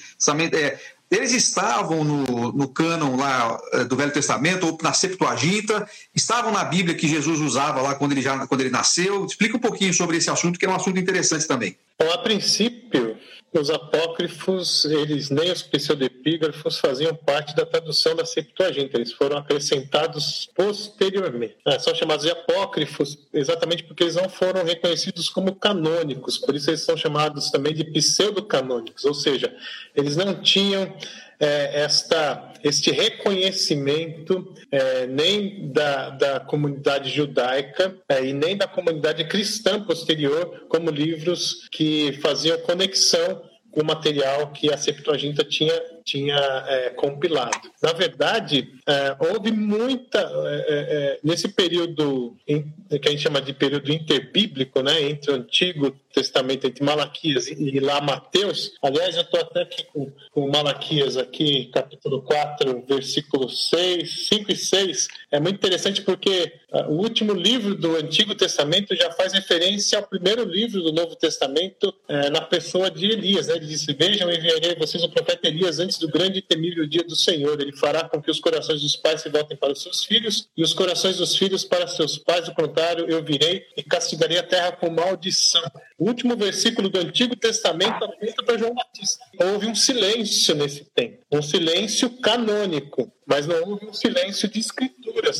é, 0.53 0.79
eles 1.09 1.31
estavam 1.31 2.03
no, 2.03 2.51
no 2.51 2.67
cânon 2.67 3.15
lá 3.15 3.59
eh, 3.73 3.85
do 3.85 3.95
Velho 3.95 4.11
Testamento, 4.11 4.67
ou 4.67 4.77
na 4.81 4.91
Septuaginta, 4.91 5.87
estavam 6.13 6.51
na 6.51 6.63
Bíblia 6.65 6.95
que 6.95 7.07
Jesus 7.07 7.39
usava 7.39 7.81
lá 7.81 7.95
quando 7.95 8.11
ele, 8.11 8.21
já, 8.21 8.45
quando 8.45 8.61
ele 8.61 8.69
nasceu. 8.69 9.25
Explica 9.25 9.55
um 9.55 9.59
pouquinho 9.59 9.93
sobre 9.93 10.17
esse 10.17 10.29
assunto, 10.29 10.59
que 10.59 10.65
é 10.65 10.69
um 10.69 10.75
assunto 10.75 10.99
interessante 10.99 11.47
também. 11.47 11.77
Bom, 11.99 12.11
a 12.11 12.17
princípio, 12.17 13.06
os 13.53 13.69
apócrifos, 13.69 14.85
eles 14.85 15.29
nem 15.29 15.51
os 15.51 15.61
pseudepígrafos 15.61 16.79
faziam 16.79 17.15
parte 17.15 17.55
da 17.55 17.65
tradução 17.65 18.15
da 18.15 18.25
Septuaginta, 18.25 18.97
eles 18.97 19.13
foram 19.13 19.37
acrescentados 19.37 20.49
posteriormente. 20.53 21.55
Ah, 21.65 21.79
são 21.79 21.95
chamados 21.95 22.25
de 22.25 22.31
apócrifos 22.31 23.17
exatamente 23.33 23.83
porque 23.83 24.03
eles 24.03 24.15
não 24.15 24.29
foram 24.29 24.63
reconhecidos 24.63 25.29
como 25.29 25.55
canônicos, 25.55 26.37
por 26.37 26.55
isso 26.55 26.69
eles 26.69 26.81
são 26.81 26.97
chamados 26.97 27.49
também 27.49 27.73
de 27.73 27.85
pseudocanônicos, 27.85 29.05
ou 29.05 29.13
seja, 29.13 29.55
eles 29.95 30.15
não 30.15 30.35
tinham 30.41 30.93
é, 31.39 31.81
esta, 31.81 32.53
este 32.63 32.91
reconhecimento 32.91 34.53
é, 34.71 35.05
nem 35.07 35.71
da, 35.71 36.09
da 36.09 36.39
comunidade 36.39 37.09
judaica 37.09 37.95
é, 38.09 38.25
e 38.25 38.33
nem 38.33 38.57
da 38.57 38.67
comunidade 38.67 39.23
cristã 39.25 39.81
posterior 39.83 40.65
como 40.67 40.89
livros 40.89 41.67
que 41.71 42.13
faziam 42.21 42.57
conexão 42.59 43.41
com 43.71 43.81
o 43.81 43.85
material 43.85 44.51
que 44.51 44.73
a 44.73 44.77
Septuaginta 44.77 45.43
tinha 45.43 45.73
tinha 46.07 46.37
é, 46.67 46.89
compilado. 46.91 47.69
Na 47.83 47.91
verdade, 47.91 48.69
é, 48.87 49.15
houve 49.19 49.51
muita. 49.51 50.19
É, 50.19 50.55
é, 50.55 50.65
é 50.69 51.19
nesse 51.21 51.49
período 51.49 52.37
que 52.47 53.09
a 53.09 53.11
gente 53.11 53.21
chama 53.21 53.41
de 53.41 53.51
período 53.51 53.91
interbíblico, 53.91 54.81
né, 54.81 55.01
entre 55.01 55.31
o 55.31 55.35
Antigo 55.35 55.93
Testamento, 56.17 56.65
entre 56.65 56.83
Malaquias 56.83 57.47
e 57.47 57.79
lá 57.79 58.01
Mateus. 58.01 58.73
Aliás, 58.81 59.15
eu 59.15 59.21
estou 59.21 59.39
até 59.39 59.61
aqui 59.61 59.83
com, 59.93 60.11
com 60.31 60.49
Malaquias, 60.49 61.15
aqui, 61.15 61.65
capítulo 61.71 62.23
4, 62.23 62.85
versículos 62.87 63.69
6, 63.69 64.27
5 64.27 64.51
e 64.51 64.55
6. 64.55 65.07
É 65.31 65.39
muito 65.39 65.57
interessante 65.57 66.01
porque 66.01 66.51
uh, 66.71 66.91
o 66.91 66.97
último 67.03 67.33
livro 67.33 67.75
do 67.75 67.95
Antigo 67.95 68.33
Testamento 68.33 68.95
já 68.95 69.11
faz 69.11 69.31
referência 69.31 69.99
ao 69.99 70.07
primeiro 70.07 70.43
livro 70.43 70.81
do 70.81 70.91
Novo 70.91 71.15
Testamento 71.15 71.89
uh, 71.89 72.31
na 72.31 72.41
pessoa 72.41 72.89
de 72.89 73.05
Elias. 73.05 73.47
Né? 73.47 73.57
Ele 73.57 73.67
disse: 73.67 73.93
Vejam, 73.93 74.31
enviarei 74.31 74.75
vocês 74.75 75.03
o 75.03 75.09
profeta 75.09 75.47
Elias 75.47 75.79
antes 75.79 75.99
do 75.99 76.07
grande 76.07 76.39
e 76.39 76.41
temível 76.41 76.87
dia 76.87 77.03
do 77.03 77.15
Senhor. 77.15 77.61
Ele 77.61 77.75
fará 77.77 78.09
com 78.09 78.19
que 78.19 78.31
os 78.31 78.39
corações 78.39 78.81
dos 78.81 78.95
pais 78.95 79.21
se 79.21 79.29
voltem 79.29 79.55
para 79.55 79.73
os 79.73 79.83
seus 79.83 80.03
filhos 80.03 80.49
e 80.57 80.63
os 80.63 80.73
corações 80.73 81.17
dos 81.17 81.35
filhos 81.35 81.63
para 81.63 81.85
seus 81.85 82.17
pais. 82.17 82.45
Do 82.45 82.55
contrário, 82.55 83.05
eu 83.07 83.23
virei 83.23 83.67
e 83.75 83.83
castigarei 83.83 84.39
a 84.39 84.43
terra 84.43 84.71
com 84.71 84.89
maldição. 84.89 85.63
O 85.97 86.06
último 86.07 86.35
versículo 86.35 86.89
do 86.89 86.99
Antigo 86.99 87.35
Testamento 87.35 88.03
aponta 88.03 88.43
para 88.43 88.57
João 88.57 88.73
Batista. 88.73 89.25
Houve 89.39 89.67
um 89.67 89.75
silêncio 89.75 90.55
nesse 90.55 90.85
tempo, 90.85 91.23
um 91.31 91.41
silêncio 91.41 92.09
canônico 92.21 93.11
mas 93.27 93.45
não 93.45 93.61
houve 93.69 93.85
um 93.85 93.93
silêncio 93.93 94.49
de 94.49 94.57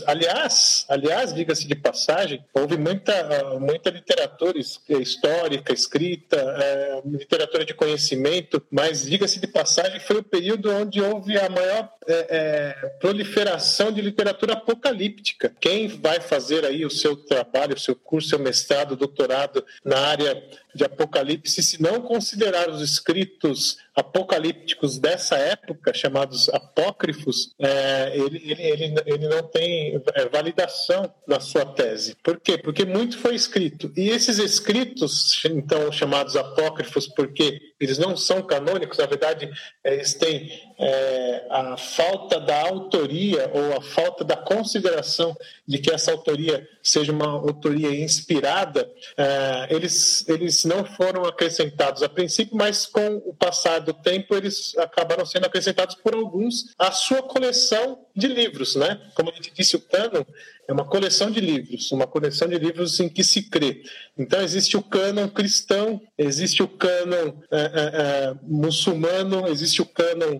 Aliás, 0.06 0.86
aliás, 0.90 1.34
diga-se 1.34 1.68
de 1.68 1.76
passagem, 1.76 2.44
houve 2.54 2.78
muita, 2.78 3.58
muita 3.60 3.90
literatura 3.90 4.58
histórica 4.58 5.74
escrita, 5.74 6.38
é, 6.38 7.02
literatura 7.06 7.66
de 7.66 7.74
conhecimento, 7.74 8.62
mas 8.72 9.04
diga-se 9.04 9.40
de 9.40 9.48
passagem, 9.48 10.00
foi 10.00 10.18
o 10.18 10.24
período 10.24 10.72
onde 10.72 11.02
houve 11.02 11.38
a 11.38 11.50
maior 11.50 11.90
é, 12.08 12.28
é, 12.30 12.90
proliferação 13.00 13.92
de 13.92 14.02
literatura 14.02 14.54
apocalíptica. 14.54 15.54
Quem 15.60 15.88
vai 15.88 16.20
fazer 16.20 16.66
aí 16.66 16.86
o 16.86 16.90
seu 16.90 17.16
trabalho, 17.16 17.76
o 17.76 17.80
seu 17.80 17.96
curso, 17.96 18.30
seu 18.30 18.40
mestrado, 18.40 18.96
doutorado 18.96 19.64
na 19.84 20.00
área 20.00 20.44
de 20.78 20.86
Apocalipse, 20.86 21.62
se 21.62 21.82
não 21.82 22.02
considerar 22.02 22.70
os 22.70 22.82
escritos 22.82 23.78
apocalípticos 23.96 25.00
dessa 25.00 25.36
época, 25.36 25.92
chamados 25.94 26.48
apócrifos, 26.50 27.54
é, 27.60 28.16
ele, 28.16 28.44
ele, 28.46 28.64
ele, 28.64 28.96
ele 29.06 29.28
não 29.28 29.42
tem 29.44 30.00
é, 30.14 30.30
validação 30.30 31.12
na 31.28 31.40
sua 31.40 31.66
tese. 31.66 32.16
Por 32.24 32.40
quê? 32.40 32.58
Porque 32.58 32.86
muito 32.86 33.18
foi 33.18 33.34
escrito. 33.34 33.92
E 33.98 34.10
esses 34.10 34.38
escritos, 34.38 35.44
então 35.46 35.92
chamados 35.92 36.36
apócrifos, 36.36 37.08
porque 37.08 37.67
eles 37.80 37.98
não 37.98 38.18
são 38.18 38.42
canônicos, 38.42 38.98
na 38.98 39.06
verdade, 39.06 39.50
eles 39.84 40.14
têm 40.14 40.52
é, 40.80 41.46
a 41.50 41.78
falta 41.78 42.40
da 42.40 42.62
autoria 42.62 43.50
ou 43.54 43.78
a 43.78 43.82
falta 43.82 44.24
da 44.24 44.36
consideração 44.36 45.36
de 45.68 45.78
que 45.78 45.92
essa 45.92 46.12
autoria 46.12 46.68
seja 46.82 47.12
uma 47.12 47.28
autoria 47.28 48.04
inspirada, 48.04 48.90
é, 49.18 49.68
eles, 49.70 50.28
eles 50.28 50.64
não 50.66 50.86
foram 50.86 51.26
acrescentados 51.26 52.02
a 52.02 52.10
princípio, 52.10 52.56
mas 52.56 52.86
com 52.86 53.18
o 53.26 53.34
passar 53.34 53.80
do 53.80 53.94
tempo 53.94 54.36
eles 54.36 54.76
acabaram 54.78 55.26
sendo 55.26 55.46
acrescentados 55.46 55.96
por 55.96 56.16
alguns. 56.16 56.74
À 56.78 56.92
sua 56.92 57.22
coleção 57.22 58.07
de 58.18 58.28
livros, 58.28 58.76
né? 58.76 59.00
Como 59.14 59.30
a 59.30 59.34
gente 59.34 59.54
disse, 59.54 59.76
o 59.76 59.80
cânon 59.80 60.24
é 60.68 60.74
uma 60.74 60.86
coleção 60.86 61.30
de 61.32 61.40
livros, 61.40 61.92
uma 61.92 62.08
coleção 62.08 62.48
de 62.48 62.58
livros 62.58 63.00
em 63.00 63.08
que 63.08 63.24
se 63.24 63.44
crê. 63.44 63.84
Então 64.18 64.42
existe 64.42 64.76
o 64.76 64.82
cânon 64.82 65.30
cristão, 65.30 66.02
existe 66.18 66.62
o 66.64 66.68
cânon 66.68 67.34
é, 67.52 67.58
é, 67.58 67.62
é, 67.62 68.36
muçulmano, 68.44 69.48
existe 69.48 69.82
o 69.82 69.86
cânon 69.86 70.40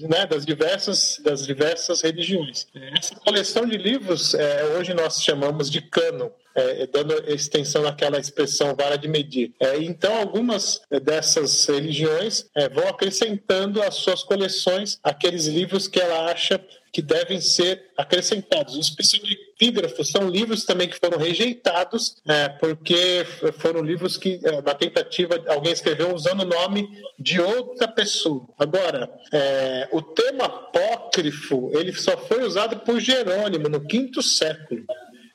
né, 0.00 0.26
das 0.26 0.44
diversas 0.44 1.20
das 1.24 1.46
diversas 1.46 2.02
religiões. 2.02 2.66
Essa 2.98 3.14
coleção 3.14 3.64
de 3.64 3.78
livros 3.78 4.34
é, 4.34 4.76
hoje 4.76 4.92
nós 4.92 5.22
chamamos 5.22 5.70
de 5.70 5.80
cânon 5.80 6.28
é, 6.58 6.86
dando 6.86 7.14
extensão 7.30 7.82
naquela 7.82 8.18
expressão 8.18 8.74
vara 8.74 8.96
de 8.96 9.06
medir. 9.06 9.52
É, 9.60 9.78
então, 9.78 10.16
algumas 10.18 10.80
dessas 11.02 11.64
religiões 11.66 12.46
é, 12.54 12.68
vão 12.68 12.88
acrescentando 12.88 13.82
às 13.82 13.94
suas 13.94 14.22
coleções 14.22 14.98
aqueles 15.02 15.46
livros 15.46 15.86
que 15.86 16.00
ela 16.00 16.30
acha 16.30 16.60
que 16.92 17.02
devem 17.02 17.40
ser 17.40 17.90
acrescentados. 17.96 18.76
Os 18.76 18.90
pseudepígrafos 18.90 20.10
são 20.10 20.28
livros 20.28 20.64
também 20.64 20.88
que 20.88 20.98
foram 20.98 21.18
rejeitados, 21.18 22.16
é, 22.26 22.48
porque 22.48 23.24
foram 23.58 23.82
livros 23.82 24.16
que, 24.16 24.40
é, 24.42 24.62
na 24.62 24.74
tentativa, 24.74 25.42
alguém 25.48 25.72
escreveu 25.72 26.14
usando 26.14 26.40
o 26.40 26.46
nome 26.46 26.88
de 27.18 27.40
outra 27.40 27.86
pessoa. 27.86 28.48
Agora, 28.58 29.10
é, 29.32 29.88
o 29.92 30.00
termo 30.00 30.42
apócrifo 30.42 31.70
ele 31.74 31.92
só 31.92 32.16
foi 32.16 32.42
usado 32.42 32.78
por 32.80 32.98
Jerônimo 32.98 33.68
no 33.68 33.86
quinto 33.86 34.22
século. 34.22 34.84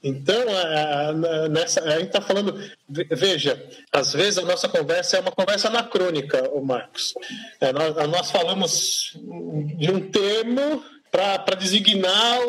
Então, 0.04 0.44
a, 0.50 1.48
nessa, 1.48 1.82
a 1.82 1.92
gente 1.92 2.08
está 2.08 2.20
falando. 2.20 2.62
Veja, 2.90 3.64
às 3.92 4.12
vezes 4.12 4.38
a 4.38 4.42
nossa 4.42 4.68
conversa 4.68 5.18
é 5.18 5.22
uma 5.22 5.32
conversa 5.32 5.70
anacrônica, 5.70 6.50
o 6.52 6.64
Marcos. 6.64 7.14
É, 7.62 7.72
nós, 7.72 7.96
nós 8.10 8.30
falamos 8.30 9.18
de 9.78 9.90
um 9.90 10.12
termo 10.12 10.84
para 11.14 11.56
designar 11.56 12.40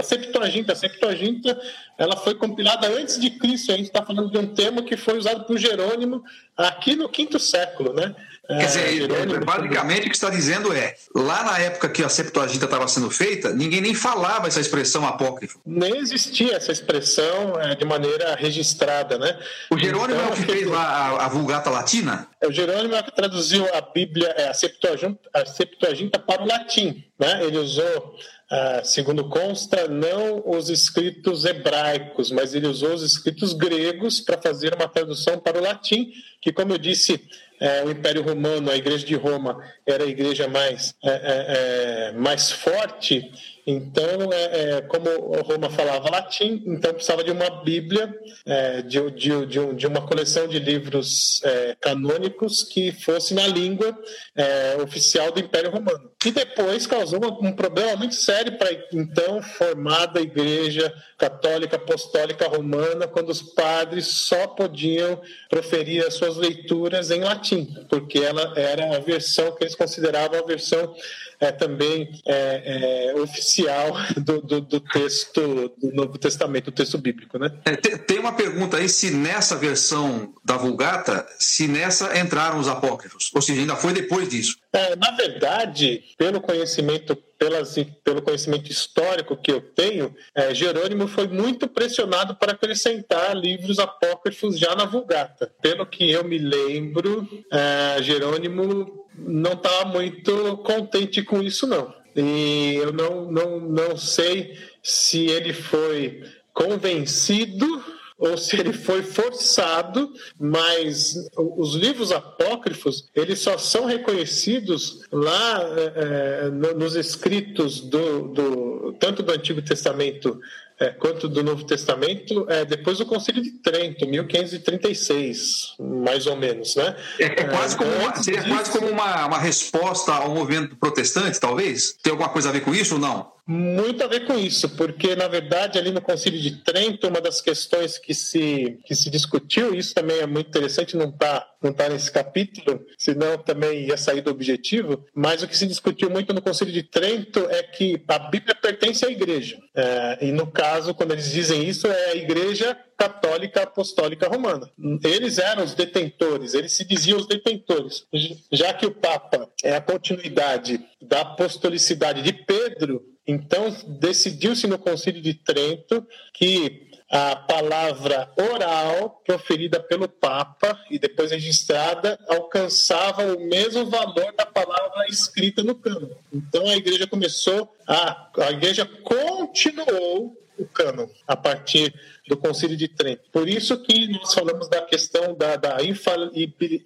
a 0.00 0.02
Septuaginta. 0.02 0.72
A 0.72 0.76
Septuaginta 0.76 1.60
ela 1.98 2.16
foi 2.16 2.34
compilada 2.34 2.88
antes 2.88 3.20
de 3.20 3.30
Cristo. 3.30 3.72
A 3.72 3.76
gente 3.76 3.88
está 3.88 4.02
falando 4.02 4.30
de 4.30 4.38
um 4.38 4.54
termo 4.54 4.82
que 4.82 4.96
foi 4.96 5.18
usado 5.18 5.44
por 5.44 5.58
Jerônimo 5.58 6.24
aqui 6.56 6.96
no 6.96 7.10
quinto 7.10 7.38
século, 7.38 7.92
né? 7.92 8.16
Quer 8.48 8.66
dizer, 8.66 9.10
é, 9.10 9.40
basicamente 9.40 10.06
o 10.06 10.10
que 10.10 10.14
está 10.14 10.30
dizendo 10.30 10.72
é, 10.72 10.94
lá 11.14 11.42
na 11.42 11.58
época 11.58 11.88
que 11.88 12.02
a 12.04 12.08
Septuaginta 12.08 12.64
estava 12.64 12.86
sendo 12.86 13.10
feita, 13.10 13.52
ninguém 13.52 13.80
nem 13.80 13.94
falava 13.94 14.46
essa 14.46 14.60
expressão 14.60 15.04
apócrifo. 15.04 15.60
Nem 15.66 15.98
existia 15.98 16.54
essa 16.54 16.70
expressão 16.70 17.60
é, 17.60 17.74
de 17.74 17.84
maneira 17.84 18.36
registrada, 18.36 19.18
né? 19.18 19.36
O 19.70 19.76
Jerônimo 19.76 20.20
então, 20.20 20.28
é 20.28 20.32
o 20.32 20.36
que 20.36 20.42
fez 20.42 20.66
lá 20.66 20.82
a, 20.82 21.26
a, 21.26 21.28
Vulgata 21.28 21.70
Latina? 21.70 22.28
O 22.44 22.52
Jerônimo 22.52 22.94
é 22.94 23.00
o 23.00 23.04
que 23.04 23.14
traduziu 23.14 23.66
a 23.74 23.80
Bíblia, 23.80 24.28
é, 24.36 24.48
a, 24.48 24.54
Septuaginta, 24.54 25.18
a 25.34 25.44
Septuaginta 25.44 26.18
para 26.18 26.42
o 26.42 26.46
latim, 26.46 27.04
né? 27.18 27.44
Ele 27.44 27.58
usou 27.58 28.16
ah, 28.48 28.82
segundo 28.84 29.28
consta, 29.28 29.88
não 29.88 30.42
os 30.46 30.70
escritos 30.70 31.44
hebraicos, 31.44 32.30
mas 32.30 32.54
ele 32.54 32.68
usou 32.68 32.94
os 32.94 33.02
escritos 33.02 33.52
gregos 33.52 34.20
para 34.20 34.40
fazer 34.40 34.74
uma 34.74 34.86
tradução 34.86 35.38
para 35.38 35.58
o 35.58 35.62
latim, 35.62 36.12
que, 36.40 36.52
como 36.52 36.72
eu 36.72 36.78
disse, 36.78 37.20
é, 37.58 37.82
o 37.84 37.90
Império 37.90 38.22
Romano, 38.22 38.70
a 38.70 38.76
Igreja 38.76 39.04
de 39.04 39.16
Roma, 39.16 39.60
era 39.84 40.04
a 40.04 40.06
igreja 40.06 40.46
mais, 40.46 40.94
é, 41.02 41.10
é, 41.10 42.10
é 42.10 42.12
mais 42.12 42.52
forte 42.52 43.32
então, 43.66 44.32
é, 44.32 44.76
é, 44.76 44.80
como 44.82 45.10
Roma 45.42 45.68
falava 45.68 46.08
latim, 46.08 46.62
então 46.66 46.94
precisava 46.94 47.24
de 47.24 47.32
uma 47.32 47.64
Bíblia, 47.64 48.14
é, 48.44 48.82
de, 48.82 49.10
de, 49.10 49.46
de, 49.46 49.74
de, 49.74 49.86
uma 49.88 50.06
coleção 50.06 50.46
de 50.46 50.60
livros 50.60 51.40
é, 51.42 51.76
canônicos 51.80 52.62
que 52.62 52.92
fosse 52.92 53.34
na 53.34 53.44
língua 53.48 53.98
é, 54.36 54.76
oficial 54.80 55.32
do 55.32 55.40
Império 55.40 55.72
Romano. 55.72 56.12
E 56.24 56.30
depois 56.30 56.86
causou 56.86 57.18
um, 57.24 57.48
um 57.48 57.52
problema 57.52 57.96
muito 57.96 58.14
sério 58.14 58.56
para 58.56 58.70
então 58.92 59.42
formada 59.42 60.20
Igreja 60.20 60.94
Católica 61.18 61.74
Apostólica 61.74 62.46
Romana, 62.46 63.08
quando 63.08 63.30
os 63.30 63.42
padres 63.42 64.06
só 64.06 64.46
podiam 64.46 65.20
proferir 65.48 66.06
as 66.06 66.14
suas 66.14 66.36
leituras 66.36 67.10
em 67.10 67.20
latim, 67.20 67.66
porque 67.88 68.20
ela 68.20 68.52
era 68.56 68.96
a 68.96 69.00
versão 69.00 69.50
que 69.56 69.64
eles 69.64 69.74
consideravam 69.74 70.38
a 70.38 70.46
versão 70.46 70.94
é 71.40 71.52
também 71.52 72.10
é, 72.26 73.12
é, 73.14 73.20
oficial 73.20 73.92
do, 74.16 74.40
do, 74.40 74.60
do, 74.60 74.80
texto 74.80 75.74
do 75.78 75.92
Novo 75.92 76.18
Testamento, 76.18 76.66
do 76.66 76.72
texto 76.72 76.98
bíblico, 76.98 77.38
né? 77.38 77.50
É, 77.64 77.76
tem 77.76 78.18
uma 78.18 78.32
pergunta 78.32 78.76
aí 78.76 78.88
se 78.88 79.10
nessa 79.10 79.56
versão 79.56 80.34
da 80.44 80.56
Vulgata, 80.56 81.26
se 81.38 81.68
nessa 81.68 82.18
entraram 82.18 82.58
os 82.58 82.68
apócrifos, 82.68 83.30
ou 83.34 83.42
seja, 83.42 83.60
ainda 83.60 83.76
foi 83.76 83.92
depois 83.92 84.28
disso. 84.28 84.56
É, 84.72 84.96
na 84.96 85.10
verdade, 85.12 86.04
pelo 86.16 86.40
conhecimento 86.40 87.16
pelas, 87.38 87.74
pelo 88.02 88.22
conhecimento 88.22 88.70
histórico 88.70 89.36
que 89.36 89.52
eu 89.52 89.60
tenho, 89.60 90.14
é, 90.34 90.54
Jerônimo 90.54 91.06
foi 91.06 91.28
muito 91.28 91.68
pressionado 91.68 92.34
para 92.34 92.52
acrescentar 92.52 93.36
livros 93.36 93.78
apócrifos 93.78 94.58
já 94.58 94.74
na 94.74 94.84
Vulgata. 94.84 95.52
Pelo 95.60 95.86
que 95.86 96.10
eu 96.10 96.24
me 96.24 96.38
lembro, 96.38 97.28
é, 97.52 98.02
Jerônimo 98.02 99.05
não 99.18 99.52
estava 99.52 99.84
tá 99.84 99.86
muito 99.86 100.56
contente 100.58 101.22
com 101.22 101.42
isso, 101.42 101.66
não. 101.66 101.94
E 102.14 102.76
eu 102.76 102.92
não, 102.92 103.30
não, 103.30 103.60
não 103.60 103.96
sei 103.96 104.56
se 104.82 105.26
ele 105.26 105.52
foi 105.52 106.22
convencido 106.52 107.84
ou 108.18 108.38
se 108.38 108.58
ele 108.58 108.72
foi 108.72 109.02
forçado, 109.02 110.10
mas 110.40 111.14
os 111.36 111.74
livros 111.74 112.10
apócrifos 112.10 113.08
eles 113.14 113.40
só 113.40 113.58
são 113.58 113.84
reconhecidos 113.84 115.02
lá 115.12 115.60
é, 115.76 116.48
nos 116.50 116.96
escritos 116.96 117.80
do, 117.80 118.28
do, 118.28 118.96
tanto 118.98 119.22
do 119.22 119.32
Antigo 119.32 119.60
Testamento 119.60 120.40
é, 120.78 120.90
quanto 120.90 121.28
do 121.28 121.42
Novo 121.42 121.64
Testamento, 121.64 122.46
é, 122.48 122.64
depois 122.64 122.98
do 122.98 123.06
Concílio 123.06 123.42
de 123.42 123.52
Trento, 123.52 124.06
1536, 124.06 125.74
mais 125.78 126.26
ou 126.26 126.36
menos, 126.36 126.76
né? 126.76 126.96
É, 127.18 127.24
é 127.24 127.44
quase 127.44 127.76
como, 127.76 127.90
uma, 127.90 128.14
seria 128.22 128.42
quase 128.44 128.70
como 128.70 128.88
uma, 128.88 129.26
uma 129.26 129.38
resposta 129.38 130.12
ao 130.12 130.34
movimento 130.34 130.76
protestante, 130.76 131.40
talvez? 131.40 131.94
Tem 132.02 132.10
alguma 132.10 132.28
coisa 132.28 132.50
a 132.50 132.52
ver 132.52 132.60
com 132.60 132.74
isso 132.74 132.94
ou 132.94 133.00
não? 133.00 133.35
Muito 133.48 134.02
a 134.02 134.08
ver 134.08 134.26
com 134.26 134.36
isso, 134.36 134.68
porque 134.70 135.14
na 135.14 135.28
verdade 135.28 135.78
ali 135.78 135.92
no 135.92 136.02
Concílio 136.02 136.40
de 136.40 136.56
Trento 136.64 137.06
uma 137.06 137.20
das 137.20 137.40
questões 137.40 137.96
que 137.96 138.12
se 138.12 138.80
que 138.84 138.92
se 138.92 139.08
discutiu, 139.08 139.72
isso 139.72 139.94
também 139.94 140.18
é 140.18 140.26
muito 140.26 140.48
interessante, 140.48 140.96
não 140.96 141.10
está 141.10 141.48
não 141.62 141.72
tá 141.72 141.88
nesse 141.88 142.10
capítulo, 142.10 142.84
senão 142.98 143.38
também 143.38 143.86
ia 143.86 143.96
sair 143.96 144.20
do 144.20 144.30
objetivo. 144.30 145.04
Mas 145.14 145.42
o 145.42 145.48
que 145.48 145.56
se 145.56 145.66
discutiu 145.66 146.10
muito 146.10 146.34
no 146.34 146.42
Concílio 146.42 146.74
de 146.74 146.82
Trento 146.82 147.40
é 147.48 147.62
que 147.62 148.02
a 148.08 148.18
Bíblia 148.18 148.54
pertence 148.54 149.06
à 149.06 149.10
Igreja 149.10 149.58
é, 149.76 150.26
e 150.26 150.32
no 150.32 150.48
caso 150.48 150.92
quando 150.92 151.12
eles 151.12 151.30
dizem 151.30 151.68
isso 151.68 151.86
é 151.86 152.10
a 152.10 152.16
Igreja 152.16 152.76
católica 152.96 153.62
apostólica 153.62 154.26
romana. 154.26 154.68
Eles 155.04 155.38
eram 155.38 155.62
os 155.62 155.74
detentores, 155.74 156.54
eles 156.54 156.72
se 156.72 156.84
diziam 156.84 157.18
os 157.18 157.28
detentores. 157.28 158.06
Já 158.50 158.74
que 158.74 158.86
o 158.86 158.90
Papa 158.90 159.48
é 159.62 159.76
a 159.76 159.80
continuidade 159.80 160.80
da 161.00 161.20
apostolicidade 161.20 162.22
de 162.22 162.32
Pedro, 162.32 163.15
então, 163.26 163.74
decidiu-se 163.98 164.66
no 164.66 164.78
Concílio 164.78 165.20
de 165.20 165.34
Trento 165.34 166.06
que 166.32 166.86
a 167.08 167.36
palavra 167.36 168.28
oral 168.36 169.22
proferida 169.24 169.78
pelo 169.80 170.08
Papa 170.08 170.78
e 170.90 170.98
depois 170.98 171.30
registrada 171.30 172.18
alcançava 172.28 173.22
o 173.22 173.40
mesmo 173.46 173.86
valor 173.86 174.32
da 174.36 174.44
palavra 174.44 175.06
escrita 175.08 175.62
no 175.62 175.74
cânon. 175.74 176.10
Então 176.32 176.66
a 176.66 176.76
igreja 176.76 177.06
começou 177.06 177.72
a 177.86 178.28
a 178.38 178.50
igreja 178.50 178.84
continuou 178.84 180.36
o 180.58 180.66
cânon 180.66 181.06
a 181.26 181.36
partir 181.36 181.94
do 182.28 182.36
Concílio 182.36 182.76
de 182.76 182.88
Trento. 182.88 183.22
Por 183.32 183.48
isso 183.48 183.78
que 183.82 184.08
nós 184.08 184.34
falamos 184.34 184.68
da 184.68 184.82
questão 184.82 185.34
da, 185.34 185.56
da 185.56 185.78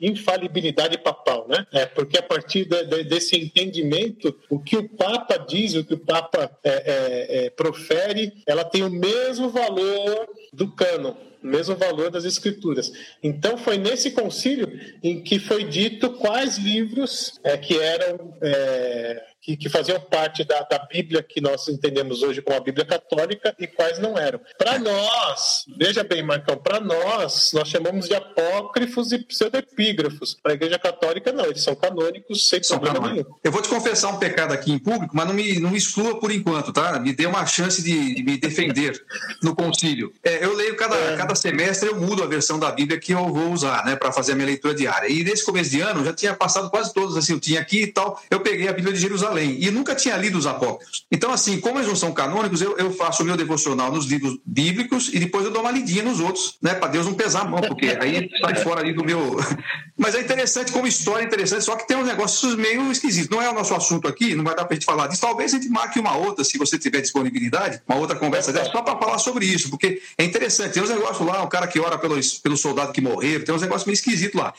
infalibilidade 0.01 0.99
papal, 0.99 1.47
né? 1.49 1.66
É, 1.73 1.87
porque 1.87 2.18
a 2.18 2.23
partir 2.23 2.64
de, 2.66 2.85
de, 2.85 3.05
desse 3.05 3.37
entendimento, 3.37 4.37
o 4.51 4.59
que 4.59 4.77
o 4.77 4.89
Papa 4.89 5.37
diz, 5.39 5.75
o 5.75 5.85
que 5.85 5.95
o 5.95 5.99
Papa 5.99 6.51
é, 6.62 6.71
é, 6.71 7.47
é 7.47 7.51
profere, 7.51 8.33
ela 8.47 8.64
tem 8.64 8.83
o 8.83 8.91
mesmo 8.91 9.51
valor 9.51 10.29
do 10.53 10.71
cânon. 10.73 11.14
mesmo 11.43 11.75
valor 11.75 12.11
das 12.11 12.25
escrituras. 12.25 12.93
Então 13.23 13.57
foi 13.57 13.79
nesse 13.79 14.11
concílio 14.11 14.68
em 15.03 15.23
que 15.23 15.39
foi 15.39 15.64
dito 15.64 16.11
quais 16.11 16.59
livros 16.59 17.41
é, 17.43 17.57
que 17.57 17.79
eram 17.79 18.37
é, 18.43 19.25
que, 19.41 19.57
que 19.57 19.68
faziam 19.68 20.01
parte 20.01 20.45
da, 20.45 20.61
da, 20.62 20.78
Bíblia 20.91 21.22
que 21.22 21.41
nós 21.41 21.68
entendemos 21.68 22.22
hoje 22.22 22.43
como 22.43 22.57
a 22.57 22.61
Bíblia 22.61 22.84
católica 22.84 23.55
e 23.59 23.66
quais 23.66 23.99
não 23.99 24.18
eram. 24.18 24.41
Para 24.59 24.78
nós, 24.78 25.64
veja 25.78 26.05
bem, 26.05 26.22
Marcão, 26.22 26.57
para 26.57 26.80
nós, 26.80 27.53
nós 27.53 27.68
chamamos 27.68 28.07
de 28.07 28.14
apócrifos 28.14 29.12
e 29.12 29.18
pseudepígrafos. 29.18 30.36
Para 30.43 30.53
a 30.53 30.55
Igreja 30.55 30.78
Católica, 30.78 31.32
não, 31.32 31.47
eles 31.47 31.62
são 31.62 31.74
canônicos 31.74 32.49
sem 32.49 32.62
são 32.62 32.78
problema 32.78 33.01
canônicos. 33.01 33.30
nenhum. 33.30 33.41
Eu 33.43 33.53
vou 33.53 33.62
te 33.62 33.68
confessar 33.68 34.09
um 34.09 34.18
pecado 34.18 34.53
aqui 34.53 34.72
em 34.72 34.78
público, 34.78 35.14
mas 35.16 35.26
não 35.26 35.34
me, 35.34 35.59
não 35.59 35.70
me 35.70 35.78
exclua 35.78 36.18
por 36.18 36.30
enquanto, 36.30 36.72
tá? 36.72 36.99
Me 36.99 37.12
dê 37.12 37.26
uma 37.26 37.47
chance 37.47 37.82
de, 37.82 38.14
de 38.14 38.22
me 38.22 38.36
defender 38.36 39.03
no 39.43 39.55
concílio. 39.55 40.12
É, 40.22 40.45
eu 40.45 40.55
leio 40.55 40.76
cada, 40.76 40.97
é. 40.97 41.16
cada 41.16 41.34
semestre, 41.34 41.88
eu 41.88 42.01
mudo 42.01 42.22
a 42.22 42.26
versão 42.26 42.59
da 42.59 42.70
Bíblia 42.70 42.99
que 42.99 43.12
eu 43.12 43.28
vou 43.28 43.53
usar, 43.53 43.84
né, 43.84 43.97
para 43.97 44.12
fazer 44.12 44.32
a 44.32 44.34
minha 44.34 44.47
leitura 44.47 44.74
diária. 44.74 45.09
E 45.09 45.22
nesse 45.24 45.45
começo 45.45 45.70
de 45.70 45.80
ano, 45.80 46.05
já 46.05 46.12
tinha 46.12 46.34
passado 46.34 46.68
quase 46.70 46.93
todos, 46.93 47.16
assim, 47.16 47.32
eu 47.32 47.41
tinha 47.41 47.61
aqui 47.61 47.82
e 47.82 47.86
tal, 47.86 48.20
eu 48.30 48.41
peguei 48.41 48.68
a 48.68 48.72
Bíblia 48.72 48.93
de 48.93 49.01
Jerusalém 49.01 49.30
Jerusalém 49.31 49.57
e 49.61 49.70
nunca 49.70 49.95
tinha 49.95 50.16
lido 50.16 50.39
os 50.39 50.47
apócrifos. 50.47 51.07
Então, 51.11 51.33
assim, 51.33 51.61
como 51.61 51.78
eles 51.78 51.89
não 51.89 51.97
são 51.97 52.12
canônicos, 52.12 52.61
eu, 52.61 52.76
eu 52.76 52.93
faço 52.93 53.22
o 53.22 53.26
meu 53.26 53.37
devocional 53.37 53.93
nos 53.93 54.07
livros 54.07 54.39
bíblicos 54.45 55.09
e 55.12 55.18
depois 55.18 55.45
eu 55.45 55.51
dou 55.51 55.62
uma 55.62 55.70
lidinha 55.70 56.03
nos 56.03 56.20
outros, 56.20 56.57
né? 56.61 56.74
Para 56.74 56.89
Deus 56.89 57.07
não 57.07 57.14
pesar 57.14 57.43
a 57.43 57.45
mão, 57.45 57.61
porque 57.61 57.97
aí 58.01 58.28
sai 58.41 58.57
fora 58.57 58.81
ali 58.81 58.93
do 58.93 59.05
meu. 59.05 59.37
Mas 59.97 60.14
é 60.14 60.20
interessante, 60.20 60.72
como 60.72 60.87
história 60.87 61.22
é 61.22 61.26
interessante, 61.26 61.64
só 61.64 61.76
que 61.76 61.87
tem 61.87 61.97
uns 61.97 62.07
negócios 62.07 62.55
meio 62.57 62.91
esquisitos. 62.91 63.31
Não 63.31 63.43
é 63.43 63.51
o 63.51 63.55
nosso 63.55 63.74
assunto 63.74 64.09
aqui, 64.09 64.35
não 64.35 64.45
vai 64.45 64.55
dar 64.55 64.64
para 64.64 64.74
a 64.74 64.74
gente 64.74 64.87
falar 64.87 65.07
disso. 65.07 65.20
Talvez 65.20 65.53
a 65.53 65.57
gente 65.57 65.68
marque 65.68 65.99
uma 65.99 66.16
outra, 66.16 66.45
se 66.45 66.59
você 66.59 66.78
tiver 66.78 67.01
disponibilidade, 67.01 67.81
uma 67.87 67.99
outra 67.99 68.16
conversa 68.16 68.53
dessa, 68.53 68.70
só 68.70 68.83
para 68.83 68.99
falar 68.99 69.18
sobre 69.18 69.45
isso, 69.45 69.68
porque 69.70 70.01
é 70.16 70.24
interessante. 70.24 70.72
Tem 70.72 70.83
uns 70.83 70.91
negócios 70.91 71.26
lá, 71.26 71.43
o 71.43 71.49
cara 71.49 71.66
que 71.66 71.78
ora 71.78 71.99
pelos, 71.99 72.39
pelo 72.39 72.57
soldado 72.57 72.93
que 72.93 73.01
morreram, 73.01 73.45
tem 73.45 73.55
uns 73.55 73.62
negócios 73.62 73.87
meio 73.87 73.95
esquisitos 73.95 74.41
lá. 74.41 74.55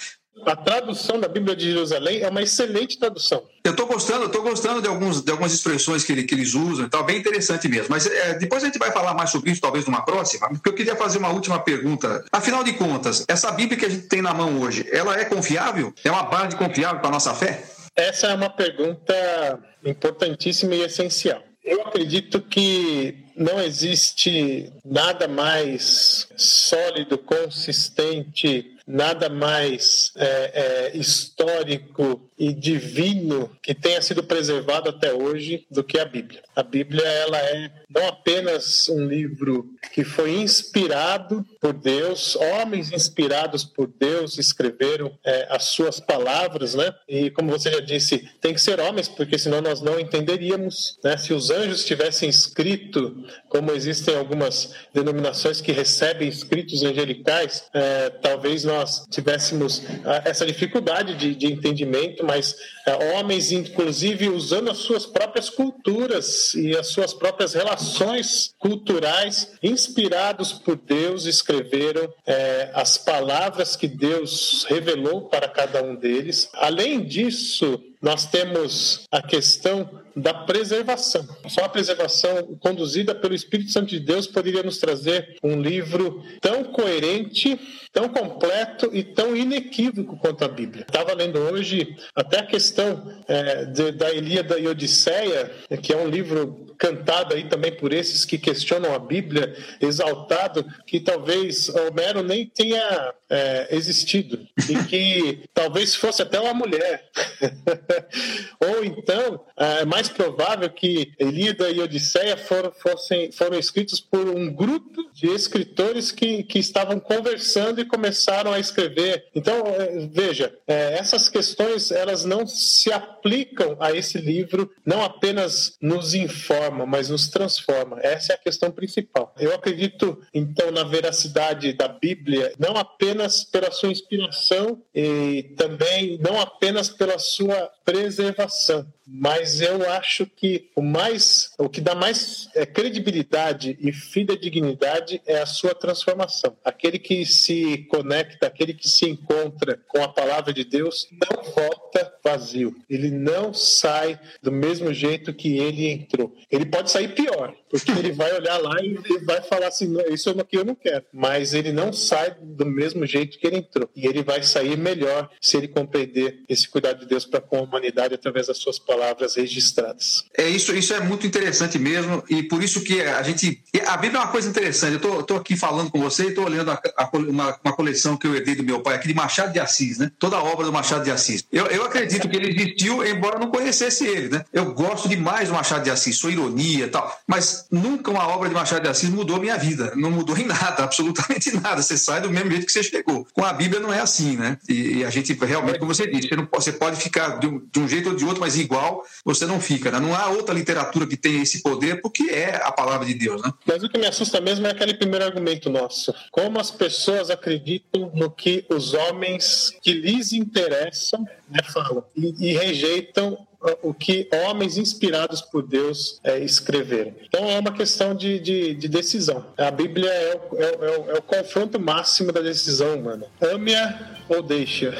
A 0.45 0.55
tradução 0.55 1.19
da 1.19 1.27
Bíblia 1.27 1.55
de 1.55 1.71
Jerusalém 1.71 2.21
é 2.21 2.29
uma 2.29 2.41
excelente 2.41 2.97
tradução. 2.97 3.43
Eu 3.63 3.71
estou 3.71 3.85
gostando, 3.85 4.25
estou 4.25 4.41
gostando 4.41 4.81
de, 4.81 4.87
alguns, 4.87 5.21
de 5.21 5.29
algumas 5.29 5.53
expressões 5.53 6.03
que, 6.03 6.11
ele, 6.11 6.23
que 6.23 6.33
eles 6.33 6.53
usam, 6.55 6.85
então 6.85 7.03
bem 7.03 7.19
interessante 7.19 7.67
mesmo. 7.67 7.87
Mas 7.89 8.07
é, 8.07 8.33
depois 8.35 8.63
a 8.63 8.65
gente 8.65 8.79
vai 8.79 8.91
falar 8.91 9.13
mais 9.13 9.29
sobre 9.29 9.51
isso, 9.51 9.61
talvez 9.61 9.85
numa 9.85 10.03
próxima, 10.03 10.49
porque 10.49 10.69
eu 10.69 10.73
queria 10.73 10.95
fazer 10.95 11.19
uma 11.19 11.29
última 11.29 11.59
pergunta. 11.59 12.25
Afinal 12.31 12.63
de 12.63 12.73
contas, 12.73 13.23
essa 13.27 13.51
Bíblia 13.51 13.77
que 13.77 13.85
a 13.85 13.89
gente 13.89 14.07
tem 14.07 14.21
na 14.21 14.33
mão 14.33 14.59
hoje, 14.61 14.87
ela 14.91 15.19
é 15.19 15.25
confiável? 15.25 15.93
É 16.03 16.09
uma 16.09 16.23
base 16.23 16.55
confiável 16.55 16.99
para 16.99 17.09
a 17.09 17.13
nossa 17.13 17.33
fé? 17.35 17.63
Essa 17.95 18.27
é 18.27 18.33
uma 18.33 18.49
pergunta 18.49 19.59
importantíssima 19.83 20.73
e 20.75 20.81
essencial. 20.81 21.43
Eu 21.63 21.81
acredito 21.81 22.41
que 22.41 23.15
não 23.35 23.59
existe 23.59 24.71
nada 24.83 25.27
mais 25.27 26.27
sólido, 26.35 27.17
consistente, 27.17 28.77
nada 28.91 29.29
mais 29.29 30.11
é, 30.17 30.91
é, 30.93 30.97
histórico 30.97 32.29
e 32.41 32.51
divino 32.55 33.51
que 33.61 33.75
tenha 33.75 34.01
sido 34.01 34.23
preservado 34.23 34.89
até 34.89 35.13
hoje 35.13 35.63
do 35.69 35.83
que 35.83 35.99
a 35.99 36.05
Bíblia. 36.05 36.41
A 36.55 36.63
Bíblia 36.63 37.03
ela 37.03 37.37
é 37.37 37.71
não 37.87 38.07
apenas 38.07 38.89
um 38.89 39.05
livro 39.05 39.69
que 39.93 40.03
foi 40.03 40.37
inspirado 40.37 41.45
por 41.61 41.71
Deus, 41.73 42.35
homens 42.35 42.91
inspirados 42.91 43.63
por 43.63 43.87
Deus 43.87 44.39
escreveram 44.39 45.15
é, 45.23 45.45
as 45.51 45.65
suas 45.65 45.99
palavras, 45.99 46.73
né? 46.73 46.91
E 47.07 47.29
como 47.29 47.51
você 47.51 47.71
já 47.71 47.79
disse, 47.79 48.27
tem 48.41 48.55
que 48.55 48.61
ser 48.61 48.79
homens, 48.79 49.07
porque 49.07 49.37
senão 49.37 49.61
nós 49.61 49.79
não 49.79 49.99
entenderíamos, 49.99 50.97
né? 51.03 51.17
Se 51.17 51.33
os 51.33 51.51
anjos 51.51 51.85
tivessem 51.85 52.27
escrito, 52.27 53.23
como 53.49 53.71
existem 53.71 54.15
algumas 54.15 54.73
denominações 54.91 55.61
que 55.61 55.71
recebem 55.71 56.27
escritos 56.27 56.81
angelicais, 56.81 57.65
é, 57.71 58.09
talvez 58.09 58.63
nós 58.63 59.05
tivéssemos 59.11 59.83
ah, 60.03 60.23
essa 60.25 60.43
dificuldade 60.43 61.15
de, 61.15 61.35
de 61.35 61.45
entendimento, 61.45 62.30
mas 62.31 62.55
é, 62.87 63.13
homens, 63.13 63.51
inclusive, 63.51 64.29
usando 64.29 64.71
as 64.71 64.77
suas 64.77 65.05
próprias 65.05 65.49
culturas 65.49 66.53
e 66.53 66.73
as 66.77 66.87
suas 66.87 67.13
próprias 67.13 67.53
relações 67.53 68.55
culturais, 68.57 69.51
inspirados 69.61 70.53
por 70.53 70.77
Deus, 70.77 71.25
escreveram 71.25 72.07
é, 72.25 72.71
as 72.73 72.97
palavras 72.97 73.75
que 73.75 73.85
Deus 73.85 74.65
revelou 74.69 75.23
para 75.23 75.49
cada 75.49 75.83
um 75.83 75.93
deles. 75.93 76.47
Além 76.53 77.03
disso, 77.03 77.83
nós 78.01 78.25
temos 78.25 79.01
a 79.11 79.21
questão 79.21 80.00
da 80.15 80.33
preservação. 80.33 81.27
Só 81.47 81.65
a 81.65 81.69
preservação 81.69 82.57
conduzida 82.59 83.15
pelo 83.15 83.33
Espírito 83.33 83.71
Santo 83.71 83.87
de 83.87 83.99
Deus 83.99 84.27
poderia 84.27 84.63
nos 84.63 84.77
trazer 84.77 85.37
um 85.43 85.61
livro 85.61 86.23
tão 86.39 86.63
coerente, 86.63 87.59
tão 87.91 88.09
completo 88.09 88.89
e 88.93 89.03
tão 89.03 89.35
inequívoco 89.35 90.17
quanto 90.17 90.43
a 90.43 90.47
Bíblia. 90.47 90.85
Estava 90.87 91.13
lendo 91.13 91.39
hoje 91.39 91.95
até 92.15 92.39
a 92.39 92.45
questão 92.45 93.21
é, 93.27 93.65
de, 93.65 93.91
da 93.91 94.11
Ilíada 94.11 94.59
e 94.59 94.67
Odisseia, 94.67 95.51
que 95.81 95.93
é 95.93 95.97
um 95.97 96.07
livro 96.07 96.71
cantado 96.81 97.35
aí 97.35 97.43
também 97.43 97.71
por 97.71 97.93
esses 97.93 98.25
que 98.25 98.39
questionam 98.39 98.95
a 98.95 98.97
Bíblia, 98.97 99.55
exaltado, 99.79 100.65
que 100.87 100.99
talvez 100.99 101.69
Homero 101.69 102.23
nem 102.23 102.47
tenha 102.47 103.13
é, 103.29 103.67
existido 103.69 104.39
e 104.67 104.83
que 104.85 105.43
talvez 105.53 105.93
fosse 105.93 106.23
até 106.23 106.39
uma 106.39 106.55
mulher. 106.55 107.07
Ou 108.59 108.83
então, 108.83 109.45
é 109.55 109.85
mais 109.85 110.00
provável 110.09 110.69
que 110.69 111.13
Elida 111.19 111.69
e 111.69 111.79
Odisseia 111.79 112.37
foram, 112.37 112.71
fossem, 112.71 113.31
foram 113.31 113.57
escritos 113.57 113.99
por 113.99 114.27
um 114.27 114.53
grupo 114.53 115.09
de 115.13 115.27
escritores 115.27 116.11
que, 116.11 116.43
que 116.43 116.59
estavam 116.59 116.99
conversando 116.99 117.81
e 117.81 117.85
começaram 117.85 118.51
a 118.51 118.59
escrever. 118.59 119.25
Então, 119.35 119.65
é, 119.67 120.07
veja, 120.11 120.53
é, 120.67 120.97
essas 120.97 121.29
questões 121.29 121.91
elas 121.91 122.25
não 122.25 122.45
se 122.47 122.91
aplicam 122.91 123.77
a 123.79 123.91
esse 123.91 124.17
livro, 124.17 124.71
não 124.85 125.03
apenas 125.03 125.77
nos 125.81 126.13
informa, 126.13 126.85
mas 126.85 127.09
nos 127.09 127.27
transforma. 127.27 127.99
Essa 128.01 128.33
é 128.33 128.35
a 128.35 128.39
questão 128.39 128.71
principal. 128.71 129.33
Eu 129.39 129.53
acredito, 129.53 130.21
então, 130.33 130.71
na 130.71 130.83
veracidade 130.83 131.73
da 131.73 131.87
Bíblia, 131.87 132.53
não 132.57 132.77
apenas 132.77 133.43
pela 133.43 133.71
sua 133.71 133.89
inspiração 133.89 134.81
e 134.93 135.53
também 135.57 136.17
não 136.19 136.39
apenas 136.39 136.89
pela 136.89 137.17
sua 137.19 137.69
preservação, 137.85 138.85
mas 139.13 139.59
eu 139.59 139.89
acho 139.89 140.25
que 140.25 140.69
o 140.73 140.81
mais, 140.81 141.53
o 141.57 141.67
que 141.67 141.81
dá 141.81 141.93
mais 141.93 142.47
é, 142.55 142.65
credibilidade 142.65 143.77
e 143.81 143.91
fidedignidade 143.91 145.21
é 145.25 145.41
a 145.41 145.45
sua 145.45 145.75
transformação. 145.75 146.55
Aquele 146.63 146.97
que 146.97 147.25
se 147.25 147.79
conecta, 147.89 148.47
aquele 148.47 148.73
que 148.73 148.87
se 148.87 149.09
encontra 149.09 149.77
com 149.89 150.01
a 150.01 150.07
palavra 150.07 150.53
de 150.53 150.63
Deus, 150.63 151.09
não 151.11 151.43
volta 151.43 152.13
vazio. 152.23 152.73
Ele 152.89 153.11
não 153.11 153.53
sai 153.53 154.17
do 154.41 154.51
mesmo 154.51 154.93
jeito 154.93 155.33
que 155.33 155.57
ele 155.57 155.89
entrou. 155.89 156.33
Ele 156.49 156.65
pode 156.65 156.89
sair 156.89 157.13
pior, 157.13 157.53
porque 157.69 157.91
ele 157.91 158.13
vai 158.13 158.33
olhar 158.33 158.57
lá 158.59 158.75
e 158.81 158.95
vai 159.25 159.41
falar 159.41 159.67
assim: 159.67 159.93
isso 160.09 160.29
é 160.29 160.43
que 160.43 160.57
eu 160.57 160.63
não 160.63 160.75
quero. 160.75 161.03
Mas 161.11 161.53
ele 161.53 161.73
não 161.73 161.91
sai 161.91 162.37
do 162.39 162.65
mesmo 162.65 163.05
jeito 163.05 163.37
que 163.37 163.45
ele 163.45 163.57
entrou. 163.57 163.89
E 163.93 164.07
ele 164.07 164.23
vai 164.23 164.41
sair 164.41 164.77
melhor 164.77 165.29
se 165.41 165.57
ele 165.57 165.67
compreender 165.67 166.43
esse 166.47 166.69
cuidado 166.69 167.01
de 167.01 167.07
Deus 167.07 167.25
para 167.25 167.41
com 167.41 167.57
a 167.57 167.61
humanidade 167.61 168.13
através 168.13 168.47
das 168.47 168.57
suas 168.57 168.79
palavras 168.79 169.00
palavras 169.01 169.35
registradas. 169.35 170.23
É 170.37 170.47
isso, 170.47 170.75
isso 170.75 170.93
é 170.93 170.99
muito 170.99 171.25
interessante 171.25 171.79
mesmo 171.79 172.23
e 172.29 172.43
por 172.43 172.63
isso 172.63 172.81
que 172.81 173.01
a 173.01 173.23
gente 173.23 173.63
a 173.87 173.97
Bíblia 173.97 174.19
é 174.19 174.23
uma 174.23 174.31
coisa 174.31 174.47
interessante. 174.47 175.03
Eu 175.03 175.21
estou 175.21 175.37
aqui 175.37 175.57
falando 175.57 175.89
com 175.89 175.99
você 175.99 176.25
e 176.25 176.27
estou 176.27 176.45
olhando 176.45 176.71
a, 176.71 176.81
a, 176.97 177.09
uma, 177.13 177.59
uma, 177.63 177.73
coleção 177.73 178.15
que 178.15 178.27
eu 178.27 178.35
herdei 178.35 178.53
do 178.53 178.63
meu 178.63 178.81
pai 178.81 178.95
aqui 178.95 179.07
de 179.07 179.13
Machado 179.13 179.51
de 179.51 179.59
Assis, 179.59 179.97
né? 179.97 180.11
Toda 180.19 180.37
a 180.37 180.43
obra 180.43 180.65
do 180.65 180.71
Machado 180.71 181.03
de 181.03 181.09
Assis. 181.09 181.43
Eu, 181.51 181.65
eu 181.67 181.83
acredito 181.85 182.29
que 182.29 182.35
ele 182.35 182.49
existiu, 182.49 183.05
embora 183.05 183.39
não 183.39 183.49
conhecesse 183.49 184.05
ele, 184.05 184.29
né? 184.29 184.45
Eu 184.53 184.73
gosto 184.73 185.09
demais 185.09 185.49
do 185.49 185.55
Machado 185.55 185.83
de 185.83 185.89
Assis, 185.89 186.17
sua 186.17 186.31
ironia 186.31 186.85
e 186.85 186.89
tal, 186.89 187.19
mas 187.25 187.65
nunca 187.71 188.11
uma 188.11 188.27
obra 188.27 188.49
de 188.49 188.55
Machado 188.55 188.83
de 188.83 188.89
Assis 188.89 189.09
mudou 189.09 189.39
minha 189.39 189.57
vida. 189.57 189.93
Não 189.95 190.11
mudou 190.11 190.37
em 190.37 190.45
nada, 190.45 190.83
absolutamente 190.83 191.51
nada. 191.55 191.81
Você 191.81 191.97
sai 191.97 192.21
do 192.21 192.29
mesmo 192.29 192.51
jeito 192.51 192.65
que 192.65 192.71
você 192.71 192.83
chegou. 192.83 193.25
Com 193.33 193.43
a 193.43 193.53
Bíblia 193.53 193.79
não 193.79 193.91
é 193.91 193.99
assim, 193.99 194.37
né? 194.37 194.57
E, 194.69 194.97
e 194.97 195.05
a 195.05 195.09
gente 195.09 195.33
realmente, 195.33 195.79
como 195.79 195.93
você 195.93 196.07
disse, 196.07 196.27
você, 196.27 196.35
não, 196.35 196.47
você 196.51 196.71
pode 196.71 197.01
ficar 197.01 197.39
de 197.39 197.47
um, 197.47 197.61
de 197.71 197.79
um 197.79 197.87
jeito 197.87 198.09
ou 198.09 198.15
de 198.15 198.25
outro, 198.25 198.41
mas 198.41 198.57
igual 198.57 198.80
você 199.23 199.45
não 199.45 199.59
fica. 199.59 199.91
Né? 199.91 199.99
Não 199.99 200.15
há 200.15 200.29
outra 200.29 200.53
literatura 200.53 201.07
que 201.07 201.17
tenha 201.17 201.41
esse 201.41 201.61
poder, 201.61 202.01
porque 202.01 202.23
é 202.23 202.55
a 202.55 202.71
palavra 202.71 203.05
de 203.05 203.13
Deus. 203.13 203.41
Né? 203.41 203.51
Mas 203.65 203.83
o 203.83 203.89
que 203.89 203.97
me 203.97 204.05
assusta 204.05 204.39
mesmo 204.41 204.67
é 204.67 204.71
aquele 204.71 204.93
primeiro 204.93 205.25
argumento 205.25 205.69
nosso. 205.69 206.13
Como 206.31 206.59
as 206.59 206.71
pessoas 206.71 207.29
acreditam 207.29 208.11
no 208.13 208.29
que 208.29 208.65
os 208.69 208.93
homens 208.93 209.73
que 209.81 209.93
lhes 209.93 210.33
interessam 210.33 211.25
né, 211.49 211.59
falam 211.73 212.03
e, 212.15 212.49
e 212.49 212.53
rejeitam 212.53 213.37
o 213.81 213.93
que 213.93 214.27
homens 214.47 214.77
inspirados 214.77 215.41
por 215.41 215.67
Deus 215.67 216.19
é, 216.23 216.39
escreveram. 216.39 217.13
Então 217.23 217.47
é 217.47 217.59
uma 217.59 217.71
questão 217.71 218.15
de, 218.15 218.39
de, 218.39 218.73
de 218.73 218.87
decisão. 218.87 219.45
A 219.57 219.69
Bíblia 219.69 220.09
é 220.09 220.35
o, 220.35 220.57
é, 220.57 220.63
é, 220.63 220.97
o, 220.97 221.11
é 221.11 221.13
o, 221.19 221.21
confronto 221.21 221.79
máximo 221.79 222.31
da 222.31 222.41
decisão 222.41 222.95
humana. 222.95 223.27
Ame-a 223.39 224.17
ou 224.27 224.41
deixa. 224.41 224.95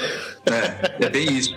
É, 0.45 1.05
é 1.05 1.09
bem 1.09 1.38
isso. 1.38 1.55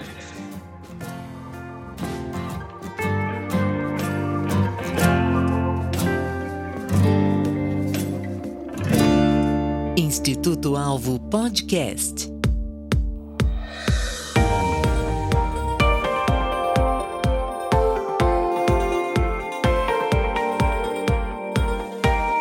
Instituto 10.26 10.74
Alvo 10.74 11.20
Podcast. 11.20 12.32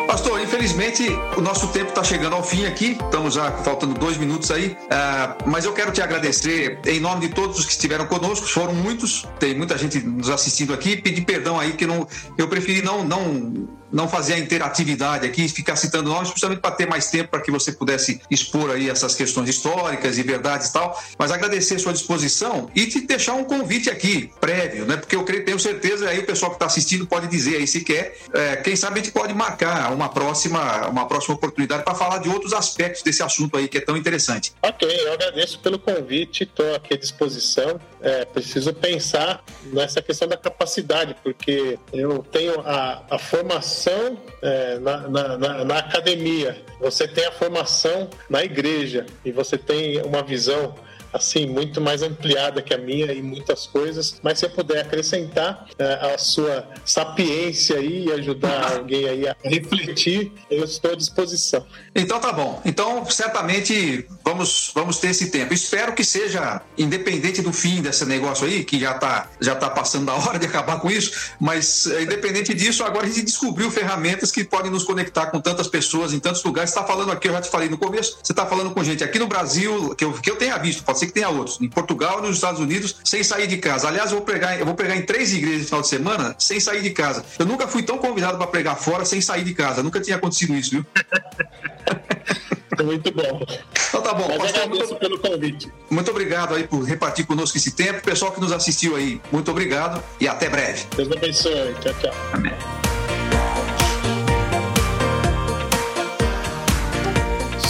Pastor, 0.08 0.40
infelizmente 0.40 1.06
o 1.36 1.42
nosso 1.42 1.68
tempo 1.68 1.90
está 1.90 2.02
chegando 2.02 2.34
ao 2.34 2.42
fim 2.42 2.64
aqui, 2.64 2.92
estamos 2.92 3.34
já 3.34 3.52
faltando 3.52 3.92
dois 3.92 4.16
minutos 4.16 4.50
aí, 4.50 4.68
uh, 4.68 5.46
mas 5.46 5.66
eu 5.66 5.74
quero 5.74 5.92
te 5.92 6.00
agradecer 6.00 6.80
em 6.86 7.00
nome 7.00 7.28
de 7.28 7.34
todos 7.34 7.58
os 7.58 7.66
que 7.66 7.72
estiveram 7.72 8.06
conosco, 8.06 8.46
foram 8.46 8.72
muitos, 8.72 9.28
tem 9.38 9.54
muita 9.54 9.76
gente 9.76 10.00
nos 10.00 10.30
assistindo 10.30 10.72
aqui, 10.72 10.96
pedir 10.96 11.26
perdão 11.26 11.60
aí 11.60 11.74
que 11.74 11.86
não, 11.86 12.08
eu 12.38 12.48
preferi 12.48 12.80
não, 12.80 13.04
não 13.04 13.68
não 13.94 14.08
fazer 14.08 14.34
a 14.34 14.38
interatividade 14.38 15.24
aqui, 15.24 15.48
ficar 15.48 15.76
citando 15.76 16.10
nomes, 16.10 16.28
justamente 16.28 16.58
para 16.58 16.72
ter 16.72 16.86
mais 16.86 17.08
tempo 17.10 17.30
para 17.30 17.40
que 17.40 17.50
você 17.50 17.70
pudesse 17.70 18.20
expor 18.28 18.70
aí 18.70 18.90
essas 18.90 19.14
questões 19.14 19.48
históricas 19.48 20.18
e 20.18 20.22
verdades 20.22 20.68
e 20.68 20.72
tal. 20.72 21.00
Mas 21.16 21.30
agradecer 21.30 21.76
a 21.76 21.78
sua 21.78 21.92
disposição 21.92 22.68
e 22.74 22.86
te 22.86 23.00
deixar 23.06 23.34
um 23.34 23.44
convite 23.44 23.88
aqui, 23.88 24.32
prévio, 24.40 24.84
né? 24.84 24.96
Porque 24.96 25.14
eu 25.14 25.22
creio, 25.22 25.44
tenho 25.44 25.60
certeza, 25.60 26.08
aí 26.08 26.18
o 26.18 26.26
pessoal 26.26 26.50
que 26.50 26.56
está 26.56 26.66
assistindo 26.66 27.06
pode 27.06 27.28
dizer 27.28 27.56
aí 27.56 27.66
se 27.68 27.82
quer. 27.82 28.18
É, 28.32 28.56
quem 28.56 28.74
sabe 28.74 28.98
a 28.98 29.02
gente 29.02 29.12
pode 29.12 29.32
marcar 29.32 29.92
uma 29.92 30.08
próxima, 30.08 30.88
uma 30.88 31.06
próxima 31.06 31.36
oportunidade 31.36 31.84
para 31.84 31.94
falar 31.94 32.18
de 32.18 32.28
outros 32.28 32.52
aspectos 32.52 33.02
desse 33.02 33.22
assunto 33.22 33.56
aí 33.56 33.68
que 33.68 33.78
é 33.78 33.80
tão 33.80 33.96
interessante. 33.96 34.52
Ok, 34.60 34.88
eu 34.88 35.12
agradeço 35.12 35.60
pelo 35.60 35.78
convite, 35.78 36.42
estou 36.42 36.74
aqui 36.74 36.94
à 36.94 36.96
disposição. 36.96 37.80
É, 38.00 38.24
preciso 38.24 38.74
pensar 38.74 39.42
nessa 39.72 40.02
questão 40.02 40.26
da 40.28 40.36
capacidade, 40.36 41.16
porque 41.22 41.78
eu 41.92 42.18
tenho 42.30 42.60
a, 42.60 43.02
a 43.08 43.18
formação 43.18 43.83
formação 43.84 44.18
é, 44.40 44.78
na, 44.78 45.08
na, 45.08 45.38
na, 45.38 45.64
na 45.64 45.78
academia, 45.78 46.56
você 46.80 47.06
tem 47.06 47.26
a 47.26 47.32
formação 47.32 48.08
na 48.28 48.42
igreja 48.42 49.06
e 49.24 49.30
você 49.30 49.58
tem 49.58 50.00
uma 50.02 50.22
visão 50.22 50.74
assim, 51.14 51.46
muito 51.46 51.80
mais 51.80 52.02
ampliada 52.02 52.60
que 52.60 52.74
a 52.74 52.78
minha 52.78 53.12
em 53.12 53.22
muitas 53.22 53.66
coisas, 53.66 54.20
mas 54.22 54.40
se 54.40 54.46
eu 54.46 54.50
puder 54.50 54.80
acrescentar 54.80 55.66
uh, 55.78 56.14
a 56.14 56.18
sua 56.18 56.68
sapiência 56.84 57.76
aí 57.76 58.06
e 58.06 58.12
ajudar 58.12 58.74
alguém 58.74 59.08
aí 59.08 59.28
a 59.28 59.36
refletir, 59.44 60.32
eu 60.50 60.64
estou 60.64 60.92
à 60.92 60.96
disposição. 60.96 61.64
Então 61.94 62.18
tá 62.18 62.32
bom. 62.32 62.60
Então, 62.64 63.08
certamente 63.08 64.06
vamos, 64.24 64.72
vamos 64.74 64.98
ter 64.98 65.08
esse 65.08 65.30
tempo. 65.30 65.54
Espero 65.54 65.94
que 65.94 66.04
seja 66.04 66.60
independente 66.76 67.40
do 67.40 67.52
fim 67.52 67.80
desse 67.80 68.04
negócio 68.04 68.46
aí, 68.46 68.64
que 68.64 68.80
já 68.80 68.94
tá, 68.94 69.30
já 69.40 69.54
tá 69.54 69.70
passando 69.70 70.06
da 70.06 70.14
hora 70.14 70.38
de 70.38 70.46
acabar 70.46 70.80
com 70.80 70.90
isso, 70.90 71.32
mas 71.40 71.86
eh, 71.86 72.02
independente 72.02 72.52
disso, 72.52 72.82
agora 72.82 73.06
a 73.06 73.08
gente 73.08 73.22
descobriu 73.22 73.70
ferramentas 73.70 74.32
que 74.32 74.42
podem 74.42 74.70
nos 74.70 74.82
conectar 74.82 75.26
com 75.26 75.40
tantas 75.40 75.68
pessoas 75.68 76.12
em 76.12 76.18
tantos 76.18 76.42
lugares. 76.42 76.70
Você 76.70 76.78
está 76.78 76.86
falando 76.90 77.12
aqui, 77.12 77.28
eu 77.28 77.32
já 77.32 77.40
te 77.40 77.50
falei 77.50 77.68
no 77.68 77.78
começo, 77.78 78.18
você 78.22 78.32
está 78.32 78.44
falando 78.44 78.72
com 78.72 78.82
gente 78.82 79.04
aqui 79.04 79.18
no 79.18 79.26
Brasil, 79.26 79.94
que 79.94 80.04
eu, 80.04 80.12
que 80.12 80.30
eu 80.30 80.36
tenha 80.36 80.58
visto, 80.58 80.82
pode 80.82 80.98
ser 80.98 81.03
ser 81.04 81.06
que 81.06 81.12
tenha 81.12 81.28
outros. 81.28 81.60
Em 81.60 81.68
Portugal 81.68 82.18
e 82.18 82.22
nos 82.22 82.36
Estados 82.36 82.60
Unidos, 82.60 82.96
sem 83.04 83.22
sair 83.22 83.46
de 83.46 83.58
casa. 83.58 83.88
Aliás, 83.88 84.10
eu 84.10 84.18
vou 84.18 84.26
pregar, 84.26 84.58
eu 84.58 84.66
vou 84.66 84.74
pregar 84.74 84.96
em 84.96 85.02
três 85.02 85.32
igrejas 85.32 85.62
no 85.62 85.66
final 85.66 85.80
de 85.82 85.88
semana, 85.88 86.36
sem 86.38 86.58
sair 86.58 86.82
de 86.82 86.90
casa. 86.90 87.24
Eu 87.38 87.46
nunca 87.46 87.68
fui 87.68 87.82
tão 87.82 87.98
convidado 87.98 88.38
para 88.38 88.46
pregar 88.46 88.76
fora 88.76 89.04
sem 89.04 89.20
sair 89.20 89.44
de 89.44 89.54
casa. 89.54 89.82
Nunca 89.82 90.00
tinha 90.00 90.16
acontecido 90.16 90.54
isso, 90.54 90.70
viu? 90.70 90.86
Muito 92.82 93.12
bom. 93.12 93.40
Então 93.88 94.02
tá 94.02 94.14
bom. 94.14 94.26
Mas 94.36 94.50
Pastor, 94.50 94.68
muito, 94.68 94.96
pelo 94.96 95.18
convite. 95.20 95.72
Muito 95.88 96.10
obrigado 96.10 96.56
aí 96.56 96.66
por 96.66 96.82
repartir 96.82 97.24
conosco 97.24 97.56
esse 97.56 97.70
tempo. 97.70 98.02
Pessoal 98.02 98.32
que 98.32 98.40
nos 98.40 98.50
assistiu 98.50 98.96
aí, 98.96 99.20
muito 99.30 99.48
obrigado 99.48 100.02
e 100.20 100.26
até 100.26 100.48
breve. 100.48 100.84
Deus 100.96 101.12
abençoe. 101.12 101.72
Tchau, 101.80 101.94
tchau. 102.00 102.12
Amém. 102.32 102.52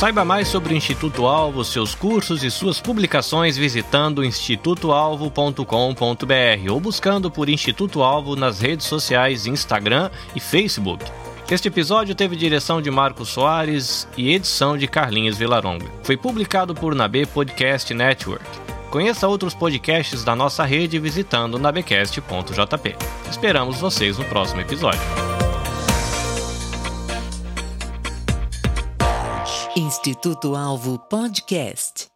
Saiba 0.05 0.23
mais 0.23 0.49
sobre 0.49 0.75
o 0.75 0.77
Instituto 0.77 1.25
Alvo, 1.25 1.65
seus 1.65 1.95
cursos 1.95 2.45
e 2.45 2.51
suas 2.51 2.79
publicações 2.79 3.57
visitando 3.57 4.23
institutoalvo.com.br 4.23 6.71
ou 6.71 6.79
buscando 6.79 7.31
por 7.31 7.49
Instituto 7.49 8.03
Alvo 8.03 8.37
nas 8.37 8.61
redes 8.61 8.87
sociais 8.87 9.47
Instagram 9.47 10.11
e 10.37 10.41
Facebook. 10.41 11.03
Este 11.51 11.69
episódio 11.69 12.15
teve 12.15 12.37
direção 12.37 12.83
de 12.83 12.91
Marcos 12.91 13.31
Soares 13.31 14.07
e 14.15 14.35
edição 14.35 14.77
de 14.77 14.87
Carlinhos 14.87 15.39
Vilaronga. 15.39 15.87
Foi 16.03 16.19
publicado 16.19 16.75
por 16.75 16.95
Nabe 16.95 17.25
Podcast 17.25 17.95
Network. 17.95 18.45
Conheça 18.91 19.27
outros 19.27 19.55
podcasts 19.55 20.23
da 20.23 20.37
nossa 20.37 20.67
rede 20.67 20.99
visitando 20.99 21.59
nabecast.jp. 21.59 22.95
Esperamos 23.31 23.81
vocês 23.81 24.19
no 24.19 24.25
próximo 24.27 24.61
episódio. 24.61 25.01
Instituto 29.77 30.55
Alvo 30.55 30.97
Podcast. 30.99 32.14